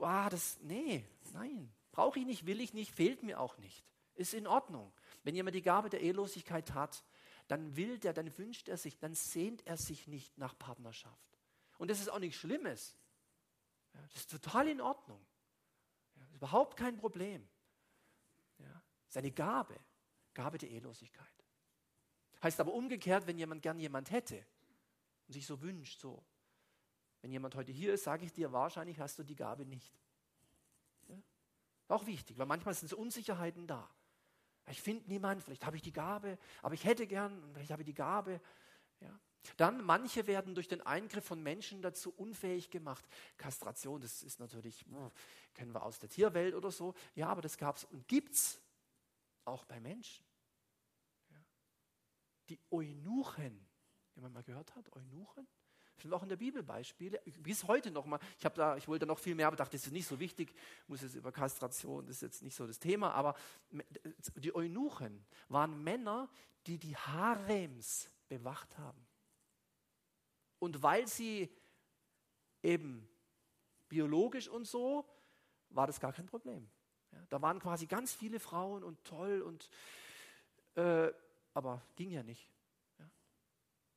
Ah, 0.00 0.30
das, 0.30 0.58
nee, 0.62 1.04
nein, 1.34 1.70
brauche 1.90 2.20
ich 2.20 2.24
nicht, 2.24 2.46
will 2.46 2.58
ich 2.62 2.72
nicht, 2.72 2.90
fehlt 2.90 3.22
mir 3.22 3.38
auch 3.38 3.58
nicht. 3.58 3.84
Ist 4.14 4.32
in 4.32 4.46
Ordnung. 4.46 4.90
Wenn 5.24 5.34
jemand 5.34 5.56
die 5.56 5.60
Gabe 5.62 5.90
der 5.90 6.00
Ehelosigkeit 6.00 6.72
hat, 6.72 7.04
dann 7.48 7.76
will 7.76 7.98
der, 7.98 8.14
dann 8.14 8.38
wünscht 8.38 8.70
er 8.70 8.78
sich, 8.78 8.98
dann 8.98 9.14
sehnt 9.14 9.66
er 9.66 9.76
sich 9.76 10.06
nicht 10.06 10.38
nach 10.38 10.58
Partnerschaft. 10.58 11.38
Und 11.76 11.90
das 11.90 12.00
ist 12.00 12.08
auch 12.08 12.18
nichts 12.18 12.38
Schlimmes. 12.38 12.96
Das 13.92 14.22
ist 14.22 14.30
total 14.30 14.68
in 14.68 14.80
Ordnung. 14.80 15.22
Überhaupt 16.32 16.78
kein 16.78 16.96
Problem. 16.96 17.46
Seine 19.12 19.30
Gabe, 19.30 19.78
Gabe 20.32 20.56
der 20.56 20.70
Ehelosigkeit. 20.70 21.26
Heißt 22.42 22.58
aber 22.60 22.72
umgekehrt, 22.72 23.26
wenn 23.26 23.36
jemand 23.36 23.60
gern 23.60 23.78
jemand 23.78 24.10
hätte 24.10 24.42
und 25.26 25.34
sich 25.34 25.46
so 25.46 25.60
wünscht, 25.60 26.00
so, 26.00 26.24
wenn 27.20 27.30
jemand 27.30 27.54
heute 27.54 27.72
hier 27.72 27.92
ist, 27.92 28.04
sage 28.04 28.24
ich 28.24 28.32
dir, 28.32 28.52
wahrscheinlich 28.52 28.98
hast 29.00 29.18
du 29.18 29.22
die 29.22 29.36
Gabe 29.36 29.66
nicht. 29.66 29.94
Ja? 31.08 31.16
Auch 31.88 32.06
wichtig, 32.06 32.38
weil 32.38 32.46
manchmal 32.46 32.72
sind 32.72 32.88
so 32.88 32.96
Unsicherheiten 32.96 33.66
da. 33.66 33.86
Ich 34.70 34.80
finde 34.80 35.06
niemanden, 35.10 35.42
vielleicht 35.42 35.66
habe 35.66 35.76
ich 35.76 35.82
die 35.82 35.92
Gabe, 35.92 36.38
aber 36.62 36.72
ich 36.72 36.84
hätte 36.84 37.06
gern, 37.06 37.50
vielleicht 37.52 37.70
habe 37.70 37.82
ich 37.82 37.86
die 37.86 37.94
Gabe. 37.94 38.40
Ja? 39.00 39.20
Dann, 39.58 39.84
manche 39.84 40.26
werden 40.26 40.54
durch 40.54 40.68
den 40.68 40.80
Eingriff 40.80 41.26
von 41.26 41.42
Menschen 41.42 41.82
dazu 41.82 42.14
unfähig 42.16 42.70
gemacht. 42.70 43.06
Kastration, 43.36 44.00
das 44.00 44.22
ist 44.22 44.40
natürlich, 44.40 44.86
kennen 45.52 45.74
wir 45.74 45.82
aus 45.82 45.98
der 45.98 46.08
Tierwelt 46.08 46.54
oder 46.54 46.70
so. 46.70 46.94
Ja, 47.14 47.28
aber 47.28 47.42
das 47.42 47.58
gab 47.58 47.76
es 47.76 47.84
und 47.84 48.08
gibt 48.08 48.36
es 48.36 48.58
auch 49.44 49.64
bei 49.64 49.80
Menschen. 49.80 50.24
Ja. 51.30 51.44
Die 52.48 52.60
Eunuchen, 52.70 53.68
die 54.14 54.20
man 54.20 54.32
mal 54.32 54.42
gehört 54.42 54.74
hat, 54.74 54.92
Eunuchen, 54.92 55.46
sind 56.02 56.12
auch 56.12 56.22
in 56.22 56.28
der 56.28 56.36
Bibel 56.36 56.62
Beispiele. 56.62 57.20
Bis 57.38 57.64
heute 57.64 57.90
noch 57.90 58.06
mal. 58.06 58.18
Ich 58.38 58.44
da, 58.44 58.76
ich 58.76 58.88
wollte 58.88 59.06
noch 59.06 59.18
viel 59.18 59.34
mehr, 59.34 59.46
aber 59.46 59.56
dachte, 59.56 59.76
das 59.76 59.86
ist 59.86 59.92
nicht 59.92 60.06
so 60.06 60.18
wichtig. 60.18 60.52
Ich 60.82 60.88
muss 60.88 61.02
jetzt 61.02 61.14
über 61.14 61.30
Kastration, 61.30 62.06
das 62.06 62.16
ist 62.16 62.22
jetzt 62.22 62.42
nicht 62.42 62.54
so 62.54 62.66
das 62.66 62.78
Thema. 62.78 63.12
Aber 63.12 63.34
die 64.36 64.54
Eunuchen 64.54 65.24
waren 65.48 65.82
Männer, 65.82 66.28
die 66.66 66.78
die 66.78 66.96
Harems 66.96 68.10
bewacht 68.28 68.76
haben. 68.78 69.06
Und 70.58 70.82
weil 70.82 71.06
sie 71.06 71.54
eben 72.62 73.08
biologisch 73.88 74.48
und 74.48 74.64
so, 74.64 75.04
war 75.70 75.86
das 75.86 76.00
gar 76.00 76.12
kein 76.12 76.26
Problem. 76.26 76.70
Ja, 77.12 77.18
da 77.28 77.42
waren 77.42 77.60
quasi 77.60 77.86
ganz 77.86 78.12
viele 78.12 78.40
Frauen 78.40 78.82
und 78.82 79.02
toll 79.04 79.42
und 79.42 79.68
äh, 80.74 81.12
aber 81.54 81.82
ging 81.96 82.10
ja 82.10 82.22
nicht. 82.22 82.48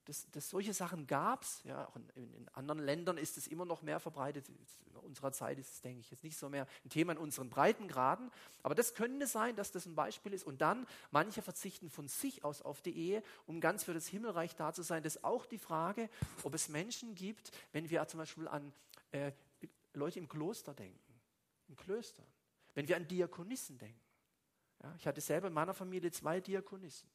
Das, 0.06 0.30
das, 0.32 0.50
solche 0.52 0.74
Sachen 0.74 1.08
gab 1.08 1.42
es. 1.42 1.64
Ja, 1.64 1.88
auch 1.88 1.96
in, 1.96 2.32
in, 2.34 2.48
anderen 2.50 2.80
Ländern 2.80 3.18
ist 3.18 3.38
es 3.38 3.48
immer 3.48 3.66
noch 3.66 3.82
mehr 3.82 4.00
verbreitet. 4.00 4.48
In 4.50 4.96
unserer 4.98 5.32
Zeit 5.32 5.58
ist 5.58 5.72
es, 5.74 5.82
denke 5.82 6.00
ich, 6.00 6.12
jetzt 6.12 6.24
nicht 6.24 6.38
so 6.38 6.48
mehr 6.48 6.68
ein 6.84 6.90
Thema 6.90 7.14
in 7.14 7.18
unseren 7.18 7.50
Breitengraden. 7.50 8.32
Aber 8.62 8.76
das 8.76 8.94
könnte 8.94 9.26
sein, 9.26 9.56
dass 9.56 9.72
das 9.72 9.88
ein 9.88 9.96
Beispiel 9.96 10.34
ist. 10.34 10.46
Und 10.46 10.62
dann, 10.62 10.86
manche 11.10 11.42
verzichten 11.42 11.90
von 11.90 12.08
sich 12.08 12.44
aus 12.44 12.62
auf 12.62 12.84
die 12.84 12.96
Ehe, 12.96 13.24
um 13.48 13.60
ganz 13.60 13.84
für 13.84 13.96
das 13.96 14.06
Himmelreich 14.06 14.56
da 14.56 14.74
zu 14.74 14.84
sein. 14.84 15.02
Das 15.02 15.16
ist 15.16 15.24
auch 15.24 15.48
die 15.48 15.58
Frage, 15.58 16.08
ob 16.44 16.54
es 16.54 16.70
Menschen 16.70 17.16
gibt, 17.16 17.52
wenn 17.72 17.90
wir 17.90 18.08
zum 18.08 18.20
Beispiel 18.20 18.48
an 18.48 18.72
äh, 19.12 19.32
Leute 19.96 20.20
im 20.20 20.28
Kloster 20.28 20.76
denken, 20.76 21.00
in 21.68 21.76
Klöstern, 21.76 22.28
wenn 22.76 22.88
wir 22.88 22.96
an 22.96 23.08
Diakonissen 23.08 23.78
denken. 23.78 24.00
Ja, 24.84 24.94
ich 24.96 25.08
hatte 25.08 25.22
selber 25.22 25.48
in 25.48 25.54
meiner 25.54 25.74
Familie 25.74 26.12
zwei 26.12 26.40
Diakonissen 26.40 27.10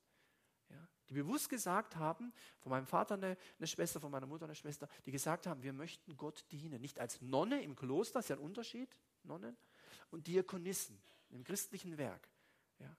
die 1.10 1.14
bewusst 1.14 1.48
gesagt 1.48 1.96
haben, 1.96 2.32
von 2.60 2.70
meinem 2.70 2.86
Vater 2.86 3.14
eine, 3.14 3.36
eine, 3.58 3.66
Schwester, 3.66 4.00
von 4.00 4.12
meiner 4.12 4.26
Mutter 4.26 4.44
eine 4.44 4.54
Schwester, 4.54 4.88
die 5.04 5.10
gesagt 5.10 5.46
haben, 5.48 5.62
wir 5.62 5.72
möchten 5.72 6.16
Gott 6.16 6.44
dienen. 6.52 6.80
Nicht 6.80 7.00
als 7.00 7.20
Nonne 7.20 7.62
im 7.62 7.74
Kloster, 7.74 8.20
ist 8.20 8.28
ja 8.28 8.36
ein 8.36 8.42
Unterschied, 8.42 8.96
Nonnen, 9.24 9.56
und 10.10 10.28
Diakonissen 10.28 11.02
im 11.30 11.42
christlichen 11.42 11.98
Werk. 11.98 12.28
Ja. 12.78 12.96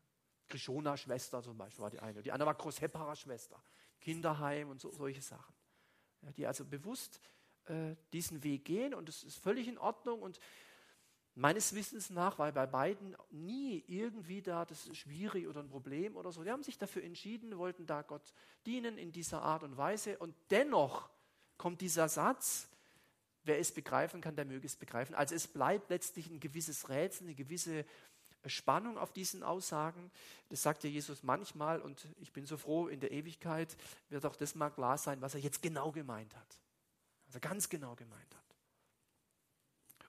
Krishona-Schwester 0.50 1.42
zum 1.42 1.58
Beispiel 1.58 1.82
war 1.82 1.90
die 1.90 2.02
eine. 2.02 2.22
Die 2.22 2.34
andere 2.34 2.48
war 2.48 2.56
Großhepparer-Schwester. 2.56 3.64
Kinderheim 4.02 4.70
und 4.70 4.82
so, 4.82 4.92
solche 4.92 5.22
Sachen. 5.22 5.56
Ja, 6.22 6.32
die 6.34 6.46
also 6.46 6.66
bewusst 6.66 7.22
äh, 7.66 7.96
diesen 8.12 8.44
Weg 8.44 8.66
gehen 8.66 8.94
und 8.94 9.08
das 9.08 9.24
ist 9.24 9.38
völlig 9.38 9.70
in 9.70 9.78
Ordnung 9.78 10.22
und 10.22 10.40
Meines 11.34 11.74
Wissens 11.74 12.10
nach 12.10 12.40
war 12.40 12.52
bei 12.52 12.66
beiden 12.66 13.16
nie 13.30 13.84
irgendwie 13.88 14.42
da 14.42 14.66
das 14.66 14.86
ist 14.86 14.98
schwierig 14.98 15.48
oder 15.48 15.62
ein 15.62 15.70
Problem 15.70 16.18
oder 16.18 16.32
so. 16.32 16.44
Die 16.44 16.52
haben 16.52 16.64
sich 16.64 16.78
dafür 16.78 17.04
entschieden, 17.04 17.58
wollten 17.58 17.86
da 17.86 18.02
Gott 18.02 18.34
dienen 18.66 18.98
in 18.98 19.12
dieser 19.12 19.42
Art 19.42 19.64
und 19.64 19.78
Weise. 19.78 20.18
Und 20.18 20.36
dennoch 20.50 21.10
kommt 21.58 21.80
dieser 21.80 22.10
Satz, 22.10 22.68
wer 23.44 23.60
es 23.60 23.72
begreifen 23.72 24.20
kann, 24.20 24.36
der 24.36 24.46
möge 24.46 24.66
es 24.66 24.76
begreifen. 24.76 25.16
Also 25.16 25.34
es 25.34 25.48
bleibt 25.48 25.90
letztlich 25.90 26.30
ein 26.30 26.40
gewisses 26.40 26.90
Rätsel, 26.90 27.28
eine 27.28 27.36
gewisse 27.36 27.86
Spannung 28.46 28.98
auf 28.98 29.14
diesen 29.14 29.44
Aussagen. 29.44 30.12
Das 30.50 30.62
sagt 30.62 30.84
ja 30.84 30.90
Jesus 30.90 31.24
manchmal 31.24 31.82
und 31.82 32.08
ich 32.20 32.34
bin 32.34 32.46
so 32.46 32.58
froh, 32.58 32.88
in 32.88 33.00
der 33.00 33.12
Ewigkeit 33.12 33.78
wird 34.10 34.26
auch 34.26 34.36
das 34.36 34.56
mal 34.56 34.70
klar 34.70 34.98
sein, 34.98 35.22
was 35.22 35.36
er 35.36 35.42
jetzt 35.42 35.62
genau 35.62 35.92
gemeint 35.92 36.36
hat. 36.36 36.58
Er 37.34 37.40
ganz 37.40 37.70
genau 37.70 37.96
gemeint 37.96 38.36
hat. 38.36 38.41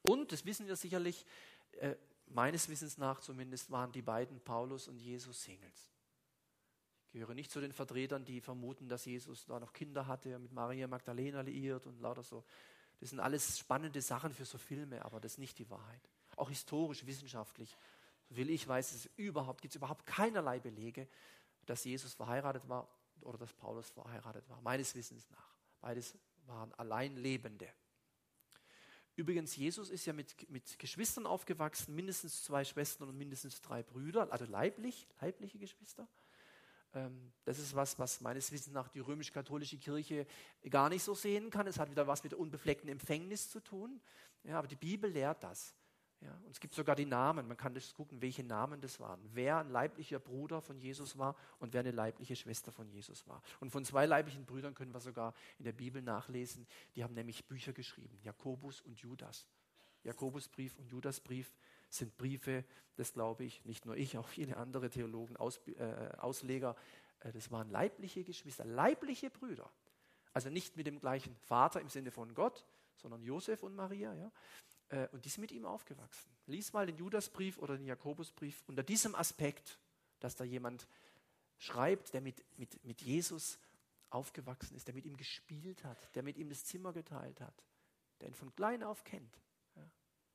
Und, 0.03 0.33
das 0.33 0.45
wissen 0.45 0.67
wir 0.67 0.77
sicherlich, 0.77 1.25
äh, 1.73 1.95
meines 2.27 2.69
Wissens 2.69 2.99
nach 2.99 3.21
zumindest, 3.21 3.71
waren 3.71 3.93
die 3.93 4.03
beiden 4.03 4.41
Paulus 4.41 4.89
und 4.89 4.99
Jesus 4.99 5.43
Singles. 5.43 5.91
Ich 7.07 7.13
gehöre 7.13 7.35
nicht 7.35 7.51
zu 7.51 7.61
den 7.61 7.73
Vertretern, 7.73 8.25
die 8.25 8.41
vermuten, 8.41 8.89
dass 8.89 9.05
Jesus 9.05 9.45
da 9.45 9.61
noch 9.61 9.73
Kinder 9.73 10.07
hatte, 10.07 10.39
mit 10.39 10.53
Maria 10.53 10.89
Magdalena 10.89 11.43
liiert 11.43 11.87
und 11.87 12.01
lauter 12.01 12.23
so. 12.23 12.45
Das 13.01 13.11
sind 13.11 13.21
alles 13.21 13.59
spannende 13.59 14.01
Sachen 14.01 14.33
für 14.33 14.45
so 14.45 14.59
Filme, 14.59 15.05
aber 15.05 15.21
das 15.21 15.33
ist 15.33 15.39
nicht 15.39 15.59
die 15.59 15.69
Wahrheit. 15.69 16.01
Auch 16.37 16.49
historisch, 16.49 17.05
wissenschaftlich, 17.05 17.77
so 18.29 18.37
will 18.37 18.51
ich 18.51 18.67
weiß, 18.67 18.93
es 18.93 19.11
überhaupt, 19.17 19.61
gibt 19.61 19.73
es 19.73 19.77
überhaupt 19.77 20.07
keinerlei 20.07 20.59
Belege, 20.59 21.07
dass 21.67 21.85
Jesus 21.85 22.15
verheiratet 22.15 22.69
war 22.69 22.89
oder 23.21 23.39
dass 23.39 23.53
Paulus 23.53 23.91
verheiratet 23.91 24.49
war. 24.49 24.61
Meines 24.63 24.95
Wissens 24.95 25.29
nach. 25.31 25.55
Beides 25.81 26.17
waren 26.47 26.73
Alleinlebende. 26.75 27.69
Übrigens, 29.15 29.57
Jesus 29.57 29.91
ist 29.91 30.07
ja 30.07 30.13
mit, 30.13 30.49
mit 30.51 30.79
Geschwistern 30.79 31.27
aufgewachsen, 31.27 31.95
mindestens 31.95 32.45
zwei 32.45 32.65
Schwestern 32.65 33.09
und 33.09 33.19
mindestens 33.19 33.61
drei 33.61 33.83
Brüder, 33.83 34.33
also 34.33 34.47
leiblich, 34.47 35.07
leibliche 35.21 35.59
Geschwister. 35.59 36.09
Ähm, 36.95 37.33
das 37.45 37.59
ist 37.59 37.75
was, 37.75 37.99
was 37.99 38.21
meines 38.21 38.53
Wissens 38.53 38.75
nach 38.75 38.89
die 38.89 39.01
römisch-katholische 39.01 39.79
Kirche 39.79 40.27
gar 40.71 40.89
nicht 40.89 41.03
so 41.03 41.15
sehen 41.15 41.51
kann. 41.51 41.67
Es 41.67 41.79
hat 41.79 41.91
wieder 41.91 42.07
was 42.07 42.23
mit 42.23 42.33
der 42.33 42.39
unbefleckten 42.39 42.89
Empfängnis 42.89 43.51
zu 43.51 43.61
tun. 43.61 44.01
Ja, 44.45 44.59
aber 44.59 44.69
die 44.69 44.77
Bibel 44.77 45.11
lehrt 45.11 45.43
das. 45.43 45.75
Ja, 46.25 46.33
und 46.45 46.53
es 46.53 46.61
gibt 46.61 46.75
sogar 46.75 46.95
die 46.95 47.05
Namen. 47.05 47.49
Man 47.49 47.57
kann 47.57 47.75
das 47.75 47.95
gucken, 47.95 48.23
welche 48.23 48.45
Namen 48.45 48.81
das 48.81 49.01
waren. 49.01 49.21
Wer 49.33 49.59
ein 49.59 49.71
leiblicher 49.71 50.21
Bruder 50.21 50.61
von 50.61 50.79
Jesus 50.79 51.19
war 51.19 51.35
und 51.59 51.73
wer 51.73 51.81
eine 51.81 51.91
leibliche 51.91 52.37
Schwester 52.37 52.71
von 52.71 52.89
Jesus 52.89 53.27
war. 53.27 53.43
Und 53.59 53.71
von 53.71 53.85
zwei 53.85 54.07
leiblichen 54.07 54.45
Brüdern 54.45 54.75
können 54.75 54.95
wir 54.95 55.01
sogar 55.01 55.35
in 55.59 55.65
der 55.65 55.73
Bibel 55.73 56.01
nachlesen. 56.01 56.67
Die 56.95 57.03
haben 57.03 57.15
nämlich 57.15 57.47
Bücher 57.47 57.73
geschrieben. 57.73 58.19
Jakobus 58.23 58.81
und 58.83 59.01
Judas. 59.01 59.49
Jakobusbrief 60.05 60.77
und 60.79 60.89
Judasbrief 60.89 61.57
sind 61.89 62.17
Briefe, 62.17 62.65
das 62.97 63.13
glaube 63.13 63.45
ich, 63.45 63.65
nicht 63.65 63.85
nur 63.85 63.97
ich, 63.97 64.17
auch 64.17 64.29
viele 64.29 64.57
andere 64.57 64.91
Theologen, 64.91 65.37
Aus, 65.37 65.59
äh, 65.67 66.11
Ausleger. 66.19 66.77
Äh, 67.21 67.33
das 67.33 67.51
waren 67.51 67.69
leibliche 67.69 68.23
Geschwister, 68.23 68.65
leibliche 68.65 69.31
Brüder. 69.31 69.71
Also 70.33 70.51
nicht 70.51 70.77
mit 70.77 70.87
dem 70.87 71.01
gleichen 71.01 71.35
Vater 71.37 71.81
im 71.81 71.89
Sinne 71.89 72.11
von 72.11 72.35
Gott, 72.35 72.65
sondern 72.97 73.23
Josef 73.23 73.63
und 73.63 73.75
Maria. 73.75 74.15
Ja? 74.15 74.33
Äh, 74.93 75.09
und 75.13 75.25
die 75.25 75.29
sind 75.29 75.41
mit 75.41 75.53
ihm 75.53 75.65
aufgewachsen. 75.65 76.31
Lies 76.47 76.73
mal 76.73 76.87
den 76.87 76.97
Judasbrief 76.97 77.59
oder 77.59 77.77
den 77.77 77.87
Jakobusbrief 77.87 78.63
unter 78.67 78.83
diesem 78.83 79.15
Aspekt, 79.15 79.79
dass 80.21 80.37
da 80.37 80.45
jemand 80.45 80.87
schreibt, 81.59 82.13
der 82.15 82.21
mit, 82.21 82.45
mit, 82.59 82.85
mit 82.85 83.01
Jesus 83.03 83.59
aufgewachsen 84.11 84.77
ist, 84.77 84.87
der 84.87 84.95
mit 84.95 85.07
ihm 85.07 85.17
gespielt 85.17 85.83
hat, 85.85 86.15
der 86.15 86.23
mit 86.23 86.37
ihm 86.37 86.49
das 86.49 86.65
Zimmer 86.65 86.93
geteilt 86.93 87.41
hat, 87.41 87.65
der 88.21 88.29
ihn 88.29 88.35
von 88.35 88.55
klein 88.55 88.83
auf 88.83 89.05
kennt. 89.05 89.41
Ja, 89.75 89.89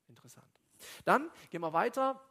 interessant. 0.07 0.59
Dann 1.05 1.29
gehen 1.49 1.61
wir 1.61 1.73
weiter. 1.73 2.21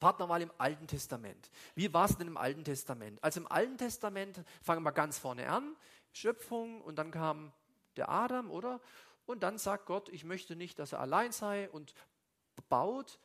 Partnerwahl 0.00 0.42
im 0.42 0.50
Alten 0.58 0.86
Testament. 0.86 1.50
Wie 1.74 1.92
war 1.92 2.06
es 2.06 2.16
denn 2.16 2.26
im 2.26 2.36
Alten 2.36 2.64
Testament? 2.64 3.22
Also 3.22 3.40
im 3.40 3.46
Alten 3.46 3.78
Testament 3.78 4.42
fangen 4.62 4.82
wir 4.82 4.92
ganz 4.92 5.18
vorne 5.18 5.48
an, 5.48 5.76
Schöpfung 6.12 6.80
und 6.82 6.96
dann 6.96 7.10
kam 7.10 7.52
der 7.96 8.08
Adam, 8.08 8.50
oder? 8.50 8.80
Und 9.26 9.42
dann 9.42 9.58
sagt 9.58 9.86
Gott, 9.86 10.08
ich 10.10 10.24
möchte 10.24 10.56
nicht, 10.56 10.78
dass 10.78 10.92
er 10.92 11.00
allein 11.00 11.32
sei 11.32 11.70
und 11.70 11.94
baut, 12.68 13.18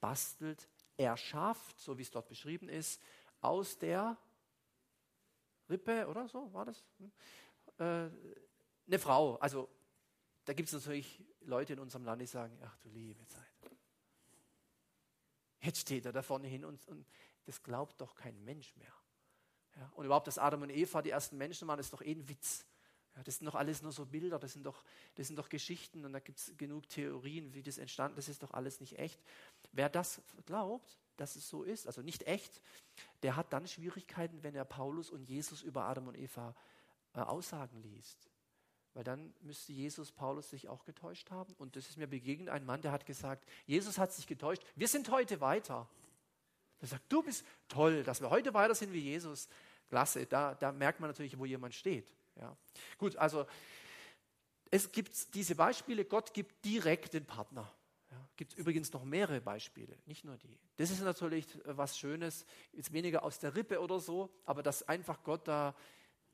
bastelt, 0.00 0.68
erschafft, 0.96 1.80
so 1.80 1.98
wie 1.98 2.02
es 2.02 2.10
dort 2.10 2.28
beschrieben 2.28 2.68
ist, 2.68 3.02
aus 3.40 3.78
der 3.78 4.16
Rippe 5.68 6.06
oder 6.08 6.28
so 6.28 6.52
war 6.52 6.64
das, 6.64 6.84
hm? 6.98 7.12
äh, 7.78 8.10
eine 8.86 8.98
Frau. 8.98 9.36
Also 9.36 9.68
da 10.44 10.52
gibt 10.52 10.68
es 10.68 10.74
natürlich 10.74 11.24
Leute 11.40 11.72
in 11.72 11.78
unserem 11.78 12.04
Land, 12.04 12.20
die 12.20 12.26
sagen, 12.26 12.58
ach 12.62 12.76
du 12.78 12.90
liebe 12.90 13.26
Zeit. 13.26 13.42
Jetzt 15.60 15.80
steht 15.80 16.04
er 16.04 16.12
da 16.12 16.22
vorne 16.22 16.46
hin 16.46 16.64
und, 16.64 16.86
und 16.88 17.06
das 17.46 17.62
glaubt 17.62 18.00
doch 18.00 18.14
kein 18.14 18.44
Mensch 18.44 18.76
mehr. 18.76 18.92
Ja, 19.76 19.90
und 19.94 20.04
überhaupt, 20.04 20.26
dass 20.26 20.38
Adam 20.38 20.62
und 20.62 20.70
Eva 20.70 21.02
die 21.02 21.10
ersten 21.10 21.36
Menschen 21.36 21.66
waren, 21.66 21.80
ist 21.80 21.92
doch 21.92 22.02
eh 22.02 22.12
ein 22.12 22.28
Witz. 22.28 22.66
Ja, 23.16 23.22
das 23.22 23.38
sind 23.38 23.46
doch 23.46 23.54
alles 23.54 23.82
nur 23.82 23.92
so 23.92 24.06
Bilder, 24.06 24.38
das 24.38 24.52
sind 24.52 24.66
doch, 24.66 24.82
das 25.14 25.28
sind 25.28 25.36
doch 25.36 25.48
Geschichten 25.48 26.04
und 26.04 26.12
da 26.12 26.18
gibt 26.18 26.38
es 26.38 26.52
genug 26.56 26.88
Theorien, 26.88 27.54
wie 27.54 27.62
das 27.62 27.78
entstanden 27.78 28.18
ist, 28.18 28.28
das 28.28 28.34
ist 28.34 28.42
doch 28.42 28.52
alles 28.52 28.80
nicht 28.80 28.98
echt. 28.98 29.20
Wer 29.72 29.88
das 29.88 30.20
glaubt, 30.46 30.98
dass 31.16 31.36
es 31.36 31.48
so 31.48 31.62
ist, 31.62 31.86
also 31.86 32.02
nicht 32.02 32.26
echt, 32.26 32.60
der 33.22 33.36
hat 33.36 33.52
dann 33.52 33.68
Schwierigkeiten, 33.68 34.42
wenn 34.42 34.54
er 34.54 34.64
Paulus 34.64 35.10
und 35.10 35.28
Jesus 35.28 35.62
über 35.62 35.84
Adam 35.84 36.08
und 36.08 36.16
Eva 36.16 36.56
äh, 37.14 37.20
Aussagen 37.20 37.80
liest. 37.82 38.28
Weil 38.94 39.04
dann 39.04 39.32
müsste 39.40 39.72
Jesus 39.72 40.12
Paulus 40.12 40.50
sich 40.50 40.68
auch 40.68 40.84
getäuscht 40.84 41.30
haben. 41.32 41.52
Und 41.54 41.74
das 41.74 41.88
ist 41.88 41.96
mir 41.96 42.06
begegnet, 42.06 42.48
ein 42.48 42.64
Mann, 42.64 42.80
der 42.80 42.92
hat 42.92 43.06
gesagt, 43.06 43.44
Jesus 43.66 43.98
hat 43.98 44.12
sich 44.12 44.26
getäuscht, 44.26 44.62
wir 44.76 44.86
sind 44.86 45.10
heute 45.10 45.40
weiter. 45.40 45.88
Er 46.80 46.86
sagt, 46.86 47.12
du 47.12 47.22
bist 47.22 47.44
toll, 47.68 48.04
dass 48.04 48.20
wir 48.20 48.30
heute 48.30 48.54
weiter 48.54 48.74
sind 48.74 48.92
wie 48.92 49.00
Jesus. 49.00 49.48
Klasse, 49.88 50.26
da, 50.26 50.54
da 50.54 50.70
merkt 50.70 51.00
man 51.00 51.10
natürlich, 51.10 51.38
wo 51.38 51.44
jemand 51.44 51.74
steht. 51.74 52.12
Ja. 52.36 52.56
Gut, 52.98 53.16
also 53.16 53.46
es 54.70 54.90
gibt 54.90 55.34
diese 55.34 55.54
Beispiele, 55.54 56.04
Gott 56.04 56.34
gibt 56.34 56.64
direkt 56.64 57.14
den 57.14 57.24
Partner. 57.24 57.70
Ja. 58.10 58.28
Gibt 58.36 58.54
übrigens 58.54 58.92
noch 58.92 59.04
mehrere 59.04 59.40
Beispiele, 59.40 59.96
nicht 60.06 60.24
nur 60.24 60.36
die. 60.36 60.58
Das 60.76 60.90
ist 60.90 61.00
natürlich 61.00 61.46
was 61.64 61.98
Schönes, 61.98 62.44
jetzt 62.72 62.92
weniger 62.92 63.22
aus 63.22 63.38
der 63.38 63.54
Rippe 63.54 63.80
oder 63.80 64.00
so, 64.00 64.30
aber 64.44 64.62
dass 64.62 64.86
einfach 64.88 65.22
Gott 65.22 65.46
da, 65.46 65.74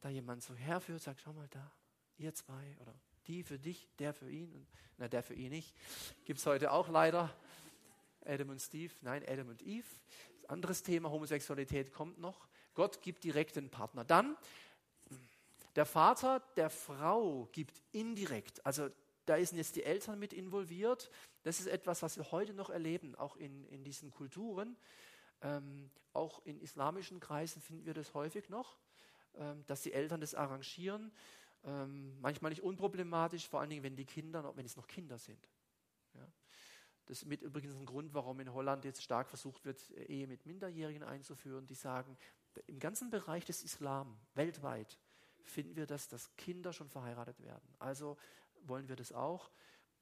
da 0.00 0.08
jemand 0.08 0.42
so 0.42 0.54
herführt, 0.54 1.02
sagt, 1.02 1.20
schau 1.20 1.32
mal 1.32 1.48
da, 1.48 1.70
ihr 2.16 2.34
zwei 2.34 2.76
oder 2.80 2.94
die 3.26 3.42
für 3.42 3.58
dich, 3.58 3.88
der 3.98 4.12
für 4.12 4.30
ihn 4.30 4.52
und 4.54 4.66
na, 4.96 5.08
der 5.08 5.22
für 5.22 5.34
ihn 5.34 5.50
nicht. 5.50 5.74
Gibt 6.24 6.40
es 6.40 6.46
heute 6.46 6.72
auch 6.72 6.88
leider. 6.88 7.34
Adam 8.24 8.50
und 8.50 8.60
Steve, 8.60 8.92
nein, 9.00 9.24
Adam 9.26 9.48
und 9.48 9.62
Eve. 9.62 9.86
Anderes 10.48 10.82
Thema, 10.82 11.10
Homosexualität 11.10 11.92
kommt 11.92 12.18
noch. 12.18 12.48
Gott 12.74 13.02
gibt 13.02 13.24
direkt 13.24 13.56
den 13.56 13.70
Partner. 13.70 14.04
Dann 14.04 14.36
der 15.76 15.86
Vater 15.86 16.40
der 16.56 16.70
Frau 16.70 17.48
gibt 17.52 17.82
indirekt, 17.92 18.64
also 18.64 18.90
da 19.30 19.36
sind 19.44 19.58
jetzt 19.58 19.76
die 19.76 19.84
Eltern 19.84 20.18
mit 20.18 20.32
involviert. 20.32 21.10
Das 21.44 21.60
ist 21.60 21.66
etwas, 21.66 22.02
was 22.02 22.16
wir 22.16 22.32
heute 22.32 22.52
noch 22.52 22.68
erleben, 22.68 23.14
auch 23.14 23.36
in, 23.36 23.64
in 23.66 23.84
diesen 23.84 24.10
Kulturen. 24.10 24.76
Ähm, 25.42 25.90
auch 26.12 26.44
in 26.44 26.60
islamischen 26.60 27.20
Kreisen 27.20 27.62
finden 27.62 27.86
wir 27.86 27.94
das 27.94 28.12
häufig 28.12 28.48
noch, 28.48 28.76
ähm, 29.34 29.64
dass 29.66 29.82
die 29.82 29.92
Eltern 29.92 30.20
das 30.20 30.34
arrangieren. 30.34 31.12
Ähm, 31.62 32.18
manchmal 32.20 32.50
nicht 32.50 32.62
unproblematisch, 32.62 33.48
vor 33.48 33.60
allen 33.60 33.70
Dingen, 33.70 33.84
wenn 33.84 33.94
die 33.94 34.04
Kinder, 34.04 34.56
wenn 34.56 34.66
es 34.66 34.76
noch 34.76 34.88
Kinder 34.88 35.18
sind. 35.18 35.48
Ja. 36.14 36.26
Das 37.06 37.22
ist 37.22 37.28
mit 37.28 37.42
übrigens 37.42 37.76
ein 37.76 37.86
Grund, 37.86 38.14
warum 38.14 38.40
in 38.40 38.52
Holland 38.52 38.84
jetzt 38.84 39.02
stark 39.02 39.28
versucht 39.28 39.64
wird, 39.64 39.90
Ehe 39.90 40.26
mit 40.26 40.46
Minderjährigen 40.46 41.02
einzuführen. 41.02 41.66
Die 41.66 41.74
sagen, 41.74 42.16
im 42.66 42.78
ganzen 42.78 43.10
Bereich 43.10 43.44
des 43.44 43.62
Islam, 43.62 44.18
weltweit, 44.34 44.98
finden 45.44 45.76
wir 45.76 45.86
das, 45.86 46.08
dass 46.08 46.34
Kinder 46.36 46.72
schon 46.72 46.88
verheiratet 46.88 47.40
werden. 47.42 47.74
Also 47.78 48.16
wollen 48.62 48.88
wir 48.88 48.96
das 48.96 49.12
auch. 49.12 49.50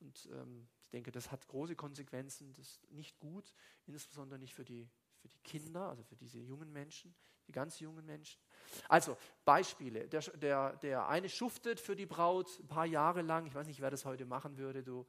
Und 0.01 0.28
ähm, 0.32 0.68
ich 0.84 0.91
denke, 0.91 1.12
das 1.12 1.30
hat 1.30 1.47
große 1.49 1.76
Konsequenzen. 1.76 2.53
Das 2.55 2.66
ist 2.66 2.91
nicht 2.91 3.18
gut, 3.18 3.53
insbesondere 3.86 4.39
nicht 4.39 4.55
für 4.55 4.64
die, 4.64 4.89
für 5.16 5.28
die 5.28 5.39
Kinder, 5.39 5.89
also 5.89 6.03
für 6.03 6.16
diese 6.16 6.39
jungen 6.39 6.72
Menschen, 6.72 7.14
die 7.47 7.53
ganz 7.53 7.80
jungen 7.80 8.07
Menschen. 8.07 8.41
Also 8.89 9.16
Beispiele. 9.45 10.09
Der, 10.09 10.20
der, 10.20 10.76
der 10.76 11.09
eine 11.09 11.28
schuftet 11.28 11.80
für 11.80 11.97
die 11.97 12.07
Braut 12.07 12.59
ein 12.61 12.68
paar 12.68 12.86
Jahre 12.86 13.22
lang. 13.22 13.47
Ich 13.47 13.55
weiß 13.55 13.66
nicht, 13.66 13.80
wer 13.80 13.91
das 13.91 14.05
heute 14.05 14.24
machen 14.24 14.57
würde. 14.59 14.82
Du 14.82 15.07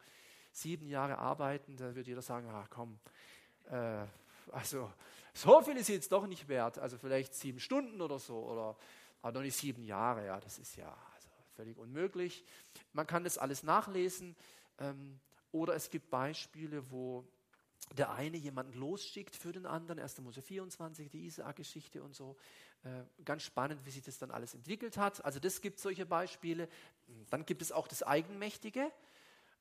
sieben 0.51 0.88
Jahre 0.88 1.17
arbeiten, 1.17 1.77
da 1.77 1.95
würde 1.95 2.09
jeder 2.09 2.21
sagen, 2.21 2.49
ach 2.51 2.69
komm, 2.69 2.99
äh, 3.69 4.05
also 4.51 4.91
so 5.34 5.61
viel 5.61 5.77
ist 5.77 5.89
jetzt 5.89 6.11
doch 6.11 6.27
nicht 6.27 6.47
wert. 6.47 6.80
Also 6.80 6.97
vielleicht 6.97 7.34
sieben 7.34 7.59
Stunden 7.59 8.01
oder 8.01 8.19
so 8.19 8.38
oder 8.43 8.75
aber 9.22 9.39
noch 9.39 9.41
nicht 9.41 9.57
sieben 9.57 9.84
Jahre, 9.84 10.26
ja, 10.26 10.39
das 10.39 10.59
ist 10.59 10.76
ja 10.76 10.95
also 11.15 11.30
völlig 11.55 11.78
unmöglich. 11.78 12.45
Man 12.93 13.07
kann 13.07 13.24
das 13.24 13.38
alles 13.38 13.63
nachlesen. 13.63 14.36
Ähm, 14.80 15.20
oder 15.51 15.76
es 15.76 15.89
gibt 15.89 16.09
Beispiele, 16.09 16.89
wo 16.91 17.26
der 17.97 18.11
eine 18.11 18.38
jemanden 18.38 18.74
losschickt 18.74 19.36
für 19.36 19.51
den 19.51 19.65
anderen, 19.65 19.99
1. 19.99 20.20
Mose 20.20 20.41
24, 20.41 21.09
die 21.09 21.26
Isaak-Geschichte 21.26 22.03
und 22.03 22.15
so. 22.15 22.38
Äh, 22.84 23.24
ganz 23.26 23.43
spannend, 23.43 23.86
wie 23.86 23.91
sich 23.91 24.03
das 24.03 24.17
dann 24.20 24.32
alles 24.32 24.53
entwickelt 24.53 24.97
hat. 24.97 25.24
Also 25.26 25.39
das 25.39 25.61
gibt 25.61 25.80
solche 25.80 26.05
Beispiele. 26.05 26.70
Dann 27.30 27.45
gibt 27.45 27.61
es 27.61 27.72
auch 27.72 27.88
das 27.88 28.03
Eigenmächtige 28.03 28.91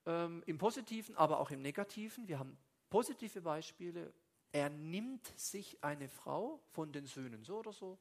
ähm, 0.06 0.42
im 0.46 0.58
Positiven, 0.58 1.16
aber 1.16 1.40
auch 1.40 1.50
im 1.50 1.62
Negativen. 1.62 2.28
Wir 2.28 2.38
haben 2.38 2.56
positive 2.90 3.40
Beispiele. 3.40 4.12
Er 4.52 4.70
nimmt 4.70 5.26
sich 5.38 5.82
eine 5.82 6.08
Frau 6.08 6.60
von 6.72 6.92
den 6.92 7.06
Söhnen, 7.06 7.44
so 7.44 7.58
oder 7.58 7.72
so. 7.72 7.98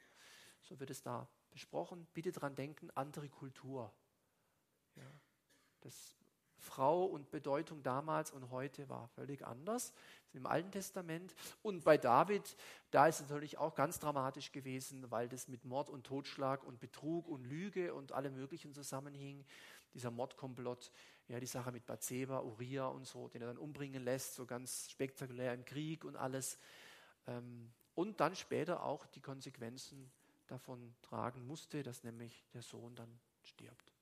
So 0.62 0.80
wird 0.80 0.90
es 0.90 1.02
da 1.02 1.28
besprochen. 1.58 2.06
Bitte 2.14 2.32
daran 2.32 2.54
denken, 2.54 2.92
andere 2.94 3.30
Kultur. 3.30 3.92
Ja, 4.96 5.12
das 5.82 6.16
Frau 6.60 7.06
und 7.06 7.32
Bedeutung 7.32 7.82
damals 7.82 8.30
und 8.30 8.52
heute 8.52 8.88
war 8.90 9.08
völlig 9.10 9.44
anders 9.46 9.92
im 10.34 10.46
Alten 10.46 10.72
Testament. 10.72 11.34
Und 11.64 11.84
bei 11.84 11.98
David, 11.98 12.56
da 12.92 13.08
ist 13.08 13.22
es 13.22 13.30
natürlich 13.30 13.58
auch 13.58 13.74
ganz 13.74 13.98
dramatisch 13.98 14.52
gewesen, 14.52 15.10
weil 15.10 15.30
das 15.30 15.48
mit 15.48 15.66
Mord 15.66 15.90
und 15.90 16.04
Totschlag 16.04 16.64
und 16.64 16.80
Betrug 16.80 17.28
und 17.28 17.44
Lüge 17.44 17.96
und 17.96 18.12
allem 18.12 18.36
Möglichen 18.36 18.72
zusammenhing. 18.72 19.44
Dieser 19.96 20.12
Mordkomplott, 20.12 20.92
ja, 21.28 21.40
die 21.40 21.48
Sache 21.48 21.72
mit 21.72 21.88
Bathseba, 21.88 22.42
Uriah 22.42 22.88
und 22.88 23.08
so, 23.08 23.30
den 23.30 23.42
er 23.42 23.48
dann 23.48 23.58
umbringen 23.58 24.04
lässt, 24.04 24.36
so 24.36 24.46
ganz 24.46 24.92
spektakulär 24.92 25.56
im 25.56 25.66
Krieg 25.66 26.06
und 26.06 26.18
alles. 26.18 26.60
Ähm, 27.26 27.72
und 27.96 28.20
dann 28.20 28.36
später 28.36 28.84
auch 28.84 29.08
die 29.08 29.22
Konsequenzen 29.22 30.12
davon 30.48 30.96
tragen 31.02 31.46
musste, 31.46 31.84
dass 31.84 32.04
nämlich 32.04 32.46
der 32.54 32.62
Sohn 32.62 32.96
dann 32.96 33.20
stirbt. 33.42 33.97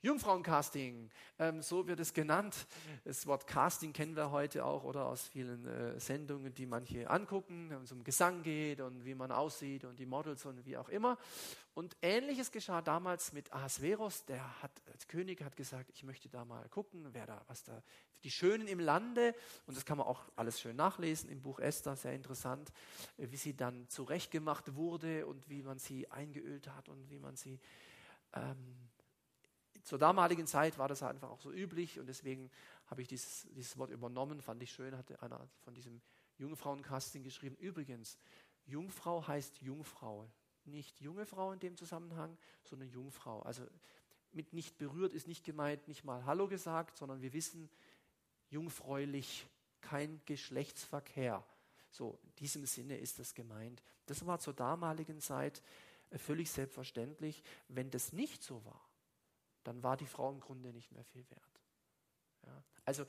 Jungfrauencasting, 0.00 1.10
ähm, 1.40 1.60
so 1.60 1.88
wird 1.88 1.98
es 1.98 2.14
genannt. 2.14 2.68
Das 3.04 3.26
Wort 3.26 3.48
Casting 3.48 3.92
kennen 3.92 4.14
wir 4.14 4.30
heute 4.30 4.64
auch 4.64 4.84
oder 4.84 5.06
aus 5.06 5.26
vielen 5.26 5.66
äh, 5.66 5.98
Sendungen, 5.98 6.54
die 6.54 6.66
manche 6.66 7.10
angucken, 7.10 7.68
wenn 7.70 7.82
es 7.82 7.90
um 7.90 8.04
Gesang 8.04 8.42
geht 8.42 8.80
und 8.80 9.04
wie 9.04 9.16
man 9.16 9.32
aussieht 9.32 9.84
und 9.84 9.98
die 9.98 10.06
Models 10.06 10.46
und 10.46 10.64
wie 10.64 10.76
auch 10.76 10.88
immer. 10.88 11.18
Und 11.74 11.96
ähnliches 12.00 12.52
geschah 12.52 12.80
damals 12.80 13.32
mit 13.32 13.52
Ahasveros, 13.52 14.24
der 14.24 14.62
hat 14.62 14.70
als 14.92 15.08
König 15.08 15.42
hat 15.42 15.56
gesagt, 15.56 15.90
ich 15.92 16.04
möchte 16.04 16.28
da 16.28 16.44
mal 16.44 16.68
gucken, 16.68 17.08
wer 17.12 17.26
da, 17.26 17.42
was 17.48 17.64
da, 17.64 17.82
die 18.22 18.30
Schönen 18.30 18.68
im 18.68 18.80
Lande, 18.80 19.34
und 19.66 19.76
das 19.76 19.84
kann 19.84 19.98
man 19.98 20.06
auch 20.06 20.22
alles 20.36 20.60
schön 20.60 20.76
nachlesen 20.76 21.28
im 21.28 21.42
Buch 21.42 21.58
Esther, 21.58 21.96
sehr 21.96 22.12
interessant, 22.12 22.70
äh, 23.16 23.28
wie 23.30 23.36
sie 23.36 23.56
dann 23.56 23.88
zurechtgemacht 23.88 24.76
wurde 24.76 25.26
und 25.26 25.48
wie 25.48 25.62
man 25.62 25.78
sie 25.78 26.08
eingeölt 26.10 26.68
hat 26.68 26.88
und 26.88 27.10
wie 27.10 27.18
man 27.18 27.34
sie 27.34 27.58
ähm, 28.32 28.87
zur 29.88 29.98
damaligen 29.98 30.46
Zeit 30.46 30.76
war 30.76 30.86
das 30.86 31.02
einfach 31.02 31.30
auch 31.30 31.40
so 31.40 31.50
üblich 31.50 31.98
und 31.98 32.04
deswegen 32.04 32.50
habe 32.88 33.00
ich 33.00 33.08
dieses, 33.08 33.46
dieses 33.52 33.78
Wort 33.78 33.90
übernommen, 33.90 34.42
fand 34.42 34.62
ich 34.62 34.70
schön, 34.70 34.94
hatte 34.94 35.22
einer 35.22 35.48
von 35.64 35.72
diesem 35.72 36.02
Jungfrauencasting 36.36 37.22
geschrieben. 37.22 37.56
Übrigens, 37.56 38.18
Jungfrau 38.66 39.26
heißt 39.26 39.62
Jungfrau, 39.62 40.28
nicht 40.66 41.00
junge 41.00 41.24
Frau 41.24 41.52
in 41.52 41.60
dem 41.60 41.74
Zusammenhang, 41.78 42.36
sondern 42.64 42.90
Jungfrau. 42.90 43.40
Also 43.40 43.62
mit 44.30 44.52
nicht 44.52 44.76
berührt 44.76 45.14
ist 45.14 45.26
nicht 45.26 45.42
gemeint, 45.42 45.88
nicht 45.88 46.04
mal 46.04 46.26
Hallo 46.26 46.48
gesagt, 46.48 46.98
sondern 46.98 47.22
wir 47.22 47.32
wissen, 47.32 47.70
jungfräulich, 48.50 49.46
kein 49.80 50.20
Geschlechtsverkehr. 50.26 51.42
So, 51.90 52.18
in 52.24 52.34
diesem 52.40 52.66
Sinne 52.66 52.98
ist 52.98 53.18
das 53.18 53.34
gemeint. 53.34 53.82
Das 54.04 54.26
war 54.26 54.38
zur 54.38 54.52
damaligen 54.52 55.22
Zeit 55.22 55.62
äh, 56.10 56.18
völlig 56.18 56.50
selbstverständlich. 56.50 57.42
Wenn 57.68 57.90
das 57.90 58.12
nicht 58.12 58.42
so 58.42 58.62
war, 58.66 58.87
dann 59.64 59.82
war 59.82 59.96
die 59.96 60.06
Frau 60.06 60.30
im 60.30 60.40
Grunde 60.40 60.72
nicht 60.72 60.92
mehr 60.92 61.04
viel 61.04 61.28
wert. 61.30 61.60
Ja. 62.46 62.64
Also 62.84 63.04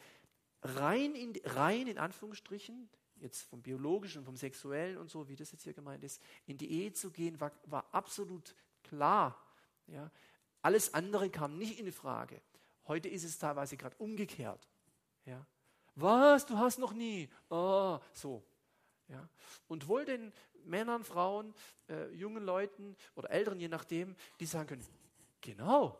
rein 0.61 1.15
in, 1.15 1.33
rein 1.45 1.87
in 1.87 1.97
Anführungsstrichen, 1.97 2.89
jetzt 3.17 3.43
vom 3.49 3.61
biologischen, 3.61 4.23
vom 4.23 4.37
sexuellen 4.37 4.97
und 4.97 5.09
so, 5.09 5.27
wie 5.27 5.35
das 5.35 5.51
jetzt 5.51 5.63
hier 5.63 5.73
gemeint 5.73 6.03
ist, 6.03 6.21
in 6.45 6.57
die 6.57 6.71
Ehe 6.71 6.93
zu 6.93 7.11
gehen, 7.11 7.39
war, 7.39 7.51
war 7.65 7.85
absolut 7.91 8.55
klar. 8.83 9.37
Ja. 9.87 10.11
Alles 10.61 10.93
andere 10.93 11.29
kam 11.29 11.57
nicht 11.57 11.79
in 11.79 11.91
Frage. 11.91 12.41
Heute 12.87 13.07
ist 13.07 13.23
es 13.23 13.37
teilweise 13.37 13.77
gerade 13.77 13.95
umgekehrt. 13.97 14.67
Ja. 15.25 15.45
Was, 15.95 16.45
du 16.45 16.57
hast 16.57 16.79
noch 16.79 16.93
nie? 16.93 17.29
Oh, 17.49 17.99
so. 18.13 18.43
Ja. 19.07 19.27
Und 19.67 19.87
wohl 19.87 20.05
den 20.05 20.31
Männern, 20.65 21.03
Frauen, 21.03 21.53
äh, 21.87 22.09
jungen 22.13 22.43
Leuten 22.43 22.95
oder 23.15 23.31
Älteren, 23.31 23.59
je 23.59 23.67
nachdem, 23.67 24.15
die 24.39 24.45
sagen 24.45 24.67
können, 24.67 24.85
genau, 25.41 25.99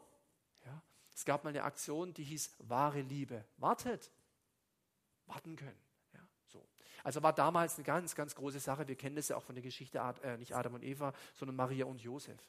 es 1.20 1.26
gab 1.26 1.44
mal 1.44 1.50
eine 1.50 1.64
Aktion, 1.64 2.14
die 2.14 2.24
hieß 2.24 2.56
wahre 2.60 3.02
Liebe. 3.02 3.44
Wartet. 3.58 4.10
Warten 5.26 5.58
können. 5.58 5.78
Ja, 6.14 6.22
so. 6.48 6.66
Also 7.04 7.22
war 7.22 7.34
damals 7.34 7.76
eine 7.76 7.84
ganz, 7.84 8.16
ganz 8.16 8.36
große 8.36 8.62
Sache. 8.62 8.88
Wir 8.88 8.96
kennen 8.96 9.18
das 9.18 9.28
ja 9.28 9.36
auch 9.36 9.44
von 9.44 9.54
der 9.54 9.62
Geschichte, 9.62 10.00
äh, 10.24 10.38
nicht 10.38 10.56
Adam 10.56 10.76
und 10.76 10.84
Eva, 10.86 11.12
sondern 11.34 11.58
Maria 11.58 11.84
und 11.88 12.00
Josef. 12.00 12.40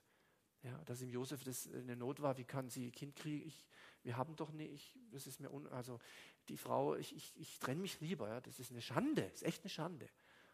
Ja, 0.63 0.81
dass 0.85 1.03
ihm 1.03 1.11
Josef 1.11 1.43
das 1.43 1.69
eine 1.69 1.97
Not 1.97 2.23
war, 2.23 2.39
wie 2.39 2.45
kann 2.45 2.69
sie 2.69 2.93
Kind 2.93 3.17
kriegen? 3.17 3.45
Ich, 3.45 3.67
wir 4.05 4.17
haben 4.17 4.37
doch 4.37 4.53
nicht, 4.53 4.97
das 5.11 5.27
ist 5.27 5.41
mir, 5.41 5.53
un, 5.53 5.67
also 5.67 5.99
die 6.49 6.57
Frau, 6.57 6.95
ich, 6.95 7.17
ich, 7.17 7.33
ich 7.41 7.59
trenne 7.59 7.81
mich 7.81 8.01
lieber, 8.01 8.29
ja, 8.29 8.41
das 8.41 8.61
ist 8.61 8.71
eine 8.71 8.83
Schande, 8.83 9.23
ist 9.23 9.43
echt 9.43 9.65
eine 9.65 9.71
Schande. 9.71 10.09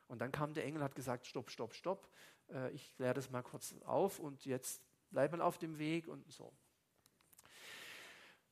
Und 0.06 0.20
dann 0.20 0.32
kam 0.32 0.54
der 0.54 0.64
Engel, 0.64 0.82
hat 0.82 0.94
gesagt, 0.94 1.26
stopp, 1.26 1.50
stopp, 1.50 1.74
stopp, 1.74 2.08
äh, 2.48 2.70
ich 2.70 2.96
kläre 2.96 3.12
das 3.12 3.28
mal 3.30 3.42
kurz 3.42 3.74
auf 3.84 4.20
und 4.20 4.46
jetzt 4.46 4.80
bleib 5.10 5.32
mal 5.32 5.42
auf 5.42 5.58
dem 5.58 5.76
Weg 5.76 6.08
und 6.08 6.32
so. 6.32 6.50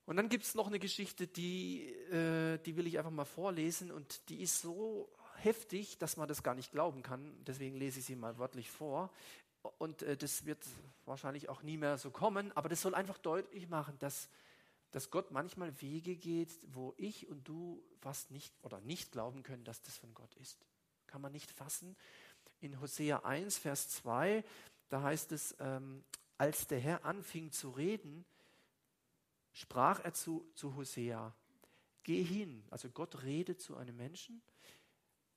Und 0.06 0.16
dann 0.16 0.28
gibt 0.28 0.44
es 0.44 0.54
noch 0.54 0.66
eine 0.66 0.78
Geschichte, 0.78 1.26
die, 1.26 1.88
äh, 2.10 2.58
die 2.58 2.76
will 2.76 2.86
ich 2.86 2.98
einfach 2.98 3.10
mal 3.10 3.24
vorlesen 3.24 3.90
und 3.90 4.28
die 4.28 4.42
ist 4.42 4.60
so 4.60 5.08
heftig, 5.36 5.98
dass 5.98 6.16
man 6.16 6.28
das 6.28 6.42
gar 6.42 6.54
nicht 6.54 6.72
glauben 6.72 7.02
kann. 7.02 7.32
Deswegen 7.46 7.76
lese 7.76 8.00
ich 8.00 8.06
sie 8.06 8.16
mal 8.16 8.38
wörtlich 8.38 8.70
vor. 8.70 9.10
Und 9.78 10.02
äh, 10.02 10.16
das 10.16 10.44
wird 10.44 10.62
wahrscheinlich 11.06 11.48
auch 11.48 11.62
nie 11.62 11.78
mehr 11.78 11.96
so 11.96 12.10
kommen, 12.10 12.52
aber 12.52 12.68
das 12.68 12.82
soll 12.82 12.94
einfach 12.94 13.18
deutlich 13.18 13.68
machen, 13.68 13.98
dass, 13.98 14.28
dass 14.90 15.10
Gott 15.10 15.30
manchmal 15.30 15.80
Wege 15.80 16.16
geht, 16.16 16.50
wo 16.74 16.94
ich 16.98 17.28
und 17.28 17.48
du 17.48 17.82
fast 18.00 18.30
nicht 18.30 18.52
oder 18.62 18.80
nicht 18.80 19.12
glauben 19.12 19.42
können, 19.42 19.64
dass 19.64 19.80
das 19.80 19.96
von 19.96 20.12
Gott 20.12 20.34
ist. 20.36 20.58
Kann 21.06 21.22
man 21.22 21.32
nicht 21.32 21.50
fassen. 21.50 21.96
In 22.60 22.78
Hosea 22.80 23.20
1, 23.20 23.56
Vers 23.56 23.88
2, 23.88 24.44
da 24.90 25.02
heißt 25.02 25.32
es, 25.32 25.56
ähm, 25.60 26.04
als 26.36 26.66
der 26.66 26.80
Herr 26.80 27.04
anfing 27.04 27.50
zu 27.52 27.70
reden, 27.70 28.26
sprach 29.54 30.00
er 30.04 30.12
zu, 30.12 30.46
zu 30.54 30.76
Hosea, 30.76 31.34
geh 32.02 32.22
hin, 32.22 32.62
also 32.70 32.90
Gott 32.90 33.22
redet 33.22 33.62
zu 33.62 33.76
einem 33.76 33.96
Menschen 33.96 34.42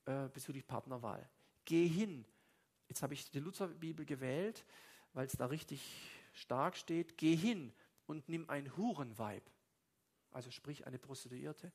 äh, 0.05 0.27
bezüglich 0.27 0.67
Partnerwahl. 0.67 1.29
Geh 1.63 1.87
hin. 1.87 2.25
Jetzt 2.89 3.03
habe 3.03 3.13
ich 3.13 3.29
die 3.29 3.39
Lutherbibel 3.39 4.05
gewählt, 4.05 4.65
weil 5.13 5.27
es 5.27 5.33
da 5.33 5.45
richtig 5.45 5.81
stark 6.33 6.75
steht. 6.75 7.17
Geh 7.17 7.35
hin 7.35 7.73
und 8.05 8.27
nimm 8.27 8.49
ein 8.49 8.75
Hurenweib, 8.75 9.43
also 10.31 10.51
sprich 10.51 10.85
eine 10.87 10.97
Prostituierte, 10.97 11.71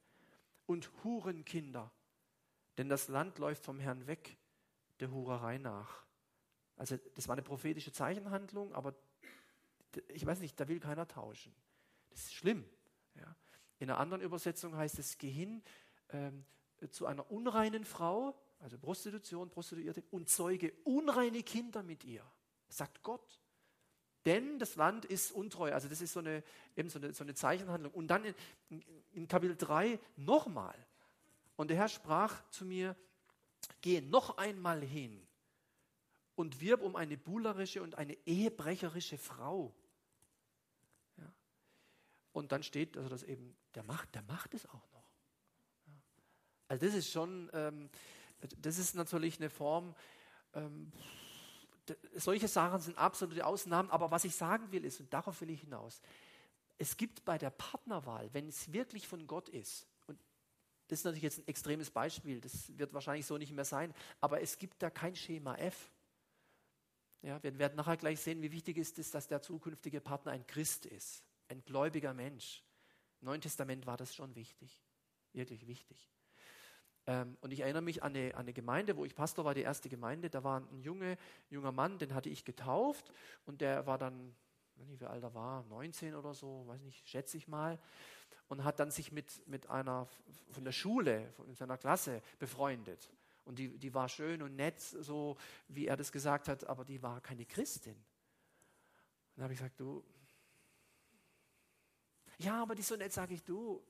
und 0.66 0.90
Hurenkinder, 1.04 1.90
denn 2.78 2.88
das 2.88 3.08
Land 3.08 3.38
läuft 3.38 3.64
vom 3.64 3.78
Herrn 3.78 4.06
weg, 4.06 4.38
der 5.00 5.10
Hurerei 5.10 5.58
nach. 5.58 6.04
Also 6.76 6.96
das 7.14 7.28
war 7.28 7.34
eine 7.34 7.42
prophetische 7.42 7.92
Zeichenhandlung, 7.92 8.72
aber 8.72 8.94
ich 10.08 10.24
weiß 10.24 10.40
nicht, 10.40 10.58
da 10.58 10.66
will 10.68 10.80
keiner 10.80 11.06
tauschen. 11.06 11.54
Das 12.12 12.24
ist 12.24 12.34
schlimm. 12.34 12.64
Ja. 13.14 13.36
In 13.78 13.90
einer 13.90 13.98
anderen 13.98 14.22
Übersetzung 14.22 14.76
heißt 14.76 14.98
es, 14.98 15.18
geh 15.18 15.30
hin 15.30 15.62
ähm, 16.10 16.44
zu 16.90 17.06
einer 17.06 17.30
unreinen 17.30 17.84
Frau, 17.84 18.38
also 18.60 18.78
Prostitution, 18.78 19.50
Prostituierte, 19.50 20.02
und 20.10 20.28
zeuge 20.28 20.72
unreine 20.84 21.42
Kinder 21.42 21.82
mit 21.82 22.04
ihr. 22.04 22.24
sagt 22.68 23.02
Gott. 23.02 23.40
Denn 24.24 24.58
das 24.58 24.76
Land 24.76 25.04
ist 25.04 25.32
untreu. 25.32 25.72
Also 25.72 25.88
das 25.88 26.00
ist 26.00 26.12
so 26.12 26.20
eine, 26.20 26.44
eben 26.76 26.88
so 26.88 26.98
eine, 26.98 27.12
so 27.12 27.24
eine 27.24 27.34
Zeichenhandlung. 27.34 27.92
Und 27.92 28.06
dann 28.06 28.24
in, 28.68 28.84
in 29.12 29.26
Kapitel 29.26 29.56
3 29.56 29.98
nochmal. 30.16 30.76
Und 31.56 31.68
der 31.68 31.76
Herr 31.76 31.88
sprach 31.88 32.48
zu 32.50 32.64
mir, 32.64 32.96
geh 33.80 34.00
noch 34.00 34.38
einmal 34.38 34.80
hin 34.80 35.26
und 36.34 36.60
wirb 36.60 36.82
um 36.82 36.96
eine 36.96 37.16
buhlerische 37.16 37.82
und 37.82 37.98
eine 37.98 38.16
ehebrecherische 38.26 39.18
Frau. 39.18 39.74
Und 42.32 42.52
dann 42.52 42.62
steht, 42.62 42.96
also 42.96 43.08
das 43.08 43.22
eben, 43.22 43.56
der 43.74 43.82
macht, 43.82 44.14
der 44.14 44.22
macht 44.22 44.54
es 44.54 44.66
auch 44.66 44.90
noch. 44.92 45.04
Also 46.68 46.86
das 46.86 46.94
ist 46.94 47.10
schon, 47.10 47.50
ähm, 47.52 47.90
das 48.58 48.78
ist 48.78 48.94
natürlich 48.94 49.38
eine 49.38 49.50
Form, 49.50 49.94
ähm, 50.54 50.90
solche 52.14 52.48
Sachen 52.48 52.80
sind 52.80 52.96
absolute 52.96 53.44
Ausnahmen, 53.44 53.90
aber 53.90 54.10
was 54.10 54.24
ich 54.24 54.34
sagen 54.34 54.70
will 54.72 54.84
ist, 54.84 55.00
und 55.00 55.12
darauf 55.12 55.40
will 55.40 55.50
ich 55.50 55.60
hinaus, 55.60 56.00
es 56.78 56.96
gibt 56.96 57.24
bei 57.24 57.38
der 57.38 57.50
Partnerwahl, 57.50 58.32
wenn 58.32 58.48
es 58.48 58.72
wirklich 58.72 59.06
von 59.06 59.26
Gott 59.26 59.48
ist, 59.48 59.86
und 60.06 60.18
das 60.88 61.00
ist 61.00 61.04
natürlich 61.04 61.24
jetzt 61.24 61.38
ein 61.38 61.48
extremes 61.48 61.90
Beispiel, 61.90 62.40
das 62.40 62.76
wird 62.78 62.92
wahrscheinlich 62.94 63.26
so 63.26 63.36
nicht 63.36 63.52
mehr 63.52 63.64
sein, 63.64 63.94
aber 64.20 64.40
es 64.40 64.58
gibt 64.58 64.82
da 64.82 64.90
kein 64.90 65.14
Schema 65.14 65.56
F. 65.56 65.90
Ja, 67.22 67.40
wir 67.42 67.56
werden 67.58 67.76
nachher 67.76 67.96
gleich 67.96 68.20
sehen, 68.20 68.42
wie 68.42 68.50
wichtig 68.50 68.76
ist 68.78 68.98
es, 68.98 69.10
dass 69.10 69.28
der 69.28 69.42
zukünftige 69.42 70.00
Partner 70.00 70.32
ein 70.32 70.46
Christ 70.46 70.86
ist, 70.86 71.22
ein 71.52 71.64
gläubiger 71.64 72.14
Mensch. 72.14 72.64
Im 73.20 73.26
Neuen 73.26 73.40
Testament 73.40 73.86
war 73.86 73.96
das 73.96 74.14
schon 74.14 74.34
wichtig, 74.34 74.82
wirklich 75.32 75.66
wichtig. 75.66 76.10
Ähm, 77.06 77.36
und 77.40 77.52
ich 77.52 77.60
erinnere 77.60 77.82
mich 77.82 78.02
an 78.02 78.14
eine, 78.14 78.34
an 78.34 78.40
eine, 78.40 78.52
Gemeinde, 78.52 78.96
wo 78.96 79.04
ich 79.04 79.14
Pastor 79.14 79.44
war, 79.44 79.54
die 79.54 79.62
erste 79.62 79.88
Gemeinde. 79.88 80.30
Da 80.30 80.44
war 80.44 80.60
ein 80.60 80.80
junge, 80.80 81.16
junger 81.50 81.72
Mann, 81.72 81.98
den 81.98 82.14
hatte 82.14 82.28
ich 82.28 82.44
getauft 82.44 83.12
und 83.44 83.60
der 83.60 83.86
war 83.86 83.98
dann, 83.98 84.34
ich 84.74 84.80
weiß 84.80 84.88
nicht, 84.88 85.00
wie 85.00 85.06
alt 85.06 85.22
er 85.22 85.34
war, 85.34 85.64
19 85.64 86.14
oder 86.14 86.34
so, 86.34 86.64
weiß 86.66 86.80
nicht, 86.82 87.08
schätze 87.08 87.36
ich 87.36 87.48
mal. 87.48 87.78
Und 88.48 88.64
hat 88.64 88.80
dann 88.80 88.90
sich 88.90 89.12
mit, 89.12 89.46
mit 89.48 89.70
einer 89.70 90.06
von 90.50 90.64
der 90.64 90.72
Schule, 90.72 91.32
von 91.32 91.54
seiner 91.54 91.78
Klasse 91.78 92.22
befreundet. 92.38 93.10
Und 93.44 93.58
die, 93.58 93.78
die 93.78 93.94
war 93.94 94.08
schön 94.08 94.42
und 94.42 94.56
nett, 94.56 94.80
so 94.80 95.36
wie 95.68 95.86
er 95.86 95.96
das 95.96 96.12
gesagt 96.12 96.48
hat, 96.48 96.64
aber 96.68 96.84
die 96.84 97.02
war 97.02 97.20
keine 97.20 97.46
Christin. 97.46 97.94
Und 97.94 98.04
dann 99.36 99.44
habe 99.44 99.54
ich 99.54 99.58
gesagt, 99.58 99.80
du, 99.80 100.04
ja, 102.44 102.62
aber 102.62 102.74
die 102.74 102.82
so 102.82 102.96
nett, 102.96 103.12
sage 103.12 103.34
ich, 103.34 103.42
du, 103.42 103.82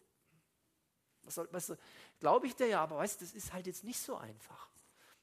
was 1.22 1.34
soll, 1.34 1.48
was, 1.52 1.72
glaube 2.20 2.46
ich 2.46 2.56
dir 2.56 2.66
ja, 2.66 2.82
aber 2.82 2.96
weißt, 2.96 3.22
das 3.22 3.34
ist 3.34 3.52
halt 3.52 3.66
jetzt 3.66 3.84
nicht 3.84 4.00
so 4.00 4.16
einfach. 4.16 4.70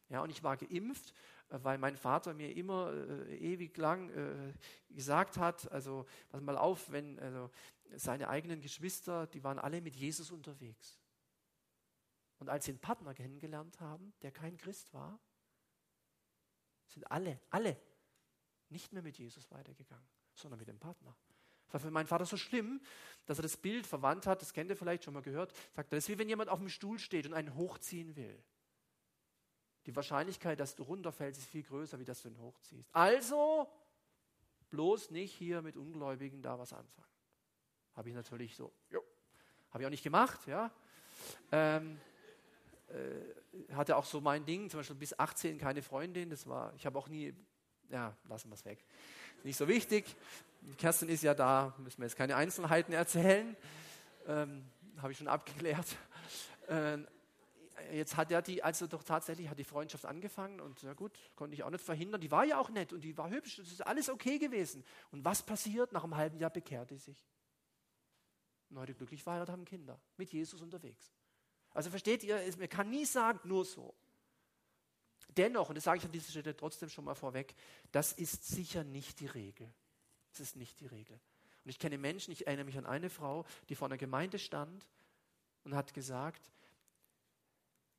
Ja, 0.09 0.21
und 0.21 0.29
ich 0.29 0.41
war 0.43 0.57
geimpft, 0.57 1.13
äh, 1.49 1.59
weil 1.61 1.77
mein 1.77 1.95
Vater 1.95 2.33
mir 2.33 2.55
immer 2.55 2.91
äh, 2.91 3.37
ewig 3.37 3.77
lang 3.77 4.09
äh, 4.09 4.53
gesagt 4.89 5.37
hat, 5.37 5.71
also 5.71 6.05
pass 6.29 6.41
mal 6.41 6.57
auf, 6.57 6.91
wenn 6.91 7.19
also, 7.19 7.49
seine 7.95 8.29
eigenen 8.29 8.61
Geschwister, 8.61 9.27
die 9.27 9.43
waren 9.43 9.59
alle 9.59 9.81
mit 9.81 9.95
Jesus 9.95 10.31
unterwegs. 10.31 10.99
Und 12.39 12.49
als 12.49 12.65
sie 12.65 12.71
einen 12.71 12.79
Partner 12.79 13.13
kennengelernt 13.13 13.79
haben, 13.79 14.13
der 14.21 14.31
kein 14.31 14.57
Christ 14.57 14.93
war, 14.93 15.19
sind 16.87 17.09
alle, 17.11 17.39
alle 17.49 17.77
nicht 18.69 18.93
mehr 18.93 19.03
mit 19.03 19.17
Jesus 19.17 19.49
weitergegangen, 19.51 20.07
sondern 20.33 20.59
mit 20.59 20.67
dem 20.67 20.79
Partner. 20.79 21.15
Das 21.69 21.81
war 21.83 21.87
für 21.87 21.91
meinen 21.91 22.07
Vater 22.07 22.25
so 22.25 22.37
schlimm, 22.37 22.81
dass 23.25 23.37
er 23.39 23.43
das 23.43 23.57
Bild 23.57 23.85
verwandt 23.85 24.25
hat, 24.25 24.41
das 24.41 24.53
kennt 24.53 24.69
ihr 24.69 24.75
vielleicht 24.75 25.03
schon 25.03 25.13
mal 25.13 25.21
gehört, 25.21 25.53
sagt 25.75 25.91
er, 25.91 25.97
das 25.97 26.05
ist 26.05 26.09
wie 26.09 26.17
wenn 26.17 26.29
jemand 26.29 26.49
auf 26.49 26.59
dem 26.59 26.69
Stuhl 26.69 26.97
steht 26.97 27.27
und 27.27 27.33
einen 27.33 27.55
hochziehen 27.55 28.15
will. 28.15 28.43
Die 29.85 29.95
Wahrscheinlichkeit, 29.95 30.59
dass 30.59 30.75
du 30.75 30.83
runterfällst, 30.83 31.39
ist 31.39 31.49
viel 31.49 31.63
größer, 31.63 31.99
wie 31.99 32.05
dass 32.05 32.23
du 32.23 32.29
ihn 32.29 32.39
hochziehst. 32.39 32.89
Also 32.93 33.67
bloß 34.69 35.11
nicht 35.11 35.33
hier 35.33 35.61
mit 35.61 35.77
Ungläubigen 35.77 36.41
da 36.41 36.57
was 36.57 36.73
anfangen. 36.73 37.07
Habe 37.95 38.09
ich 38.09 38.15
natürlich 38.15 38.55
so, 38.55 38.73
jo, 38.89 39.03
habe 39.71 39.83
ich 39.83 39.87
auch 39.87 39.91
nicht 39.91 40.03
gemacht, 40.03 40.47
ja. 40.47 40.71
Ähm, 41.51 41.99
äh, 42.87 43.73
hatte 43.73 43.95
auch 43.97 44.05
so 44.05 44.21
mein 44.21 44.45
Ding, 44.45 44.69
zum 44.69 44.79
Beispiel 44.79 44.95
bis 44.95 45.17
18 45.17 45.57
keine 45.57 45.81
Freundin, 45.81 46.29
das 46.29 46.47
war, 46.47 46.73
ich 46.75 46.85
habe 46.85 46.97
auch 46.97 47.07
nie, 47.07 47.33
ja, 47.89 48.15
lassen 48.27 48.49
wir 48.49 48.55
es 48.55 48.65
weg. 48.65 48.83
Nicht 49.43 49.57
so 49.57 49.67
wichtig. 49.67 50.05
Kerstin 50.77 51.09
ist 51.09 51.23
ja 51.23 51.33
da, 51.33 51.73
müssen 51.77 51.99
wir 51.99 52.05
jetzt 52.05 52.17
keine 52.17 52.35
Einzelheiten 52.35 52.93
erzählen. 52.93 53.55
Ähm, 54.27 54.65
habe 55.01 55.11
ich 55.11 55.17
schon 55.17 55.27
abgeklärt. 55.27 55.87
Ähm, 56.67 57.07
jetzt 57.91 58.17
hat 58.17 58.31
er 58.31 58.41
die, 58.41 58.63
also 58.63 58.87
doch 58.87 59.03
tatsächlich 59.03 59.49
hat 59.49 59.57
die 59.57 59.63
Freundschaft 59.63 60.05
angefangen 60.05 60.59
und 60.59 60.81
ja 60.81 60.93
gut, 60.93 61.17
konnte 61.35 61.55
ich 61.55 61.63
auch 61.63 61.69
nicht 61.69 61.83
verhindern. 61.83 62.21
Die 62.21 62.31
war 62.31 62.45
ja 62.45 62.59
auch 62.59 62.69
nett 62.69 62.93
und 62.93 63.01
die 63.01 63.17
war 63.17 63.29
hübsch, 63.29 63.57
das 63.57 63.71
ist 63.71 63.85
alles 63.85 64.09
okay 64.09 64.37
gewesen. 64.37 64.83
Und 65.11 65.25
was 65.25 65.41
passiert? 65.41 65.91
Nach 65.93 66.03
einem 66.03 66.15
halben 66.15 66.37
Jahr 66.37 66.49
bekehrte 66.49 66.97
sie 66.97 67.11
sich. 67.11 67.27
Und 68.69 68.77
heute 68.77 68.93
glücklich 68.93 69.23
verheiratet 69.23 69.51
haben 69.51 69.65
Kinder, 69.65 69.99
mit 70.17 70.31
Jesus 70.31 70.61
unterwegs. 70.61 71.11
Also 71.71 71.89
versteht 71.89 72.23
ihr, 72.23 72.39
man 72.57 72.69
kann 72.69 72.89
nie 72.89 73.05
sagen, 73.05 73.39
nur 73.43 73.65
so. 73.65 73.95
Dennoch, 75.37 75.69
und 75.69 75.75
das 75.75 75.83
sage 75.83 75.99
ich 75.99 76.05
an 76.05 76.11
dieser 76.11 76.31
Stelle 76.31 76.55
trotzdem 76.55 76.89
schon 76.89 77.05
mal 77.05 77.15
vorweg, 77.15 77.55
das 77.91 78.13
ist 78.13 78.47
sicher 78.47 78.83
nicht 78.83 79.19
die 79.19 79.27
Regel. 79.27 79.71
Das 80.31 80.39
ist 80.39 80.55
nicht 80.55 80.79
die 80.79 80.87
Regel. 80.87 81.19
Und 81.63 81.69
ich 81.69 81.79
kenne 81.79 81.97
Menschen, 81.97 82.31
ich 82.31 82.47
erinnere 82.47 82.65
mich 82.65 82.77
an 82.77 82.85
eine 82.85 83.09
Frau, 83.09 83.45
die 83.69 83.75
vor 83.75 83.87
einer 83.87 83.97
Gemeinde 83.97 84.39
stand 84.39 84.87
und 85.63 85.75
hat 85.75 85.93
gesagt, 85.93 86.51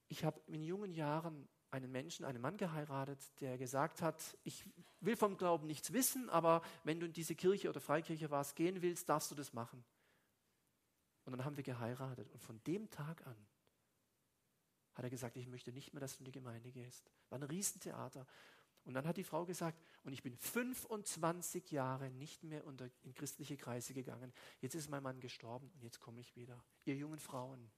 ich 0.08 0.24
habe 0.24 0.40
in 0.46 0.64
jungen 0.64 0.92
Jahren 0.92 1.48
einen 1.70 1.92
Menschen, 1.92 2.24
einen 2.24 2.40
Mann 2.40 2.56
geheiratet, 2.56 3.20
der 3.40 3.58
gesagt 3.58 4.02
hat, 4.02 4.36
ich 4.42 4.64
will 5.00 5.16
vom 5.16 5.36
Glauben 5.36 5.66
nichts 5.66 5.92
wissen, 5.92 6.28
aber 6.30 6.62
wenn 6.82 6.98
du 6.98 7.06
in 7.06 7.12
diese 7.12 7.36
Kirche 7.36 7.68
oder 7.68 7.80
Freikirche 7.80 8.30
warst, 8.30 8.56
gehen 8.56 8.82
willst, 8.82 9.08
darfst 9.08 9.30
du 9.30 9.36
das 9.36 9.52
machen. 9.52 9.84
Und 11.24 11.32
dann 11.32 11.44
haben 11.44 11.56
wir 11.56 11.62
geheiratet. 11.62 12.28
Und 12.32 12.42
von 12.42 12.60
dem 12.64 12.90
Tag 12.90 13.24
an 13.26 13.36
hat 15.00 15.04
er 15.04 15.10
gesagt, 15.10 15.38
ich 15.38 15.46
möchte 15.46 15.72
nicht 15.72 15.94
mehr, 15.94 16.00
dass 16.02 16.16
du 16.16 16.18
in 16.18 16.24
die 16.26 16.32
Gemeinde 16.32 16.70
gehst. 16.70 17.10
War 17.30 17.38
ein 17.38 17.42
Riesentheater. 17.42 18.26
Und 18.84 18.92
dann 18.92 19.06
hat 19.06 19.16
die 19.16 19.24
Frau 19.24 19.46
gesagt, 19.46 19.82
und 20.04 20.12
ich 20.12 20.22
bin 20.22 20.36
25 20.36 21.70
Jahre 21.70 22.10
nicht 22.10 22.44
mehr 22.44 22.66
unter, 22.66 22.90
in 23.02 23.14
christliche 23.14 23.56
Kreise 23.56 23.94
gegangen. 23.94 24.30
Jetzt 24.60 24.74
ist 24.74 24.90
mein 24.90 25.02
Mann 25.02 25.18
gestorben 25.18 25.70
und 25.74 25.82
jetzt 25.82 26.00
komme 26.00 26.20
ich 26.20 26.36
wieder. 26.36 26.62
Ihr 26.84 26.96
jungen 26.96 27.18
Frauen, 27.18 27.70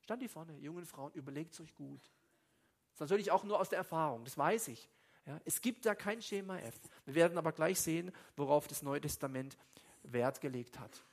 stand 0.00 0.20
die 0.20 0.26
vorne, 0.26 0.58
jungen 0.58 0.84
Frauen, 0.84 1.12
überlegt 1.12 1.52
es 1.52 1.60
euch 1.60 1.76
gut. 1.76 2.02
Das 2.02 2.96
ist 2.96 3.00
natürlich 3.02 3.30
auch 3.30 3.44
nur 3.44 3.60
aus 3.60 3.68
der 3.68 3.78
Erfahrung, 3.78 4.24
das 4.24 4.36
weiß 4.36 4.66
ich. 4.66 4.88
Ja, 5.26 5.40
es 5.44 5.60
gibt 5.60 5.86
da 5.86 5.94
kein 5.94 6.20
Schema 6.22 6.58
F. 6.58 6.80
Wir 7.04 7.14
werden 7.14 7.38
aber 7.38 7.52
gleich 7.52 7.80
sehen, 7.80 8.10
worauf 8.34 8.66
das 8.66 8.82
Neue 8.82 9.00
Testament 9.00 9.56
Wert 10.02 10.40
gelegt 10.40 10.80
hat. 10.80 11.04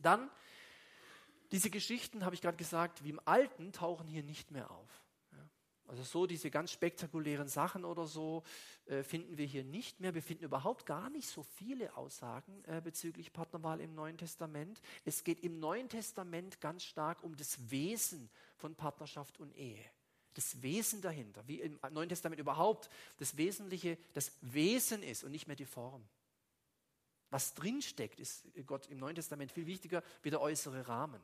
Dann 0.00 0.30
diese 1.52 1.70
Geschichten, 1.70 2.24
habe 2.24 2.34
ich 2.34 2.42
gerade 2.42 2.56
gesagt, 2.56 3.04
wie 3.04 3.10
im 3.10 3.20
Alten, 3.24 3.72
tauchen 3.72 4.06
hier 4.06 4.22
nicht 4.22 4.50
mehr 4.50 4.70
auf. 4.70 5.06
Also 5.88 6.02
so 6.02 6.26
diese 6.26 6.50
ganz 6.50 6.72
spektakulären 6.72 7.48
Sachen 7.48 7.84
oder 7.84 8.06
so 8.06 8.42
äh, 8.86 9.02
finden 9.02 9.38
wir 9.38 9.46
hier 9.46 9.62
nicht 9.62 10.00
mehr. 10.00 10.14
Wir 10.14 10.22
finden 10.22 10.44
überhaupt 10.44 10.84
gar 10.84 11.10
nicht 11.10 11.28
so 11.28 11.42
viele 11.42 11.96
Aussagen 11.96 12.64
äh, 12.64 12.80
bezüglich 12.82 13.32
Partnerwahl 13.32 13.80
im 13.80 13.94
Neuen 13.94 14.18
Testament. 14.18 14.80
Es 15.04 15.22
geht 15.22 15.40
im 15.40 15.60
Neuen 15.60 15.88
Testament 15.88 16.60
ganz 16.60 16.82
stark 16.82 17.22
um 17.22 17.36
das 17.36 17.70
Wesen 17.70 18.28
von 18.56 18.74
Partnerschaft 18.74 19.38
und 19.38 19.56
Ehe. 19.56 19.84
Das 20.34 20.60
Wesen 20.60 21.00
dahinter, 21.02 21.46
wie 21.46 21.60
im 21.60 21.78
Neuen 21.92 22.08
Testament 22.08 22.40
überhaupt 22.40 22.90
das 23.18 23.36
Wesentliche, 23.36 23.96
das 24.12 24.32
Wesen 24.40 25.02
ist 25.02 25.24
und 25.24 25.30
nicht 25.30 25.46
mehr 25.46 25.56
die 25.56 25.64
Form. 25.64 26.06
Was 27.30 27.54
drinsteckt, 27.54 28.20
ist 28.20 28.44
Gott 28.66 28.86
im 28.88 28.98
Neuen 28.98 29.14
Testament 29.14 29.50
viel 29.52 29.66
wichtiger 29.66 30.02
wie 30.22 30.30
der 30.30 30.40
äußere 30.40 30.88
Rahmen. 30.88 31.20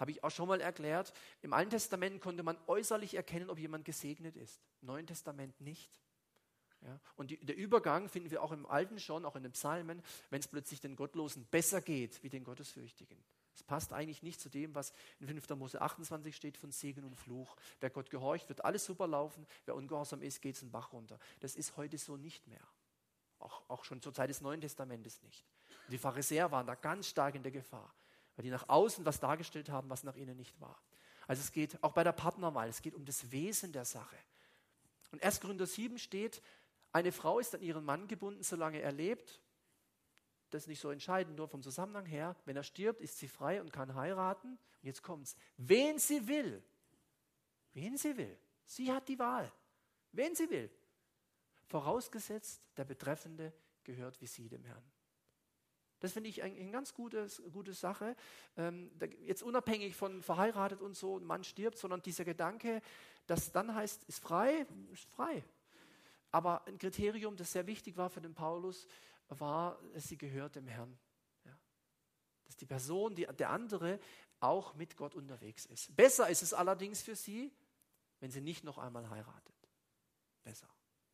Habe 0.00 0.10
ich 0.10 0.24
auch 0.24 0.30
schon 0.30 0.48
mal 0.48 0.60
erklärt. 0.62 1.12
Im 1.42 1.52
Alten 1.52 1.70
Testament 1.70 2.22
konnte 2.22 2.42
man 2.42 2.56
äußerlich 2.66 3.14
erkennen, 3.14 3.50
ob 3.50 3.58
jemand 3.58 3.84
gesegnet 3.84 4.34
ist. 4.34 4.60
Im 4.80 4.86
Neuen 4.86 5.06
Testament 5.06 5.60
nicht. 5.60 6.00
Ja, 6.80 6.98
und 7.16 7.30
die, 7.30 7.36
der 7.44 7.56
Übergang 7.56 8.08
finden 8.08 8.30
wir 8.30 8.42
auch 8.42 8.52
im 8.52 8.64
Alten 8.64 8.98
schon, 8.98 9.26
auch 9.26 9.36
in 9.36 9.42
den 9.42 9.52
Psalmen, 9.52 10.02
wenn 10.30 10.40
es 10.40 10.48
plötzlich 10.48 10.80
den 10.80 10.96
Gottlosen 10.96 11.44
besser 11.44 11.82
geht 11.82 12.22
wie 12.22 12.30
den 12.30 12.42
Gottesfürchtigen. 12.42 13.22
Es 13.54 13.62
passt 13.62 13.92
eigentlich 13.92 14.22
nicht 14.22 14.40
zu 14.40 14.48
dem, 14.48 14.74
was 14.74 14.94
in 15.18 15.26
5. 15.26 15.50
Mose 15.50 15.82
28 15.82 16.34
steht 16.34 16.56
von 16.56 16.72
Segen 16.72 17.04
und 17.04 17.14
Fluch. 17.16 17.54
Wer 17.80 17.90
Gott 17.90 18.08
gehorcht, 18.08 18.48
wird 18.48 18.64
alles 18.64 18.86
super 18.86 19.06
laufen. 19.06 19.46
Wer 19.66 19.74
ungehorsam 19.74 20.22
ist, 20.22 20.40
geht 20.40 20.54
es 20.54 20.60
den 20.60 20.70
Bach 20.70 20.94
runter. 20.94 21.18
Das 21.40 21.56
ist 21.56 21.76
heute 21.76 21.98
so 21.98 22.16
nicht 22.16 22.46
mehr. 22.46 22.66
Auch, 23.38 23.68
auch 23.68 23.84
schon 23.84 24.00
zur 24.00 24.14
Zeit 24.14 24.30
des 24.30 24.40
Neuen 24.40 24.62
Testamentes 24.62 25.22
nicht. 25.22 25.44
die 25.88 25.98
Pharisäer 25.98 26.50
waren 26.50 26.66
da 26.66 26.74
ganz 26.74 27.08
stark 27.08 27.34
in 27.34 27.42
der 27.42 27.52
Gefahr 27.52 27.92
weil 28.36 28.44
die 28.44 28.50
nach 28.50 28.68
außen 28.68 29.04
was 29.04 29.20
dargestellt 29.20 29.68
haben, 29.68 29.90
was 29.90 30.04
nach 30.04 30.16
innen 30.16 30.36
nicht 30.36 30.60
war. 30.60 30.80
Also 31.26 31.40
es 31.40 31.52
geht 31.52 31.82
auch 31.82 31.92
bei 31.92 32.04
der 32.04 32.12
Partnerwahl, 32.12 32.68
es 32.68 32.82
geht 32.82 32.94
um 32.94 33.04
das 33.04 33.30
Wesen 33.30 33.72
der 33.72 33.84
Sache. 33.84 34.16
Und 35.12 35.22
1. 35.22 35.40
Korinther 35.40 35.66
7 35.66 35.98
steht, 35.98 36.42
eine 36.92 37.12
Frau 37.12 37.38
ist 37.38 37.54
an 37.54 37.62
ihren 37.62 37.84
Mann 37.84 38.08
gebunden, 38.08 38.42
solange 38.42 38.80
er 38.80 38.92
lebt. 38.92 39.40
Das 40.50 40.62
ist 40.62 40.68
nicht 40.68 40.80
so 40.80 40.90
entscheidend, 40.90 41.36
nur 41.36 41.48
vom 41.48 41.62
Zusammenhang 41.62 42.06
her. 42.06 42.34
Wenn 42.44 42.56
er 42.56 42.64
stirbt, 42.64 43.00
ist 43.00 43.18
sie 43.18 43.28
frei 43.28 43.60
und 43.60 43.72
kann 43.72 43.94
heiraten. 43.94 44.52
Und 44.52 44.86
jetzt 44.86 45.02
kommt 45.02 45.26
es. 45.26 45.36
Wen 45.56 45.98
sie 45.98 46.26
will. 46.26 46.62
Wen 47.72 47.96
sie 47.96 48.16
will. 48.16 48.36
Sie 48.64 48.92
hat 48.92 49.08
die 49.08 49.18
Wahl. 49.18 49.52
Wen 50.12 50.34
sie 50.34 50.50
will. 50.50 50.70
Vorausgesetzt, 51.66 52.60
der 52.76 52.84
Betreffende 52.84 53.52
gehört 53.84 54.20
wie 54.20 54.26
sie 54.26 54.48
dem 54.48 54.64
Herrn. 54.64 54.82
Das 56.00 56.12
finde 56.12 56.30
ich 56.30 56.42
eine 56.42 56.70
ganz 56.70 56.94
gute, 56.94 57.28
gute 57.52 57.74
Sache. 57.74 58.16
Ähm, 58.56 58.90
jetzt 59.20 59.42
unabhängig 59.42 59.94
von 59.94 60.22
verheiratet 60.22 60.80
und 60.80 60.96
so, 60.96 61.18
ein 61.18 61.24
Mann 61.24 61.44
stirbt, 61.44 61.78
sondern 61.78 62.02
dieser 62.02 62.24
Gedanke, 62.24 62.80
das 63.26 63.52
dann 63.52 63.74
heißt, 63.74 64.04
ist 64.04 64.20
frei, 64.20 64.66
ist 64.92 65.04
frei. 65.10 65.44
Aber 66.32 66.66
ein 66.66 66.78
Kriterium, 66.78 67.36
das 67.36 67.52
sehr 67.52 67.66
wichtig 67.66 67.96
war 67.96 68.08
für 68.08 68.20
den 68.20 68.34
Paulus, 68.34 68.86
war, 69.28 69.78
sie 69.96 70.16
gehört 70.16 70.56
dem 70.56 70.66
Herrn. 70.66 70.98
Ja. 71.44 71.56
Dass 72.46 72.56
die 72.56 72.66
Person, 72.66 73.14
die, 73.14 73.26
der 73.26 73.50
andere, 73.50 74.00
auch 74.40 74.74
mit 74.74 74.96
Gott 74.96 75.14
unterwegs 75.14 75.66
ist. 75.66 75.94
Besser 75.94 76.28
ist 76.28 76.42
es 76.42 76.54
allerdings 76.54 77.02
für 77.02 77.14
sie, 77.14 77.52
wenn 78.20 78.30
sie 78.30 78.40
nicht 78.40 78.64
noch 78.64 78.78
einmal 78.78 79.08
heiratet. 79.10 79.54
Besser. 80.42 80.68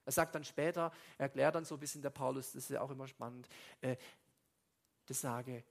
Er 0.05 0.13
sagt 0.13 0.37
dann 0.37 0.45
später, 0.45 0.93
er 1.19 1.25
erklärt 1.25 1.57
dann 1.57 1.65
so 1.65 1.75
ein 1.75 1.81
bisschen 1.81 2.01
der 2.01 2.11
Paulus, 2.11 2.53
das 2.53 2.65
ist 2.65 2.71
ja 2.71 2.81
auch 2.81 2.91
immer 2.91 3.09
spannend, 3.09 3.49
äh, 3.81 3.97
das 5.07 5.21
sage 5.21 5.65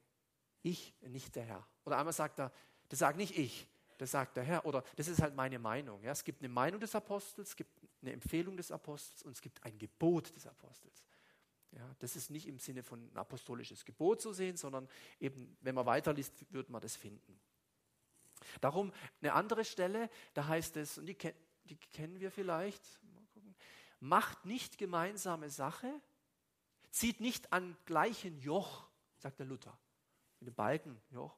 ich, 0.61 0.93
nicht 1.01 1.35
der 1.35 1.43
Herr. 1.43 1.67
Oder 1.85 1.97
einmal 1.97 2.13
sagt 2.13 2.39
er, 2.39 2.51
das 2.89 2.99
sage 2.99 3.17
nicht 3.17 3.37
ich, 3.37 3.67
das 3.97 4.11
sagt 4.11 4.37
der 4.37 4.43
Herr. 4.43 4.65
Oder 4.65 4.83
das 4.95 5.07
ist 5.07 5.21
halt 5.21 5.35
meine 5.35 5.59
Meinung. 5.59 6.03
Ja. 6.03 6.11
Es 6.11 6.23
gibt 6.23 6.41
eine 6.41 6.49
Meinung 6.49 6.79
des 6.79 6.95
Apostels, 6.95 7.49
es 7.49 7.55
gibt 7.55 7.71
eine 8.01 8.13
Empfehlung 8.13 8.57
des 8.57 8.71
Apostels 8.71 9.23
und 9.23 9.31
es 9.33 9.41
gibt 9.41 9.63
ein 9.63 9.77
Gebot 9.77 10.35
des 10.35 10.47
Apostels. 10.47 11.03
Ja, 11.71 11.95
das 11.99 12.15
ist 12.15 12.29
nicht 12.29 12.47
im 12.47 12.57
Sinne 12.57 12.83
von 12.83 13.11
ein 13.11 13.17
apostolisches 13.17 13.83
Gebot 13.83 14.21
zu 14.21 14.31
sehen, 14.31 14.55
sondern 14.55 14.87
eben, 15.19 15.57
wenn 15.61 15.75
man 15.75 15.85
weiterliest, 15.85 16.51
wird 16.53 16.69
man 16.69 16.81
das 16.81 16.95
finden. 16.95 17.39
Darum 18.61 18.93
eine 19.21 19.33
andere 19.33 19.65
Stelle, 19.65 20.09
da 20.33 20.47
heißt 20.47 20.77
es, 20.77 20.97
und 20.97 21.05
die, 21.05 21.17
die 21.65 21.75
kennen 21.93 22.19
wir 22.19 22.31
vielleicht, 22.31 22.81
macht 23.99 24.45
nicht 24.45 24.77
gemeinsame 24.77 25.49
Sache, 25.49 25.91
zieht 26.91 27.19
nicht 27.19 27.51
an 27.51 27.75
gleichen 27.85 28.39
Joch, 28.39 28.87
sagt 29.25 29.39
der 29.39 29.47
Luther, 29.47 29.75
mit 30.39 30.49
dem 30.49 30.53
Balkenjoch. 30.53 31.35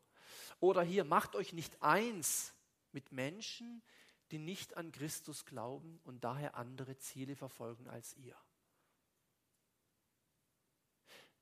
Oder 0.59 0.83
hier, 0.83 1.05
macht 1.05 1.37
euch 1.37 1.53
nicht 1.53 1.81
eins 1.81 2.53
mit 2.91 3.13
Menschen, 3.13 3.81
die 4.29 4.39
nicht 4.39 4.75
an 4.75 4.91
Christus 4.91 5.45
glauben 5.45 6.01
und 6.03 6.25
daher 6.25 6.55
andere 6.55 6.97
Ziele 6.97 7.37
verfolgen 7.37 7.87
als 7.87 8.13
ihr. 8.15 8.37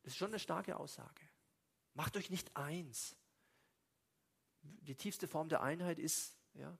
Das 0.04 0.14
ist 0.14 0.18
schon 0.18 0.28
eine 0.28 0.38
starke 0.38 0.78
Aussage. 0.78 1.28
Macht 1.96 2.16
euch 2.16 2.30
nicht 2.30 2.56
eins. 2.56 3.18
Die 4.62 4.96
tiefste 4.96 5.28
Form 5.28 5.50
der 5.50 5.64
Einheit 5.64 5.98
ist, 5.98 6.38
ja, 6.54 6.78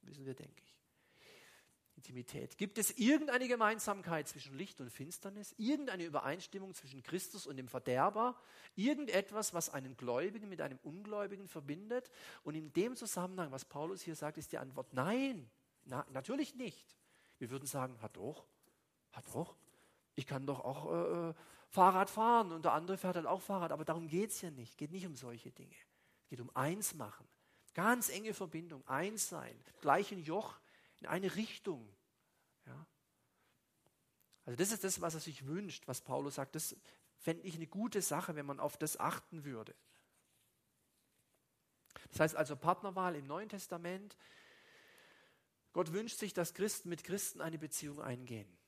wissen 0.00 0.24
wir, 0.24 0.34
denke 0.34 0.62
ich. 0.64 0.79
Intimität. 2.00 2.56
Gibt 2.56 2.78
es 2.78 2.92
irgendeine 2.96 3.46
Gemeinsamkeit 3.46 4.26
zwischen 4.26 4.56
Licht 4.56 4.80
und 4.80 4.88
Finsternis? 4.88 5.54
Irgendeine 5.58 6.04
Übereinstimmung 6.04 6.72
zwischen 6.72 7.02
Christus 7.02 7.46
und 7.46 7.58
dem 7.58 7.68
Verderber? 7.68 8.40
Irgendetwas, 8.74 9.52
was 9.52 9.68
einen 9.68 9.98
Gläubigen 9.98 10.48
mit 10.48 10.62
einem 10.62 10.78
Ungläubigen 10.82 11.46
verbindet? 11.46 12.10
Und 12.42 12.54
in 12.54 12.72
dem 12.72 12.96
Zusammenhang, 12.96 13.52
was 13.52 13.66
Paulus 13.66 14.00
hier 14.00 14.16
sagt, 14.16 14.38
ist 14.38 14.50
die 14.52 14.56
Antwort 14.56 14.94
nein, 14.94 15.50
na, 15.84 16.06
natürlich 16.10 16.54
nicht. 16.54 16.96
Wir 17.38 17.50
würden 17.50 17.66
sagen, 17.66 18.00
hat 18.00 18.16
doch, 18.16 18.46
hat 19.12 19.24
doch. 19.34 19.54
Ich 20.14 20.26
kann 20.26 20.46
doch 20.46 20.60
auch 20.60 20.90
äh, 20.90 21.28
äh, 21.28 21.34
Fahrrad 21.68 22.08
fahren 22.08 22.50
und 22.50 22.64
der 22.64 22.72
andere 22.72 22.96
fährt 22.96 23.16
halt 23.16 23.26
auch 23.26 23.42
Fahrrad, 23.42 23.72
aber 23.72 23.84
darum 23.84 24.08
geht 24.08 24.30
es 24.30 24.40
ja 24.40 24.50
nicht. 24.50 24.78
Geht 24.78 24.90
nicht 24.90 25.06
um 25.06 25.16
solche 25.16 25.50
Dinge. 25.50 25.76
Es 26.22 26.30
geht 26.30 26.40
um 26.40 26.50
eins 26.56 26.94
machen. 26.94 27.28
Ganz 27.74 28.08
enge 28.08 28.32
Verbindung, 28.32 28.88
eins 28.88 29.28
sein, 29.28 29.54
gleichen 29.82 30.22
Joch 30.22 30.58
in 31.00 31.06
eine 31.06 31.34
Richtung. 31.36 31.88
Ja? 32.66 32.86
Also 34.44 34.56
das 34.56 34.72
ist 34.72 34.84
das, 34.84 35.00
was 35.00 35.14
er 35.14 35.20
sich 35.20 35.46
wünscht, 35.46 35.86
was 35.86 36.00
Paulus 36.00 36.36
sagt. 36.36 36.54
Das 36.54 36.76
fände 37.18 37.46
ich 37.46 37.54
eine 37.54 37.66
gute 37.66 38.02
Sache, 38.02 38.36
wenn 38.36 38.46
man 38.46 38.60
auf 38.60 38.76
das 38.76 38.98
achten 38.98 39.44
würde. 39.44 39.74
Das 42.10 42.20
heißt 42.20 42.36
also 42.36 42.56
Partnerwahl 42.56 43.16
im 43.16 43.26
Neuen 43.26 43.48
Testament. 43.48 44.16
Gott 45.72 45.92
wünscht 45.92 46.18
sich, 46.18 46.34
dass 46.34 46.54
Christen 46.54 46.88
mit 46.88 47.04
Christen 47.04 47.40
eine 47.40 47.58
Beziehung 47.58 48.00
eingehen. 48.00 48.58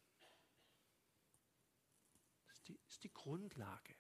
Das 2.47 2.57
ist 2.57 2.69
die, 2.69 2.79
ist 2.87 3.05
die 3.05 3.13
Grundlage. 3.13 3.95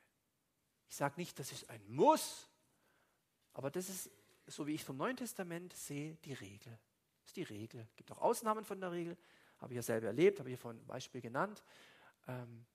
Ich 0.88 0.96
sage 0.96 1.14
nicht, 1.16 1.38
das 1.38 1.52
ist 1.52 1.68
ein 1.70 1.84
Muss, 1.88 2.48
aber 3.54 3.70
das 3.70 3.88
ist, 3.88 4.10
so 4.46 4.66
wie 4.66 4.74
ich 4.74 4.84
vom 4.84 4.96
Neuen 4.96 5.16
Testament 5.16 5.72
sehe, 5.72 6.16
die 6.16 6.34
Regel. 6.34 6.78
Das 7.22 7.30
ist 7.30 7.36
die 7.36 7.42
Regel. 7.42 7.86
Es 7.88 7.96
gibt 7.96 8.10
auch 8.12 8.18
Ausnahmen 8.18 8.64
von 8.64 8.80
der 8.80 8.92
Regel. 8.92 9.16
Habe 9.58 9.72
ich 9.72 9.76
ja 9.76 9.82
selber 9.82 10.08
erlebt, 10.08 10.40
habe 10.40 10.50
ich 10.50 10.58
vorhin 10.58 10.80
ein 10.80 10.86
Beispiel 10.86 11.20
genannt. 11.20 11.62
Ähm, 12.26 12.66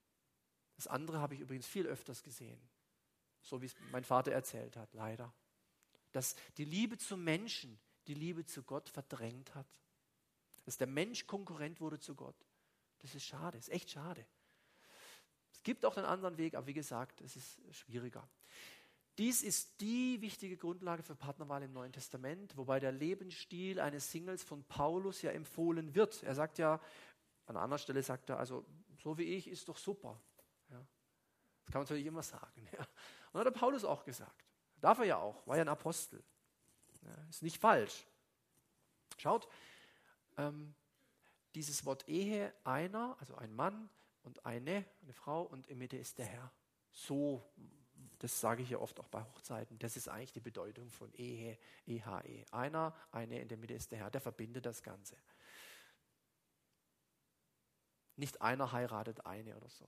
das 0.75 0.87
andere 0.87 1.19
habe 1.19 1.35
ich 1.35 1.41
übrigens 1.41 1.67
viel 1.67 1.85
öfters 1.85 2.23
gesehen. 2.23 2.59
So 3.41 3.61
wie 3.61 3.65
es 3.65 3.75
mein 3.91 4.03
Vater 4.03 4.31
erzählt 4.31 4.77
hat, 4.77 4.93
leider. 4.93 5.33
Dass 6.11 6.35
die 6.57 6.65
Liebe 6.65 6.97
zum 6.97 7.23
Menschen 7.23 7.79
die 8.07 8.13
Liebe 8.13 8.45
zu 8.45 8.63
Gott 8.63 8.89
verdrängt 8.89 9.53
hat. 9.53 9.67
Dass 10.65 10.77
der 10.77 10.87
Mensch 10.87 11.27
Konkurrent 11.27 11.79
wurde 11.79 11.99
zu 11.99 12.15
Gott. 12.15 12.35
Das 12.99 13.13
ist 13.13 13.25
schade, 13.25 13.57
ist 13.57 13.69
echt 13.69 13.91
schade. 13.91 14.25
Es 15.51 15.63
gibt 15.63 15.85
auch 15.85 15.97
einen 15.97 16.05
anderen 16.05 16.37
Weg, 16.37 16.55
aber 16.55 16.67
wie 16.67 16.73
gesagt, 16.73 17.21
es 17.21 17.35
ist 17.35 17.59
schwieriger. 17.71 18.27
Dies 19.17 19.41
ist 19.41 19.81
die 19.81 20.21
wichtige 20.21 20.57
Grundlage 20.57 21.01
für 21.01 21.15
Partnerwahl 21.15 21.63
im 21.63 21.73
Neuen 21.73 21.91
Testament, 21.91 22.55
wobei 22.55 22.79
der 22.79 22.91
Lebensstil 22.91 23.79
eines 23.79 24.11
Singles 24.11 24.43
von 24.43 24.63
Paulus 24.65 25.23
ja 25.23 25.31
empfohlen 25.31 25.95
wird. 25.95 26.21
Er 26.21 26.35
sagt 26.35 26.59
ja, 26.59 26.75
an 27.47 27.55
einer 27.55 27.61
anderen 27.61 27.81
Stelle 27.81 28.03
sagt 28.03 28.29
er, 28.29 28.37
also 28.37 28.63
so 29.01 29.17
wie 29.17 29.23
ich 29.23 29.47
ist 29.47 29.67
doch 29.69 29.77
super. 29.77 30.21
Ja. 30.69 30.85
Das 31.63 31.71
kann 31.71 31.79
man 31.79 31.83
natürlich 31.83 32.05
immer 32.05 32.21
sagen. 32.21 32.67
Ja. 32.71 32.85
Und 33.31 33.39
hat 33.39 33.45
der 33.45 33.59
Paulus 33.59 33.83
auch 33.83 34.03
gesagt. 34.03 34.45
Darf 34.79 34.99
er 34.99 35.05
ja 35.05 35.17
auch, 35.17 35.45
war 35.47 35.55
ja 35.55 35.63
ein 35.63 35.69
Apostel. 35.69 36.23
Ja, 37.01 37.15
ist 37.29 37.41
nicht 37.41 37.57
falsch. 37.57 38.05
Schaut, 39.17 39.47
ähm, 40.37 40.75
dieses 41.55 41.85
Wort 41.85 42.07
Ehe, 42.07 42.53
einer, 42.63 43.17
also 43.19 43.35
ein 43.35 43.55
Mann 43.55 43.89
und 44.21 44.45
eine, 44.45 44.85
eine 45.01 45.13
Frau 45.13 45.41
und 45.41 45.67
in 45.67 45.79
Mitte 45.79 45.97
ist 45.97 46.19
der 46.19 46.25
Herr. 46.25 46.51
So 46.91 47.43
das 48.19 48.39
sage 48.39 48.63
ich 48.63 48.69
ja 48.69 48.79
oft 48.79 48.99
auch 48.99 49.07
bei 49.07 49.23
Hochzeiten, 49.23 49.77
das 49.79 49.95
ist 49.95 50.07
eigentlich 50.09 50.33
die 50.33 50.39
Bedeutung 50.39 50.89
von 50.89 51.13
Ehe, 51.13 51.57
EHE. 51.85 52.21
E. 52.25 52.45
Einer, 52.51 52.95
eine, 53.11 53.39
in 53.39 53.47
der 53.47 53.57
Mitte 53.57 53.73
ist 53.73 53.91
der 53.91 53.99
Herr, 53.99 54.09
der 54.09 54.21
verbindet 54.21 54.65
das 54.65 54.81
Ganze. 54.81 55.15
Nicht 58.15 58.41
einer 58.41 58.71
heiratet 58.71 59.25
eine 59.25 59.55
oder 59.55 59.69
so. 59.69 59.87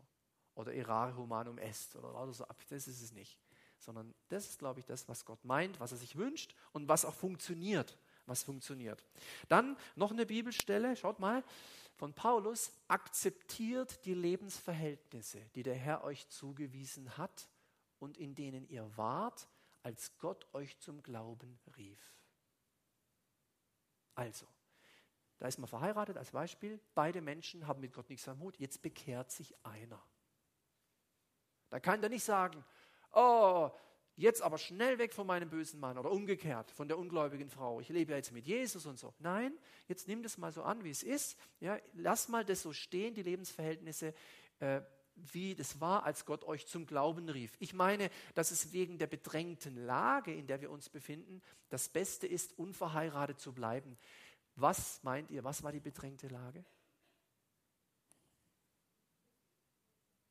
Oder 0.54 0.74
erare 0.74 1.16
humanum 1.16 1.58
est 1.58 1.96
oder 1.96 2.32
so. 2.32 2.46
Das 2.70 2.88
ist 2.88 3.02
es 3.02 3.12
nicht. 3.12 3.40
Sondern 3.80 4.14
das 4.28 4.48
ist, 4.48 4.60
glaube 4.60 4.80
ich, 4.80 4.86
das, 4.86 5.08
was 5.08 5.26
Gott 5.26 5.44
meint, 5.46 5.80
was 5.80 5.92
er 5.92 5.98
sich 5.98 6.16
wünscht 6.16 6.54
und 6.74 6.88
was 6.88 7.06
auch 7.06 7.14
funktioniert. 7.16 7.98
Was 8.28 8.44
funktioniert. 8.44 9.04
Dann 9.48 9.76
noch 9.96 10.12
eine 10.12 10.28
Bibelstelle, 10.28 10.96
schaut 10.96 11.20
mal, 11.20 11.44
von 11.96 12.14
Paulus, 12.14 12.72
akzeptiert 12.88 14.06
die 14.06 14.14
Lebensverhältnisse, 14.14 15.42
die 15.56 15.64
der 15.64 15.76
Herr 15.76 16.04
euch 16.04 16.30
zugewiesen 16.30 17.18
hat 17.18 17.50
und 18.00 18.18
in 18.18 18.36
denen 18.36 18.68
ihr 18.68 18.98
wart, 18.98 19.48
als 19.84 20.18
Gott 20.18 20.48
euch 20.54 20.78
zum 20.80 21.04
Glauben 21.04 21.60
rief. 21.78 22.16
Also, 24.16 24.48
da 25.38 25.48
ist 25.48 25.58
man 25.58 25.68
verheiratet 25.68 26.18
als 26.18 26.32
Beispiel. 26.32 26.80
Beide 26.94 27.22
Menschen 27.22 27.66
haben 27.66 27.80
mit 27.80 27.94
Gott 27.94 28.10
nichts 28.10 28.28
am 28.28 28.40
Hut. 28.40 28.58
Jetzt 28.58 28.82
bekehrt 28.82 29.32
sich 29.32 29.56
einer. 29.66 30.04
Da 31.70 31.80
kann 31.80 32.02
der 32.02 32.10
nicht 32.10 32.24
sagen, 32.24 32.64
oh, 33.14 33.70
jetzt 34.18 34.42
aber 34.42 34.58
schnell 34.58 34.98
weg 34.98 35.14
von 35.14 35.26
meinem 35.26 35.50
bösen 35.50 35.80
Mann 35.80 35.98
oder 35.98 36.12
umgekehrt 36.12 36.72
von 36.72 36.90
der 36.90 36.98
ungläubigen 36.98 37.50
Frau. 37.50 37.80
Ich 37.80 37.88
lebe 37.88 38.12
ja 38.12 38.18
jetzt 38.18 38.34
mit 38.34 38.46
Jesus 38.46 38.86
und 38.86 39.00
so. 39.00 39.14
Nein, 39.20 39.58
jetzt 39.88 40.10
nimm 40.10 40.22
das 40.24 40.38
mal 40.38 40.52
so 40.52 40.64
an, 40.64 40.84
wie 40.84 40.90
es 40.90 41.04
ist. 41.04 41.38
Ja, 41.62 41.80
lass 41.94 42.28
mal 42.28 42.44
das 42.44 42.62
so 42.62 42.74
stehen, 42.74 43.14
die 43.14 43.24
Lebensverhältnisse. 43.24 44.14
Äh, 44.60 44.82
wie 45.32 45.56
das 45.56 45.80
war, 45.80 46.04
als 46.04 46.26
Gott 46.26 46.44
euch 46.44 46.68
zum 46.68 46.86
Glauben 46.86 47.30
rief. 47.30 47.56
Ich 47.60 47.74
meine, 47.74 48.10
dass 48.34 48.52
es 48.52 48.72
wegen 48.72 48.98
der 48.98 49.08
bedrängten 49.08 49.86
Lage, 49.86 50.34
in 50.34 50.48
der 50.48 50.62
wir 50.62 50.72
uns 50.72 50.90
befinden, 50.90 51.42
das 51.70 51.90
Beste 51.90 52.28
ist, 52.28 52.58
unverheiratet 52.58 53.40
zu 53.40 53.54
bleiben. 53.54 53.98
Was 54.56 55.02
meint 55.04 55.32
ihr, 55.32 55.44
was 55.44 55.64
war 55.64 55.72
die 55.72 55.80
bedrängte 55.80 56.28
Lage? 56.28 56.66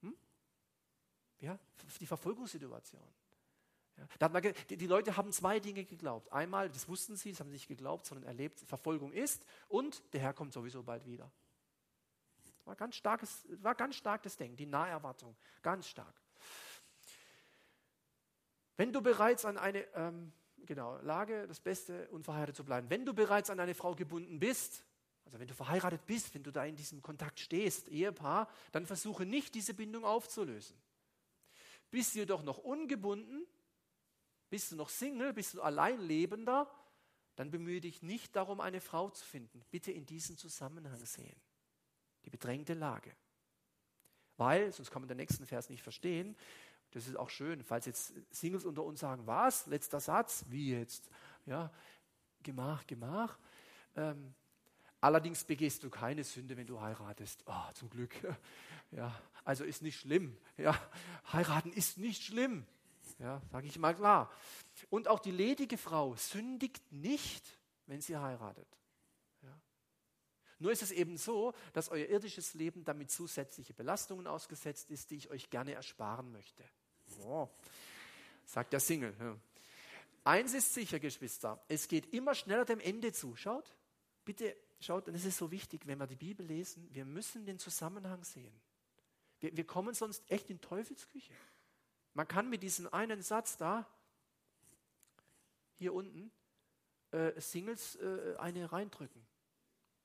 Hm? 0.02 0.14
Ja, 1.40 1.58
die 2.00 2.06
Verfolgungssituation. 2.06 3.02
Ja, 4.20 4.28
man, 4.28 4.42
die, 4.70 4.76
die 4.76 4.86
Leute 4.86 5.16
haben 5.16 5.32
zwei 5.32 5.60
Dinge 5.60 5.84
geglaubt. 5.84 6.30
Einmal, 6.32 6.68
das 6.68 6.88
wussten 6.88 7.16
sie, 7.16 7.30
das 7.30 7.40
haben 7.40 7.48
sie 7.48 7.54
nicht 7.54 7.68
geglaubt, 7.68 8.06
sondern 8.06 8.26
erlebt, 8.26 8.60
Verfolgung 8.60 9.12
ist 9.12 9.44
und 9.68 10.02
der 10.12 10.20
Herr 10.20 10.34
kommt 10.34 10.52
sowieso 10.52 10.82
bald 10.82 11.06
wieder. 11.06 11.30
War 12.68 12.76
ganz, 12.76 12.96
starkes, 12.96 13.46
war 13.62 13.74
ganz 13.74 13.96
stark 13.96 14.22
das 14.24 14.36
Denken, 14.36 14.58
die 14.58 14.66
Naherwartung, 14.66 15.34
ganz 15.62 15.88
stark. 15.88 16.14
Wenn 18.76 18.92
du 18.92 19.00
bereits 19.00 19.46
an 19.46 19.56
eine 19.56 19.86
ähm, 19.94 20.34
genau, 20.66 20.98
Lage, 20.98 21.48
das 21.48 21.60
Beste, 21.60 22.10
unverheiratet 22.10 22.56
zu 22.56 22.64
bleiben, 22.64 22.90
wenn 22.90 23.06
du 23.06 23.14
bereits 23.14 23.48
an 23.48 23.58
eine 23.58 23.74
Frau 23.74 23.94
gebunden 23.94 24.38
bist, 24.38 24.84
also 25.24 25.38
wenn 25.38 25.48
du 25.48 25.54
verheiratet 25.54 26.04
bist, 26.04 26.34
wenn 26.34 26.42
du 26.42 26.50
da 26.50 26.62
in 26.66 26.76
diesem 26.76 27.00
Kontakt 27.00 27.40
stehst, 27.40 27.88
Ehepaar, 27.88 28.50
dann 28.72 28.84
versuche 28.84 29.24
nicht, 29.24 29.54
diese 29.54 29.72
Bindung 29.72 30.04
aufzulösen. 30.04 30.76
Bist 31.90 32.14
du 32.14 32.18
jedoch 32.18 32.42
noch 32.42 32.58
ungebunden, 32.58 33.46
bist 34.50 34.72
du 34.72 34.76
noch 34.76 34.90
Single, 34.90 35.32
bist 35.32 35.54
du 35.54 35.62
Alleinlebender, 35.62 36.70
dann 37.34 37.50
bemühe 37.50 37.80
dich 37.80 38.02
nicht 38.02 38.36
darum, 38.36 38.60
eine 38.60 38.82
Frau 38.82 39.08
zu 39.08 39.24
finden. 39.24 39.64
Bitte 39.70 39.90
in 39.90 40.04
diesem 40.04 40.36
Zusammenhang 40.36 41.02
sehen 41.06 41.40
die 42.24 42.30
bedrängte 42.30 42.74
Lage. 42.74 43.12
Weil, 44.36 44.70
sonst 44.72 44.90
kann 44.90 45.02
man 45.02 45.08
den 45.08 45.16
nächsten 45.16 45.46
Vers 45.46 45.68
nicht 45.68 45.82
verstehen, 45.82 46.36
das 46.92 47.06
ist 47.06 47.16
auch 47.16 47.28
schön, 47.28 47.62
falls 47.62 47.86
jetzt 47.86 48.14
Singles 48.30 48.64
unter 48.64 48.82
uns 48.82 49.00
sagen, 49.00 49.26
was, 49.26 49.66
letzter 49.66 50.00
Satz, 50.00 50.44
wie 50.48 50.72
jetzt? 50.72 51.10
Ja, 51.44 51.70
Gemach, 52.42 52.86
Gemach. 52.86 53.38
Ähm, 53.94 54.34
allerdings 55.00 55.44
begehst 55.44 55.82
du 55.84 55.90
keine 55.90 56.24
Sünde, 56.24 56.56
wenn 56.56 56.66
du 56.66 56.80
heiratest. 56.80 57.42
Oh, 57.46 57.72
zum 57.74 57.90
Glück. 57.90 58.14
Ja, 58.90 59.14
also 59.44 59.64
ist 59.64 59.82
nicht 59.82 60.00
schlimm. 60.00 60.34
Ja, 60.56 60.74
heiraten 61.30 61.74
ist 61.74 61.98
nicht 61.98 62.22
schlimm. 62.22 62.64
Ja, 63.18 63.42
sage 63.52 63.66
ich 63.66 63.78
mal 63.78 63.94
klar. 63.94 64.32
Und 64.88 65.08
auch 65.08 65.18
die 65.18 65.30
ledige 65.30 65.76
Frau 65.76 66.16
sündigt 66.16 66.90
nicht, 66.90 67.44
wenn 67.84 68.00
sie 68.00 68.16
heiratet. 68.16 68.66
Nur 70.58 70.72
ist 70.72 70.82
es 70.82 70.90
eben 70.90 71.16
so, 71.16 71.54
dass 71.72 71.88
euer 71.88 72.06
irdisches 72.08 72.54
Leben 72.54 72.84
damit 72.84 73.10
zusätzliche 73.10 73.74
Belastungen 73.74 74.26
ausgesetzt 74.26 74.90
ist, 74.90 75.10
die 75.10 75.16
ich 75.16 75.30
euch 75.30 75.50
gerne 75.50 75.72
ersparen 75.72 76.32
möchte. 76.32 76.64
Oh, 77.20 77.48
sagt 78.44 78.72
der 78.72 78.80
Single. 78.80 79.14
Eins 80.24 80.54
ist 80.54 80.74
sicher, 80.74 80.98
Geschwister, 80.98 81.62
es 81.68 81.88
geht 81.88 82.12
immer 82.12 82.34
schneller 82.34 82.64
dem 82.64 82.80
Ende 82.80 83.12
zu. 83.12 83.36
Schaut, 83.36 83.74
bitte 84.24 84.56
schaut, 84.80 85.08
und 85.08 85.14
es 85.14 85.24
ist 85.24 85.38
so 85.38 85.50
wichtig, 85.50 85.86
wenn 85.86 85.98
wir 85.98 86.06
die 86.06 86.16
Bibel 86.16 86.44
lesen, 86.44 86.88
wir 86.92 87.04
müssen 87.04 87.46
den 87.46 87.58
Zusammenhang 87.58 88.24
sehen. 88.24 88.52
Wir, 89.40 89.56
wir 89.56 89.66
kommen 89.66 89.94
sonst 89.94 90.28
echt 90.30 90.50
in 90.50 90.60
Teufelsküche. 90.60 91.34
Man 92.14 92.26
kann 92.26 92.50
mit 92.50 92.62
diesem 92.62 92.92
einen 92.92 93.22
Satz 93.22 93.56
da, 93.56 93.86
hier 95.74 95.94
unten, 95.94 96.32
äh, 97.12 97.40
Singles 97.40 97.96
äh, 97.96 98.34
eine 98.38 98.70
reindrücken. 98.72 99.24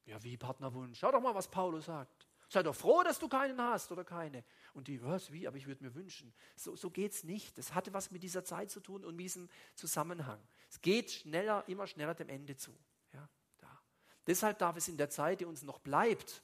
Ja, 0.06 0.22
wie 0.24 0.38
Partnerwunsch? 0.38 1.00
Schau 1.00 1.12
doch 1.12 1.22
mal, 1.22 1.34
was 1.34 1.48
Paulus 1.48 1.86
sagt. 1.86 2.28
Sei 2.50 2.62
doch 2.62 2.76
froh, 2.76 3.02
dass 3.04 3.18
du 3.18 3.28
keinen 3.28 3.60
hast 3.60 3.92
oder 3.92 4.04
keine. 4.04 4.44
Und 4.74 4.88
die, 4.88 5.02
was, 5.04 5.32
wie, 5.32 5.48
aber 5.48 5.58
ich 5.58 5.66
würde 5.66 5.84
mir 5.84 5.96
wünschen. 5.96 6.34
So, 6.56 6.76
so 6.76 6.92
geht 6.92 7.14
es 7.14 7.24
nicht. 7.24 7.58
Das 7.58 7.74
hatte 7.74 7.94
was 7.94 8.12
mit 8.12 8.22
dieser 8.22 8.44
Zeit 8.44 8.70
zu 8.70 8.80
tun 8.80 9.04
und 9.04 9.18
diesem 9.18 9.50
Zusammenhang. 9.74 10.40
Es 10.70 10.82
geht 10.82 11.10
schneller, 11.12 11.64
immer 11.68 11.88
schneller 11.88 12.14
dem 12.14 12.30
Ende 12.30 12.56
zu. 12.56 12.78
Ja, 13.14 13.28
da. 13.58 13.82
Deshalb 14.28 14.60
darf 14.60 14.76
es 14.78 14.88
in 14.88 14.98
der 14.98 15.10
Zeit, 15.10 15.40
die 15.40 15.46
uns 15.46 15.64
noch 15.64 15.80
bleibt, 15.80 16.44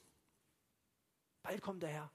bald 1.42 1.62
kommt 1.62 1.82
der 1.82 1.90
Herr, 1.90 2.12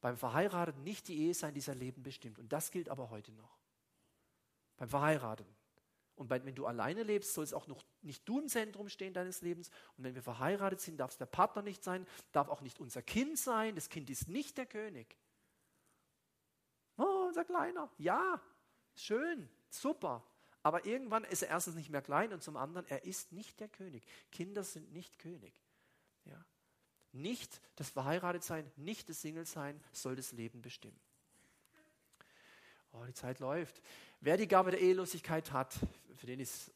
beim 0.00 0.16
Verheirateten 0.16 0.84
nicht 0.84 1.08
die 1.08 1.18
Ehe 1.18 1.34
sein, 1.34 1.54
die 1.54 1.60
sein 1.60 1.78
Leben 1.78 2.02
bestimmt. 2.02 2.38
Und 2.38 2.52
das 2.52 2.70
gilt 2.70 2.88
aber 2.88 3.10
heute 3.10 3.32
noch. 3.32 3.58
Beim 4.76 4.88
Verheirateten. 4.88 5.57
Und 6.18 6.30
wenn 6.30 6.54
du 6.54 6.66
alleine 6.66 7.04
lebst, 7.04 7.32
soll 7.32 7.44
es 7.44 7.54
auch 7.54 7.68
noch 7.68 7.84
nicht 8.02 8.28
du 8.28 8.40
im 8.40 8.48
Zentrum 8.48 8.88
stehen 8.88 9.14
deines 9.14 9.40
Lebens. 9.40 9.70
Und 9.96 10.04
wenn 10.04 10.14
wir 10.14 10.22
verheiratet 10.22 10.80
sind, 10.80 10.98
darf 10.98 11.12
es 11.12 11.16
der 11.16 11.26
Partner 11.26 11.62
nicht 11.62 11.84
sein, 11.84 12.06
darf 12.32 12.48
auch 12.48 12.60
nicht 12.60 12.80
unser 12.80 13.02
Kind 13.02 13.38
sein. 13.38 13.74
Das 13.74 13.88
Kind 13.88 14.10
ist 14.10 14.28
nicht 14.28 14.58
der 14.58 14.66
König. 14.66 15.16
Oh, 16.96 17.26
unser 17.28 17.44
Kleiner. 17.44 17.88
Ja, 17.98 18.42
schön, 18.96 19.48
super. 19.70 20.24
Aber 20.62 20.84
irgendwann 20.84 21.24
ist 21.24 21.42
er 21.42 21.50
erstens 21.50 21.76
nicht 21.76 21.90
mehr 21.90 22.02
klein 22.02 22.32
und 22.32 22.42
zum 22.42 22.56
anderen, 22.56 22.86
er 22.88 23.04
ist 23.04 23.32
nicht 23.32 23.60
der 23.60 23.68
König. 23.68 24.04
Kinder 24.32 24.64
sind 24.64 24.92
nicht 24.92 25.18
König. 25.18 25.62
Ja. 26.24 26.44
Nicht 27.12 27.60
das 27.76 27.90
Verheiratetsein, 27.90 28.70
nicht 28.76 29.08
das 29.08 29.22
Single-Sein 29.22 29.82
soll 29.92 30.16
das 30.16 30.32
Leben 30.32 30.60
bestimmen. 30.60 31.00
Oh, 32.98 33.04
die 33.04 33.12
Zeit 33.12 33.38
läuft. 33.38 33.80
Wer 34.20 34.36
die 34.36 34.48
Gabe 34.48 34.72
der 34.72 34.80
Ehelosigkeit 34.80 35.52
hat, 35.52 35.78
für 36.16 36.26
den 36.26 36.40
ist, 36.40 36.72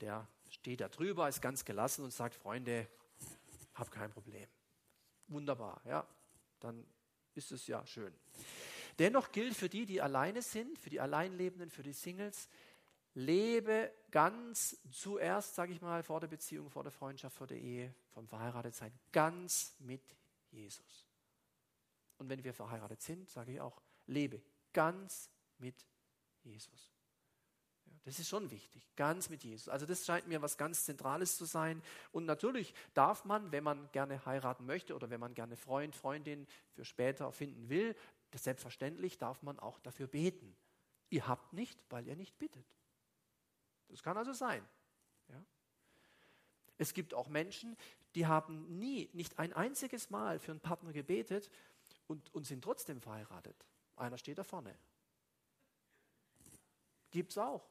der 0.00 0.26
steht 0.50 0.80
da 0.80 0.88
drüber, 0.88 1.28
ist 1.28 1.42
ganz 1.42 1.64
gelassen 1.64 2.04
und 2.04 2.12
sagt, 2.12 2.34
Freunde, 2.34 2.86
hab 3.74 3.90
kein 3.90 4.10
Problem. 4.10 4.46
Wunderbar, 5.26 5.80
ja, 5.84 6.06
dann 6.60 6.86
ist 7.34 7.50
es 7.50 7.66
ja 7.66 7.84
schön. 7.86 8.14
Dennoch 8.98 9.32
gilt 9.32 9.56
für 9.56 9.68
die, 9.68 9.86
die 9.86 10.00
alleine 10.00 10.42
sind, 10.42 10.78
für 10.78 10.90
die 10.90 11.00
Alleinlebenden, 11.00 11.70
für 11.70 11.82
die 11.82 11.92
Singles, 11.92 12.48
lebe 13.14 13.92
ganz 14.10 14.76
zuerst, 14.92 15.56
sage 15.56 15.72
ich 15.72 15.80
mal, 15.80 16.02
vor 16.04 16.20
der 16.20 16.28
Beziehung, 16.28 16.70
vor 16.70 16.84
der 16.84 16.92
Freundschaft, 16.92 17.36
vor 17.36 17.48
der 17.48 17.58
Ehe, 17.58 17.92
vom 18.12 18.28
Verheiratetsein, 18.28 18.92
ganz 19.10 19.74
mit 19.80 20.02
Jesus. 20.50 21.08
Und 22.18 22.28
wenn 22.28 22.44
wir 22.44 22.54
verheiratet 22.54 23.02
sind, 23.02 23.28
sage 23.28 23.52
ich 23.54 23.60
auch, 23.60 23.82
lebe 24.06 24.40
ganz 24.72 25.30
mit 25.58 25.86
Jesus. 26.42 26.92
Ja, 27.86 27.92
das 28.04 28.18
ist 28.18 28.28
schon 28.28 28.50
wichtig, 28.50 28.88
ganz 28.96 29.28
mit 29.28 29.44
Jesus. 29.44 29.68
Also 29.68 29.86
das 29.86 30.04
scheint 30.04 30.26
mir 30.26 30.42
was 30.42 30.56
ganz 30.56 30.84
Zentrales 30.84 31.36
zu 31.36 31.44
sein. 31.44 31.82
Und 32.12 32.24
natürlich 32.24 32.74
darf 32.94 33.24
man, 33.24 33.52
wenn 33.52 33.64
man 33.64 33.90
gerne 33.92 34.24
heiraten 34.24 34.66
möchte 34.66 34.94
oder 34.94 35.10
wenn 35.10 35.20
man 35.20 35.34
gerne 35.34 35.56
Freund, 35.56 35.94
Freundin 35.94 36.46
für 36.72 36.84
später 36.84 37.30
finden 37.32 37.68
will, 37.68 37.96
selbstverständlich 38.34 39.18
darf 39.18 39.42
man 39.42 39.58
auch 39.58 39.78
dafür 39.80 40.06
beten. 40.06 40.56
Ihr 41.10 41.28
habt 41.28 41.52
nicht, 41.52 41.78
weil 41.90 42.06
ihr 42.08 42.16
nicht 42.16 42.36
bittet. 42.38 42.66
Das 43.88 44.02
kann 44.02 44.16
also 44.16 44.32
sein. 44.32 44.66
Ja? 45.28 45.44
Es 46.78 46.94
gibt 46.94 47.14
auch 47.14 47.28
Menschen, 47.28 47.76
die 48.14 48.26
haben 48.26 48.78
nie, 48.78 49.08
nicht 49.12 49.38
ein 49.38 49.52
einziges 49.52 50.10
Mal 50.10 50.38
für 50.38 50.52
einen 50.52 50.60
Partner 50.60 50.92
gebetet 50.92 51.50
und, 52.06 52.34
und 52.34 52.46
sind 52.46 52.62
trotzdem 52.62 53.00
verheiratet. 53.00 53.56
Einer 53.96 54.18
steht 54.18 54.38
da 54.38 54.44
vorne. 54.44 54.76
Gibt 57.14 57.30
es 57.30 57.38
auch. 57.38 57.64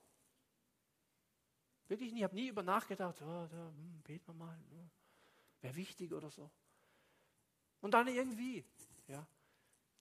Wirklich. 1.89 2.13
Ich 2.13 2.23
habe 2.23 2.33
nie 2.33 2.47
über 2.47 2.63
nachgedacht, 2.63 3.21
oh, 3.21 3.47
da, 3.51 3.73
hm, 3.75 4.01
beten 4.01 4.25
wir 4.27 4.33
mal. 4.33 4.55
Hm, 4.55 4.89
Wäre 5.59 5.75
wichtig 5.75 6.13
oder 6.13 6.29
so. 6.29 6.49
Und 7.81 7.93
dann 7.93 8.07
irgendwie. 8.07 8.63
Ja. 9.09 9.27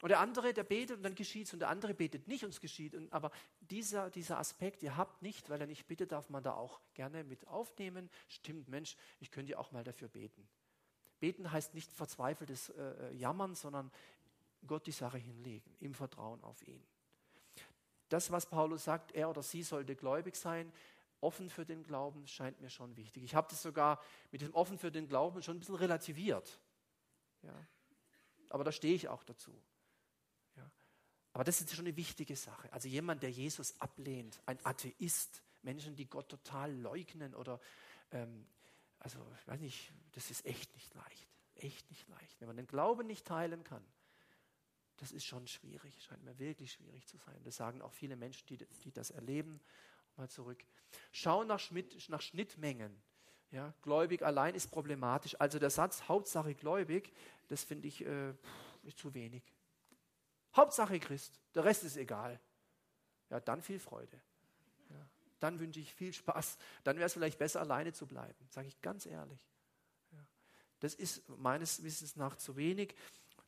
Und 0.00 0.10
der 0.10 0.20
andere, 0.20 0.54
der 0.54 0.62
betet 0.62 0.98
und 0.98 1.02
dann 1.02 1.16
geschieht 1.16 1.48
es 1.48 1.52
und 1.52 1.58
der 1.58 1.70
andere 1.70 1.92
betet 1.92 2.28
nicht 2.28 2.44
und 2.44 2.50
es 2.50 2.60
geschieht. 2.60 2.94
Und, 2.94 3.12
aber 3.12 3.32
dieser, 3.58 4.10
dieser 4.10 4.38
Aspekt, 4.38 4.84
ihr 4.84 4.96
habt 4.96 5.22
nicht, 5.22 5.50
weil 5.50 5.60
er 5.60 5.66
nicht 5.66 5.88
bittet, 5.88 6.12
darf 6.12 6.30
man 6.30 6.44
da 6.44 6.54
auch 6.54 6.80
gerne 6.94 7.24
mit 7.24 7.44
aufnehmen. 7.48 8.10
Stimmt, 8.28 8.68
Mensch, 8.68 8.94
ich 9.18 9.32
könnte 9.32 9.50
ja 9.50 9.58
auch 9.58 9.72
mal 9.72 9.82
dafür 9.82 10.06
beten. 10.06 10.48
Beten 11.18 11.50
heißt 11.50 11.74
nicht 11.74 11.92
verzweifeltes 11.92 12.68
äh, 12.68 12.80
äh, 12.80 13.14
Jammern, 13.16 13.56
sondern 13.56 13.90
Gott 14.64 14.86
die 14.86 14.92
Sache 14.92 15.18
hinlegen, 15.18 15.74
im 15.80 15.94
Vertrauen 15.94 16.44
auf 16.44 16.64
ihn. 16.64 16.86
Das, 18.12 18.30
was 18.30 18.46
Paulus 18.46 18.84
sagt, 18.84 19.12
er 19.12 19.30
oder 19.30 19.42
sie 19.42 19.62
sollte 19.62 19.96
gläubig 19.96 20.36
sein, 20.36 20.72
offen 21.20 21.48
für 21.48 21.64
den 21.64 21.82
Glauben, 21.82 22.26
scheint 22.26 22.60
mir 22.60 22.70
schon 22.70 22.96
wichtig. 22.96 23.22
Ich 23.22 23.34
habe 23.34 23.48
das 23.50 23.62
sogar 23.62 24.00
mit 24.30 24.40
dem 24.40 24.54
offen 24.54 24.78
für 24.78 24.90
den 24.90 25.08
Glauben 25.08 25.42
schon 25.42 25.56
ein 25.56 25.60
bisschen 25.60 25.76
relativiert. 25.76 26.60
Ja. 27.42 27.54
Aber 28.50 28.64
da 28.64 28.72
stehe 28.72 28.94
ich 28.94 29.08
auch 29.08 29.24
dazu. 29.24 29.52
Aber 31.32 31.44
das 31.44 31.60
ist 31.60 31.74
schon 31.74 31.86
eine 31.86 31.96
wichtige 31.96 32.36
Sache. 32.36 32.70
Also 32.72 32.88
jemand, 32.88 33.22
der 33.22 33.30
Jesus 33.30 33.80
ablehnt, 33.80 34.40
ein 34.46 34.58
Atheist, 34.64 35.42
Menschen, 35.62 35.96
die 35.96 36.06
Gott 36.06 36.28
total 36.28 36.72
leugnen 36.72 37.34
oder, 37.34 37.60
ähm, 38.10 38.46
also 38.98 39.18
ich 39.40 39.48
weiß 39.48 39.60
nicht, 39.60 39.92
das 40.12 40.30
ist 40.30 40.44
echt 40.44 40.74
nicht 40.74 40.92
leicht. 40.94 41.28
Echt 41.54 41.88
nicht 41.90 42.08
leicht. 42.08 42.40
Wenn 42.40 42.48
man 42.48 42.56
den 42.56 42.66
Glauben 42.66 43.06
nicht 43.06 43.26
teilen 43.26 43.64
kann, 43.64 43.84
das 45.02 45.10
ist 45.10 45.24
schon 45.24 45.48
schwierig, 45.48 46.00
scheint 46.00 46.22
mir 46.22 46.38
wirklich 46.38 46.70
schwierig 46.70 47.08
zu 47.08 47.16
sein. 47.16 47.34
Das 47.42 47.56
sagen 47.56 47.82
auch 47.82 47.92
viele 47.92 48.14
Menschen, 48.14 48.46
die, 48.46 48.58
die 48.84 48.92
das 48.92 49.10
erleben. 49.10 49.60
Mal 50.16 50.30
zurück. 50.30 50.64
Schau 51.10 51.42
nach, 51.42 51.58
Schmidt, 51.58 52.08
nach 52.08 52.22
Schnittmengen. 52.22 53.02
Ja, 53.50 53.74
gläubig 53.82 54.22
allein 54.22 54.54
ist 54.54 54.70
problematisch. 54.70 55.34
Also 55.40 55.58
der 55.58 55.70
Satz 55.70 56.04
Hauptsache 56.06 56.54
gläubig, 56.54 57.12
das 57.48 57.64
finde 57.64 57.88
ich 57.88 58.06
äh, 58.06 58.32
zu 58.94 59.12
wenig. 59.12 59.42
Hauptsache 60.54 61.00
Christ, 61.00 61.40
der 61.56 61.64
Rest 61.64 61.82
ist 61.82 61.96
egal. 61.96 62.38
Ja, 63.28 63.40
dann 63.40 63.60
viel 63.60 63.80
Freude. 63.80 64.20
Ja, 64.88 65.04
dann 65.40 65.58
wünsche 65.58 65.80
ich 65.80 65.92
viel 65.92 66.12
Spaß. 66.12 66.58
Dann 66.84 66.94
wäre 66.94 67.06
es 67.06 67.14
vielleicht 67.14 67.40
besser, 67.40 67.60
alleine 67.60 67.92
zu 67.92 68.06
bleiben, 68.06 68.46
sage 68.50 68.68
ich 68.68 68.80
ganz 68.80 69.06
ehrlich. 69.06 69.44
Ja, 70.12 70.24
das 70.78 70.94
ist 70.94 71.28
meines 71.28 71.82
Wissens 71.82 72.14
nach 72.14 72.36
zu 72.36 72.54
wenig. 72.54 72.94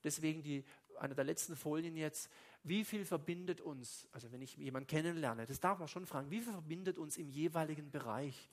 Deswegen 0.05 0.42
die, 0.42 0.64
eine 0.99 1.14
der 1.14 1.24
letzten 1.24 1.57
Folien 1.57 1.97
jetzt, 1.97 2.30
wie 2.62 2.84
viel 2.84 3.05
verbindet 3.05 3.61
uns, 3.61 4.09
also 4.12 4.30
wenn 4.32 4.42
ich 4.42 4.57
jemanden 4.57 4.86
kennenlerne, 4.86 5.47
das 5.47 5.61
darf 5.61 5.78
man 5.78 5.88
schon 5.88 6.07
fragen, 6.07 6.30
wie 6.30 6.40
viel 6.40 6.53
verbindet 6.53 6.99
uns 6.99 7.16
im 7.16 7.28
jeweiligen 7.28 7.90
Bereich? 7.90 8.49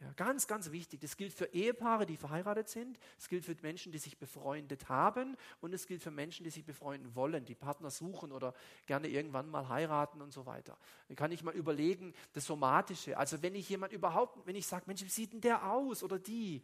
Ja, 0.00 0.12
ganz, 0.12 0.46
ganz 0.46 0.72
wichtig. 0.72 1.00
Das 1.00 1.16
gilt 1.16 1.32
für 1.32 1.46
Ehepaare, 1.46 2.04
die 2.04 2.18
verheiratet 2.18 2.68
sind. 2.68 2.98
Es 3.18 3.30
gilt 3.30 3.46
für 3.46 3.56
Menschen, 3.62 3.92
die 3.92 3.98
sich 3.98 4.18
befreundet 4.18 4.90
haben. 4.90 5.38
Und 5.62 5.72
es 5.72 5.86
gilt 5.86 6.02
für 6.02 6.10
Menschen, 6.10 6.44
die 6.44 6.50
sich 6.50 6.66
befreunden 6.66 7.14
wollen, 7.14 7.46
die 7.46 7.54
Partner 7.54 7.90
suchen 7.90 8.30
oder 8.30 8.52
gerne 8.84 9.08
irgendwann 9.08 9.48
mal 9.48 9.70
heiraten 9.70 10.20
und 10.20 10.32
so 10.32 10.44
weiter. 10.44 10.76
Da 11.08 11.14
kann 11.14 11.32
ich 11.32 11.42
mal 11.42 11.54
überlegen, 11.54 12.12
das 12.34 12.44
Somatische. 12.44 13.16
Also 13.16 13.40
wenn 13.42 13.54
ich 13.54 13.70
jemand 13.70 13.94
überhaupt, 13.94 14.46
wenn 14.46 14.54
ich 14.54 14.66
sage, 14.66 14.84
Mensch, 14.86 15.02
wie 15.02 15.08
sieht 15.08 15.32
denn 15.32 15.40
der 15.40 15.70
aus 15.70 16.02
oder 16.02 16.18
die? 16.18 16.62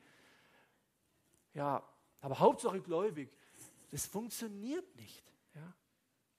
Ja, 1.55 1.83
aber 2.21 2.39
Hauptsache 2.39 2.83
gläubig. 2.83 3.31
Das 3.93 4.07
funktioniert 4.07 4.97
nicht. 4.97 5.23
Ja. 5.55 5.75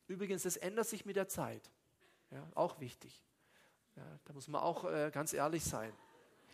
Übrigens, 0.07 0.43
das 0.43 0.57
ändert 0.57 0.87
sich 0.87 1.05
mit 1.05 1.15
der 1.15 1.29
Zeit. 1.29 1.71
Ja, 2.31 2.45
auch 2.55 2.79
wichtig. 2.79 3.23
Ja, 3.95 4.19
da 4.25 4.33
muss 4.33 4.47
man 4.47 4.61
auch 4.61 4.85
äh, 4.85 5.11
ganz 5.13 5.33
ehrlich 5.33 5.63
sein. 5.63 5.93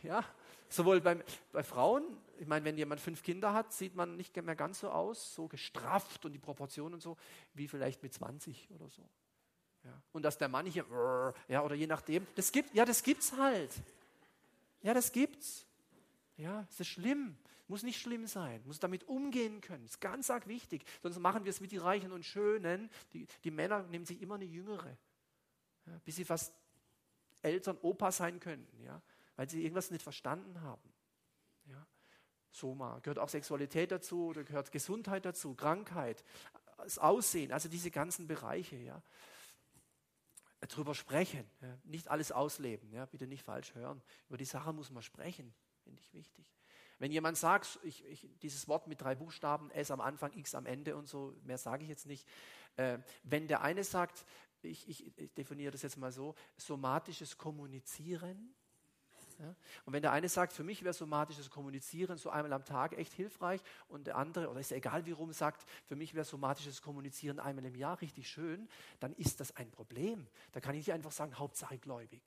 Ja? 0.04 0.24
Sowohl 0.68 1.02
beim, 1.02 1.24
bei 1.54 1.64
Frauen, 1.64 2.04
ich 2.38 2.48
meine, 2.48 2.66
wenn 2.66 2.78
jemand 2.78 3.02
fünf 3.02 3.24
Kinder 3.24 3.54
hat, 3.54 3.72
sieht 3.72 3.96
man 3.96 4.18
nicht 4.18 4.36
mehr 4.36 4.56
ganz 4.56 4.82
so 4.82 4.90
aus, 4.90 5.34
so 5.34 5.48
gestrafft 5.48 6.26
und 6.26 6.34
die 6.34 6.40
Proportionen 6.40 6.96
und 6.96 7.02
so, 7.02 7.18
wie 7.54 7.68
vielleicht 7.68 8.04
mit 8.04 8.14
20 8.14 8.70
oder 8.72 8.90
so. 8.90 9.02
Ja. 9.86 10.02
Und 10.12 10.24
dass 10.24 10.38
der 10.38 10.50
Mann 10.50 10.66
hier, 10.66 10.86
ja, 11.48 11.64
oder 11.64 11.76
je 11.76 11.88
nachdem, 11.88 12.28
das 12.36 12.52
gibt, 12.52 12.74
ja, 12.76 12.84
das 12.84 13.02
gibt's 13.02 13.32
halt. 13.32 13.72
Ja, 14.82 14.94
das 14.94 15.12
gibt's. 15.12 15.66
Ja, 16.36 16.68
es 16.70 16.82
ist 16.82 16.88
schlimm. 16.88 17.38
Muss 17.70 17.84
nicht 17.84 18.02
schlimm 18.02 18.28
sein. 18.28 18.62
Muss 18.66 18.80
damit 18.80 19.06
umgehen 19.06 19.62
können. 19.62 19.86
Ist 19.86 20.02
ganz 20.02 20.30
arg 20.30 20.48
wichtig. 20.48 20.84
Sonst 21.02 21.20
machen 21.20 21.46
wir 21.46 21.52
es 21.52 21.62
mit 21.62 21.72
die 21.72 21.78
Reichen 21.78 22.12
und 22.12 22.26
Schönen. 22.26 22.90
Die, 23.14 23.26
die 23.46 23.52
Männer 23.52 23.84
nehmen 23.84 24.06
sich 24.06 24.22
immer 24.22 24.36
eine 24.36 24.46
Jüngere. 24.46 24.98
Ja, 25.86 26.02
bis 26.04 26.18
sie 26.18 26.26
fast 26.26 26.54
Eltern, 27.42 27.78
Opa 27.82 28.12
sein 28.12 28.42
könnten. 28.42 28.84
Ja 28.84 29.02
weil 29.40 29.50
sie 29.50 29.64
irgendwas 29.64 29.90
nicht 29.90 30.04
verstanden 30.04 30.60
haben. 30.60 30.94
Ja? 31.68 31.88
Soma. 32.52 33.00
Gehört 33.00 33.20
auch 33.20 33.30
Sexualität 33.30 33.90
dazu, 33.90 34.34
da 34.34 34.44
gehört 34.44 34.70
Gesundheit 34.74 35.24
dazu, 35.24 35.56
Krankheit, 35.56 36.26
das 36.80 37.00
Aussehen, 37.00 37.54
also 37.54 37.70
diese 37.70 37.90
ganzen 37.90 38.28
Bereiche. 38.28 38.76
Ja. 38.76 39.02
Drüber 40.68 40.94
sprechen, 40.94 41.50
ja. 41.62 41.78
nicht 41.86 42.10
alles 42.10 42.34
ausleben, 42.34 42.92
ja. 42.92 43.06
bitte 43.06 43.28
nicht 43.28 43.44
falsch 43.44 43.76
hören. 43.76 44.02
Über 44.28 44.38
die 44.38 44.44
Sache 44.44 44.74
muss 44.74 44.92
man 44.92 45.04
sprechen, 45.04 45.54
finde 45.86 46.02
ich 46.02 46.14
wichtig. 46.14 46.46
Wenn 47.00 47.12
jemand 47.12 47.38
sagt, 47.38 47.80
ich, 47.84 48.06
ich, 48.06 48.30
dieses 48.42 48.68
Wort 48.68 48.88
mit 48.88 49.02
drei 49.02 49.16
Buchstaben, 49.16 49.72
S 49.72 49.90
am 49.90 50.02
Anfang, 50.02 50.32
X 50.34 50.54
am 50.54 50.66
Ende 50.66 50.96
und 50.96 51.08
so, 51.08 51.34
mehr 51.44 51.58
sage 51.58 51.84
ich 51.84 51.90
jetzt 51.90 52.06
nicht. 52.06 52.28
Äh, 52.76 53.00
wenn 53.24 53.48
der 53.48 53.62
eine 53.62 53.84
sagt, 53.84 54.26
ich, 54.62 54.88
ich, 54.90 55.34
definiere 55.36 55.72
das 55.72 55.82
jetzt 55.82 55.98
mal 55.98 56.12
so, 56.12 56.36
somatisches 56.58 57.38
Kommunizieren, 57.38 58.54
ja? 59.40 59.56
Und 59.86 59.94
wenn 59.94 60.02
der 60.02 60.12
eine 60.12 60.28
sagt, 60.28 60.52
für 60.52 60.64
mich 60.64 60.84
wäre 60.84 60.94
somatisches 60.94 61.50
Kommunizieren 61.50 62.18
so 62.18 62.30
einmal 62.30 62.54
am 62.54 62.66
Tag 62.66 62.98
echt 62.98 63.14
hilfreich 63.14 63.62
und 63.88 64.08
der 64.08 64.18
andere, 64.18 64.50
oder 64.50 64.60
ist 64.60 64.72
ja 64.72 64.78
egal 64.78 65.06
wie 65.06 65.12
rum, 65.12 65.32
sagt, 65.32 65.66
für 65.86 65.96
mich 65.96 66.14
wäre 66.14 66.26
somatisches 66.26 66.82
Kommunizieren 66.82 67.40
einmal 67.40 67.66
im 67.66 67.76
Jahr 67.76 68.02
richtig 68.02 68.30
schön, 68.30 68.68
dann 69.00 69.14
ist 69.14 69.40
das 69.40 69.56
ein 69.56 69.72
Problem. 69.72 70.28
Da 70.52 70.60
kann 70.60 70.76
ich 70.76 70.88
nicht 70.88 70.94
einfach 70.94 71.12
sagen, 71.12 71.38
Hauptsache 71.40 71.78
gläubig. 71.78 72.22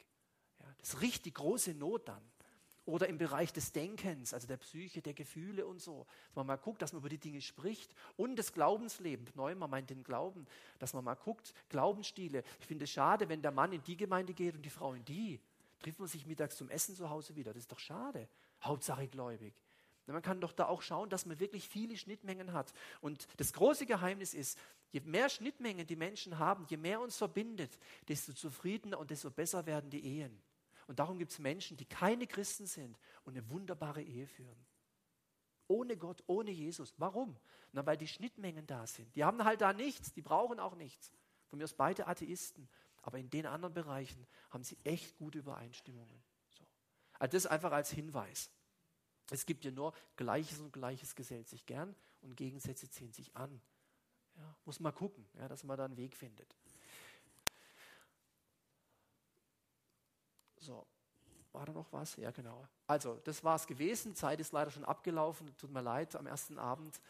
Ja? 0.59 0.67
Das 0.79 0.95
ist 0.95 1.01
richtig 1.03 1.35
große 1.35 1.75
Not 1.75 2.09
dann. 2.09 2.32
Oder 2.85 3.09
im 3.09 3.17
Bereich 3.17 3.53
des 3.53 3.71
Denkens, 3.73 4.35
also 4.35 4.49
der 4.49 4.57
Psyche, 4.57 5.03
der 5.03 5.15
Gefühle 5.15 5.67
und 5.67 5.81
so. 5.81 6.07
Dass 6.27 6.37
man 6.37 6.47
mal 6.47 6.57
guckt, 6.57 6.83
dass 6.83 6.93
man 6.93 7.01
über 7.01 7.09
die 7.09 7.19
Dinge 7.19 7.41
spricht. 7.41 7.95
Und 8.17 8.37
das 8.37 8.53
Glaubensleben. 8.53 9.27
Neumann 9.35 9.71
meint 9.71 9.91
den 9.91 10.03
Glauben. 10.03 10.47
Dass 10.81 10.93
man 10.93 11.05
mal 11.05 11.15
guckt, 11.15 11.55
Glaubensstile. 11.69 12.43
Ich 12.59 12.67
finde 12.67 12.85
es 12.85 12.91
schade, 12.91 13.29
wenn 13.29 13.41
der 13.41 13.53
Mann 13.53 13.73
in 13.73 13.83
die 13.85 13.97
Gemeinde 13.97 14.35
geht 14.35 14.57
und 14.57 14.63
die 14.63 14.71
Frau 14.71 14.95
in 14.95 15.05
die 15.05 15.41
trifft 15.83 15.99
man 15.99 16.09
sich 16.09 16.27
mittags 16.27 16.57
zum 16.57 16.69
Essen 16.71 16.95
zu 16.95 17.11
Hause 17.11 17.37
wieder. 17.37 17.53
Das 17.53 17.63
ist 17.63 17.73
doch 17.73 17.79
schade. 17.79 18.29
Hauptsache 18.63 19.09
gläubig. 19.09 19.55
Man 20.07 20.23
kann 20.23 20.41
doch 20.41 20.53
da 20.53 20.67
auch 20.67 20.83
schauen, 20.83 21.09
dass 21.09 21.27
man 21.27 21.39
wirklich 21.41 21.69
viele 21.69 21.97
Schnittmengen 21.97 22.53
hat. 22.53 22.73
Und 23.01 23.27
das 23.37 23.53
große 23.53 23.87
Geheimnis 23.87 24.35
ist, 24.35 24.59
je 24.91 25.01
mehr 25.01 25.29
Schnittmengen 25.29 25.87
die 25.87 25.97
Menschen 25.97 26.39
haben, 26.39 26.67
je 26.69 26.77
mehr 26.77 27.01
uns 27.01 27.17
verbindet, 27.17 27.79
desto 28.09 28.33
zufriedener 28.33 28.99
und 28.99 29.11
desto 29.11 29.31
besser 29.31 29.65
werden 29.65 29.91
die 29.91 30.05
Ehen. 30.05 30.43
Und 30.93 30.99
darum 30.99 31.19
gibt 31.19 31.33
es 31.33 31.39
Menschen, 31.39 31.79
die 31.79 31.87
keine 31.87 32.27
Christen 32.27 32.67
sind 32.67 32.99
und 33.25 33.35
eine 33.35 33.49
wunderbare 33.49 34.03
Ehe 34.03 34.27
führen. 34.27 34.67
Ohne 35.67 35.97
Gott, 35.97 36.23
ohne 36.27 36.51
Jesus. 36.51 36.93
Warum? 36.99 37.35
Na, 37.73 37.87
weil 37.87 37.97
die 37.97 38.07
Schnittmengen 38.07 38.67
da 38.67 38.87
sind. 38.87 39.17
Die 39.17 39.25
haben 39.25 39.43
halt 39.43 39.63
da 39.63 39.73
nichts, 39.73 40.13
die 40.13 40.21
brauchen 40.21 40.61
auch 40.61 40.75
nichts. 40.75 41.11
Von 41.49 41.57
mir 41.57 41.65
aus 41.65 41.73
beide 41.73 42.09
Atheisten. 42.09 42.69
Aber 43.01 43.19
in 43.19 43.31
den 43.31 43.47
anderen 43.47 43.73
Bereichen 43.73 44.27
haben 44.51 44.65
sie 44.65 44.77
echt 44.85 45.17
gute 45.17 45.39
Übereinstimmungen. 45.39 46.23
So. 46.51 46.63
Also 47.19 47.39
das 47.39 47.47
einfach 47.47 47.73
als 47.73 47.91
Hinweis. 47.91 48.51
Es 49.31 49.47
gibt 49.47 49.65
ja 49.65 49.71
nur 49.71 49.95
Gleiches 50.17 50.61
und 50.61 50.75
Gleiches 50.75 51.15
gesellt 51.15 51.49
sich 51.49 51.65
gern 51.65 51.97
und 52.21 52.37
Gegensätze 52.37 52.91
ziehen 52.91 53.15
sich 53.15 53.35
an. 53.35 53.63
Ja, 54.37 54.57
muss 54.67 54.79
man 54.79 54.95
gucken, 54.95 55.27
ja, 55.39 55.49
dass 55.49 55.65
man 55.65 55.79
da 55.79 55.87
einen 55.87 55.97
Weg 55.97 56.15
findet. 56.15 56.55
So, 60.63 60.87
war 61.51 61.67
da 61.67 61.73
noch 61.73 61.93
was? 61.93 62.15
Ja, 62.17 62.31
genau. 62.31 62.65
Also, 62.87 63.21
das 63.25 63.43
war 63.43 63.57
es 63.57 63.67
gewesen. 63.67 64.15
Zeit 64.15 64.39
ist 64.39 64.53
leider 64.53 64.71
schon 64.71 64.85
abgelaufen. 64.85 65.53
Tut 65.57 65.73
mir 65.73 65.83
leid 65.83 66.15
am 66.15 66.27
ersten 66.27 66.57
Abend. 66.57 67.01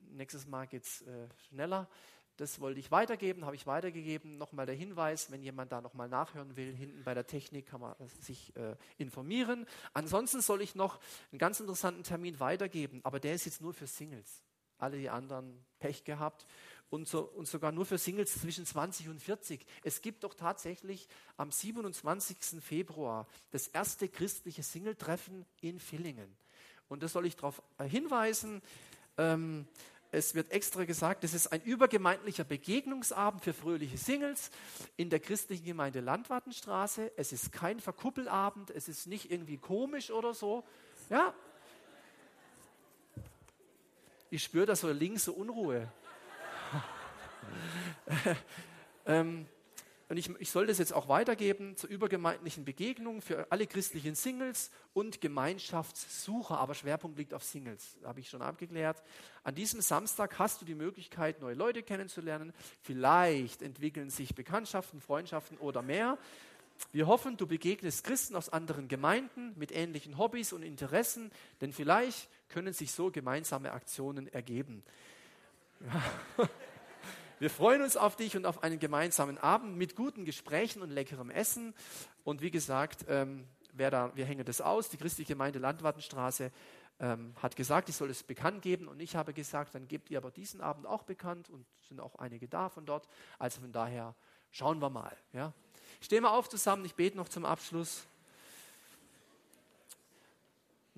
Nächstes 0.00 0.46
Mal 0.46 0.66
geht 0.66 0.84
es 0.84 1.00
äh, 1.02 1.28
schneller. 1.48 1.88
Das 2.36 2.60
wollte 2.60 2.78
ich 2.78 2.90
weitergeben, 2.90 3.46
habe 3.46 3.56
ich 3.56 3.66
weitergegeben. 3.66 4.36
Nochmal 4.36 4.66
der 4.66 4.74
Hinweis, 4.74 5.30
wenn 5.32 5.42
jemand 5.42 5.72
da 5.72 5.80
nochmal 5.80 6.08
nachhören 6.08 6.54
will, 6.56 6.72
hinten 6.72 7.02
bei 7.02 7.14
der 7.14 7.26
Technik 7.26 7.66
kann 7.66 7.80
man 7.80 7.94
sich 8.20 8.54
äh, 8.56 8.76
informieren. 8.98 9.66
Ansonsten 9.94 10.42
soll 10.42 10.60
ich 10.60 10.74
noch 10.74 11.00
einen 11.32 11.38
ganz 11.38 11.58
interessanten 11.58 12.04
Termin 12.04 12.38
weitergeben, 12.38 13.00
aber 13.04 13.20
der 13.20 13.34
ist 13.34 13.46
jetzt 13.46 13.62
nur 13.62 13.72
für 13.72 13.86
Singles. 13.86 14.44
Alle 14.76 14.98
die 14.98 15.10
anderen 15.10 15.64
Pech 15.80 16.04
gehabt 16.04 16.44
und, 16.90 17.06
so, 17.06 17.20
und 17.20 17.46
sogar 17.46 17.72
nur 17.72 17.86
für 17.86 17.98
Singles 17.98 18.40
zwischen 18.40 18.64
20 18.64 19.08
und 19.08 19.20
40. 19.20 19.64
Es 19.82 20.00
gibt 20.00 20.24
doch 20.24 20.34
tatsächlich 20.34 21.08
am 21.36 21.50
27. 21.50 22.62
Februar 22.62 23.26
das 23.50 23.68
erste 23.68 24.08
christliche 24.08 24.62
Singletreffen 24.62 25.44
in 25.60 25.80
Villingen. 25.80 26.34
Und 26.88 27.02
das 27.02 27.12
soll 27.12 27.26
ich 27.26 27.36
darauf 27.36 27.62
äh, 27.78 27.84
hinweisen. 27.84 28.62
Ähm, 29.18 29.66
es 30.10 30.34
wird 30.34 30.52
extra 30.52 30.84
gesagt, 30.84 31.22
es 31.24 31.34
ist 31.34 31.48
ein 31.48 31.60
übergemeindlicher 31.60 32.44
Begegnungsabend 32.44 33.44
für 33.44 33.52
fröhliche 33.52 33.98
Singles 33.98 34.50
in 34.96 35.10
der 35.10 35.20
christlichen 35.20 35.66
Gemeinde 35.66 36.00
Landwartenstraße. 36.00 37.12
Es 37.16 37.32
ist 37.32 37.52
kein 37.52 37.78
Verkuppelabend, 37.78 38.70
es 38.70 38.88
ist 38.88 39.06
nicht 39.06 39.30
irgendwie 39.30 39.58
komisch 39.58 40.10
oder 40.10 40.32
so. 40.32 40.64
Ja. 41.10 41.34
Ich 44.30 44.42
spüre 44.42 44.64
da 44.64 44.76
so 44.76 44.90
links 44.90 45.24
so 45.24 45.32
Unruhe. 45.34 45.92
ähm, 49.06 49.46
und 50.08 50.16
ich, 50.16 50.30
ich 50.38 50.50
soll 50.50 50.66
das 50.66 50.78
jetzt 50.78 50.94
auch 50.94 51.08
weitergeben 51.08 51.76
zur 51.76 51.90
übergemeindlichen 51.90 52.64
Begegnung 52.64 53.20
für 53.20 53.52
alle 53.52 53.66
christlichen 53.66 54.14
Singles 54.14 54.70
und 54.94 55.20
Gemeinschaftssucher, 55.20 56.58
aber 56.58 56.74
Schwerpunkt 56.74 57.18
liegt 57.18 57.34
auf 57.34 57.44
Singles, 57.44 57.98
habe 58.04 58.20
ich 58.20 58.30
schon 58.30 58.40
abgeklärt. 58.40 59.02
An 59.44 59.54
diesem 59.54 59.82
Samstag 59.82 60.38
hast 60.38 60.62
du 60.62 60.64
die 60.64 60.74
Möglichkeit, 60.74 61.42
neue 61.42 61.54
Leute 61.54 61.82
kennenzulernen. 61.82 62.54
Vielleicht 62.82 63.60
entwickeln 63.60 64.08
sich 64.08 64.34
Bekanntschaften, 64.34 65.00
Freundschaften 65.00 65.58
oder 65.58 65.82
mehr. 65.82 66.16
Wir 66.92 67.06
hoffen, 67.06 67.36
du 67.36 67.46
begegnest 67.46 68.04
Christen 68.04 68.34
aus 68.34 68.48
anderen 68.48 68.88
Gemeinden 68.88 69.52
mit 69.56 69.72
ähnlichen 69.72 70.16
Hobbys 70.16 70.54
und 70.54 70.62
Interessen, 70.62 71.30
denn 71.60 71.72
vielleicht 71.72 72.28
können 72.48 72.72
sich 72.72 72.92
so 72.92 73.10
gemeinsame 73.10 73.72
Aktionen 73.72 74.26
ergeben. 74.28 74.82
Wir 77.38 77.50
freuen 77.50 77.82
uns 77.82 77.96
auf 77.96 78.16
dich 78.16 78.36
und 78.36 78.46
auf 78.46 78.62
einen 78.62 78.80
gemeinsamen 78.80 79.38
Abend 79.38 79.76
mit 79.76 79.94
guten 79.94 80.24
Gesprächen 80.24 80.82
und 80.82 80.90
leckerem 80.90 81.30
Essen. 81.30 81.74
Und 82.24 82.42
wie 82.42 82.50
gesagt, 82.50 83.04
ähm, 83.08 83.46
da, 83.72 84.10
wir 84.16 84.24
hängen 84.24 84.44
das 84.44 84.60
aus. 84.60 84.88
Die 84.88 84.96
christliche 84.96 85.34
Gemeinde 85.34 85.60
Landwartenstraße 85.60 86.50
ähm, 86.98 87.34
hat 87.40 87.54
gesagt, 87.54 87.88
ich 87.88 87.96
soll 87.96 88.10
es 88.10 88.24
bekannt 88.24 88.62
geben. 88.62 88.88
Und 88.88 89.00
ich 89.00 89.14
habe 89.14 89.32
gesagt, 89.32 89.76
dann 89.76 89.86
gebt 89.86 90.10
ihr 90.10 90.18
aber 90.18 90.32
diesen 90.32 90.60
Abend 90.60 90.86
auch 90.86 91.04
bekannt. 91.04 91.48
Und 91.48 91.64
sind 91.88 92.00
auch 92.00 92.16
einige 92.16 92.48
da 92.48 92.68
von 92.68 92.84
dort. 92.84 93.08
Also 93.38 93.60
von 93.60 93.70
daher 93.70 94.16
schauen 94.50 94.80
wir 94.80 94.90
mal. 94.90 95.16
Ja. 95.32 95.52
Stehen 96.00 96.24
wir 96.24 96.32
auf 96.32 96.48
zusammen. 96.48 96.84
Ich 96.84 96.96
bete 96.96 97.16
noch 97.16 97.28
zum 97.28 97.44
Abschluss. 97.44 98.06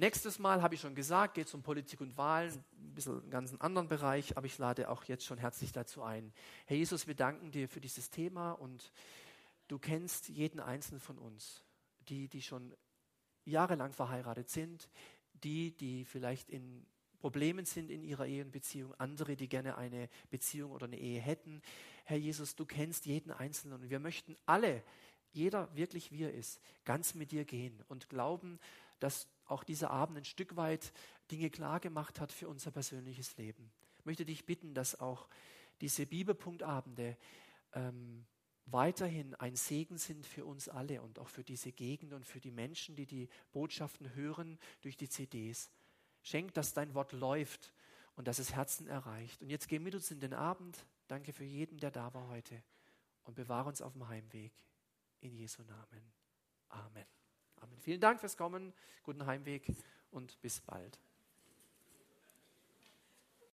Nächstes 0.01 0.39
Mal, 0.39 0.63
habe 0.63 0.75
ich 0.75 0.81
schon 0.81 0.95
gesagt, 0.95 1.35
geht 1.35 1.47
es 1.47 1.53
um 1.53 1.63
Politik 1.63 2.01
und 2.01 2.17
Wahlen, 2.17 2.51
ein 2.55 2.95
bisschen 2.95 3.21
einen 3.21 3.31
ganz 3.31 3.55
anderen 3.59 3.87
Bereich, 3.87 4.35
aber 4.35 4.47
ich 4.47 4.57
lade 4.57 4.89
auch 4.89 5.05
jetzt 5.05 5.27
schon 5.27 5.37
herzlich 5.37 5.73
dazu 5.73 6.03
ein. 6.03 6.33
Herr 6.65 6.79
Jesus, 6.79 7.07
wir 7.07 7.15
danken 7.15 7.51
dir 7.51 7.69
für 7.69 7.83
dieses 7.83 8.09
Thema 8.09 8.53
und 8.53 8.93
du 9.69 9.79
kennst 9.79 10.31
jeden 10.31 10.59
einzelnen 10.59 11.03
von 11.03 11.19
uns, 11.19 11.63
die, 12.09 12.29
die 12.29 12.41
schon 12.41 12.75
jahrelang 13.45 13.93
verheiratet 13.93 14.49
sind, 14.49 14.89
die, 15.35 15.77
die 15.77 16.07
vielleicht 16.07 16.49
in 16.49 16.87
Problemen 17.19 17.67
sind 17.67 17.91
in 17.91 18.03
ihrer 18.03 18.25
Ehe 18.25 18.43
und 18.43 18.53
Beziehung, 18.53 18.95
andere, 18.95 19.37
die 19.37 19.51
gerne 19.51 19.77
eine 19.77 20.09
Beziehung 20.31 20.71
oder 20.71 20.87
eine 20.87 20.99
Ehe 20.99 21.21
hätten. 21.21 21.61
Herr 22.07 22.17
Jesus, 22.17 22.57
du 22.57 22.65
kennst 22.65 23.05
jeden 23.05 23.33
Einzelnen 23.33 23.83
und 23.83 23.91
wir 23.91 24.01
möchten 24.01 24.35
alle, 24.47 24.83
jeder 25.33 25.69
wirklich 25.77 26.11
wie 26.11 26.23
er 26.23 26.33
ist, 26.33 26.59
ganz 26.87 27.15
mit 27.15 27.33
dir 27.33 27.45
gehen 27.45 27.85
und 27.89 28.09
glauben, 28.09 28.59
dass 29.01 29.29
auch 29.47 29.65
dieser 29.65 29.91
Abend 29.91 30.19
ein 30.19 30.25
Stück 30.25 30.57
weit 30.57 30.93
Dinge 31.31 31.51
klar 31.51 31.81
gemacht 31.81 32.21
hat 32.21 32.33
für 32.33 32.49
unser 32.49 32.71
persönliches 32.71 33.37
Leben. 33.37 33.71
Ich 33.99 34.05
möchte 34.05 34.25
dich 34.25 34.47
bitten, 34.47 34.75
dass 34.75 34.99
auch 34.99 35.29
diese 35.81 36.07
Bibelpunktabende 36.07 37.17
ähm, 37.73 38.25
weiterhin 38.67 39.35
ein 39.35 39.57
Segen 39.57 39.99
sind 39.99 40.27
für 40.27 40.45
uns 40.45 40.69
alle 40.69 41.03
und 41.03 41.19
auch 41.19 41.29
für 41.29 41.43
diese 41.43 41.73
Gegend 41.73 42.13
und 42.13 42.25
für 42.25 42.41
die 42.41 42.51
Menschen, 42.51 42.95
die 42.95 43.07
die 43.07 43.29
Botschaften 43.53 44.15
hören 44.15 44.59
durch 44.83 44.97
die 44.97 45.09
CDs. 45.09 45.71
Schenk, 46.23 46.55
dass 46.55 46.73
dein 46.73 46.95
Wort 46.95 47.13
läuft 47.13 47.73
und 48.17 48.29
dass 48.29 48.39
es 48.39 48.55
Herzen 48.55 48.87
erreicht. 48.87 49.43
Und 49.43 49.51
jetzt 49.51 49.69
geh 49.69 49.79
mit 49.79 49.95
uns 49.95 50.11
in 50.11 50.21
den 50.21 50.35
Abend. 50.35 50.85
Danke 51.09 51.33
für 51.33 51.45
jeden, 51.45 51.79
der 51.79 51.91
da 51.91 52.13
war 52.15 52.29
heute. 52.29 52.63
Und 53.25 53.35
bewahre 53.35 53.69
uns 53.69 53.83
auf 53.83 53.93
dem 53.95 54.09
Heimweg. 54.09 54.53
In 55.21 55.35
Jesu 55.35 55.63
Namen. 55.63 56.13
Amen. 56.69 57.20
Amen. 57.61 57.79
Vielen 57.81 58.01
Dank 58.01 58.21
fürs 58.21 58.37
Kommen, 58.37 58.73
guten 59.03 59.27
Heimweg 59.27 59.73
und 60.11 60.41
bis 60.41 60.61
bald. 60.61 60.99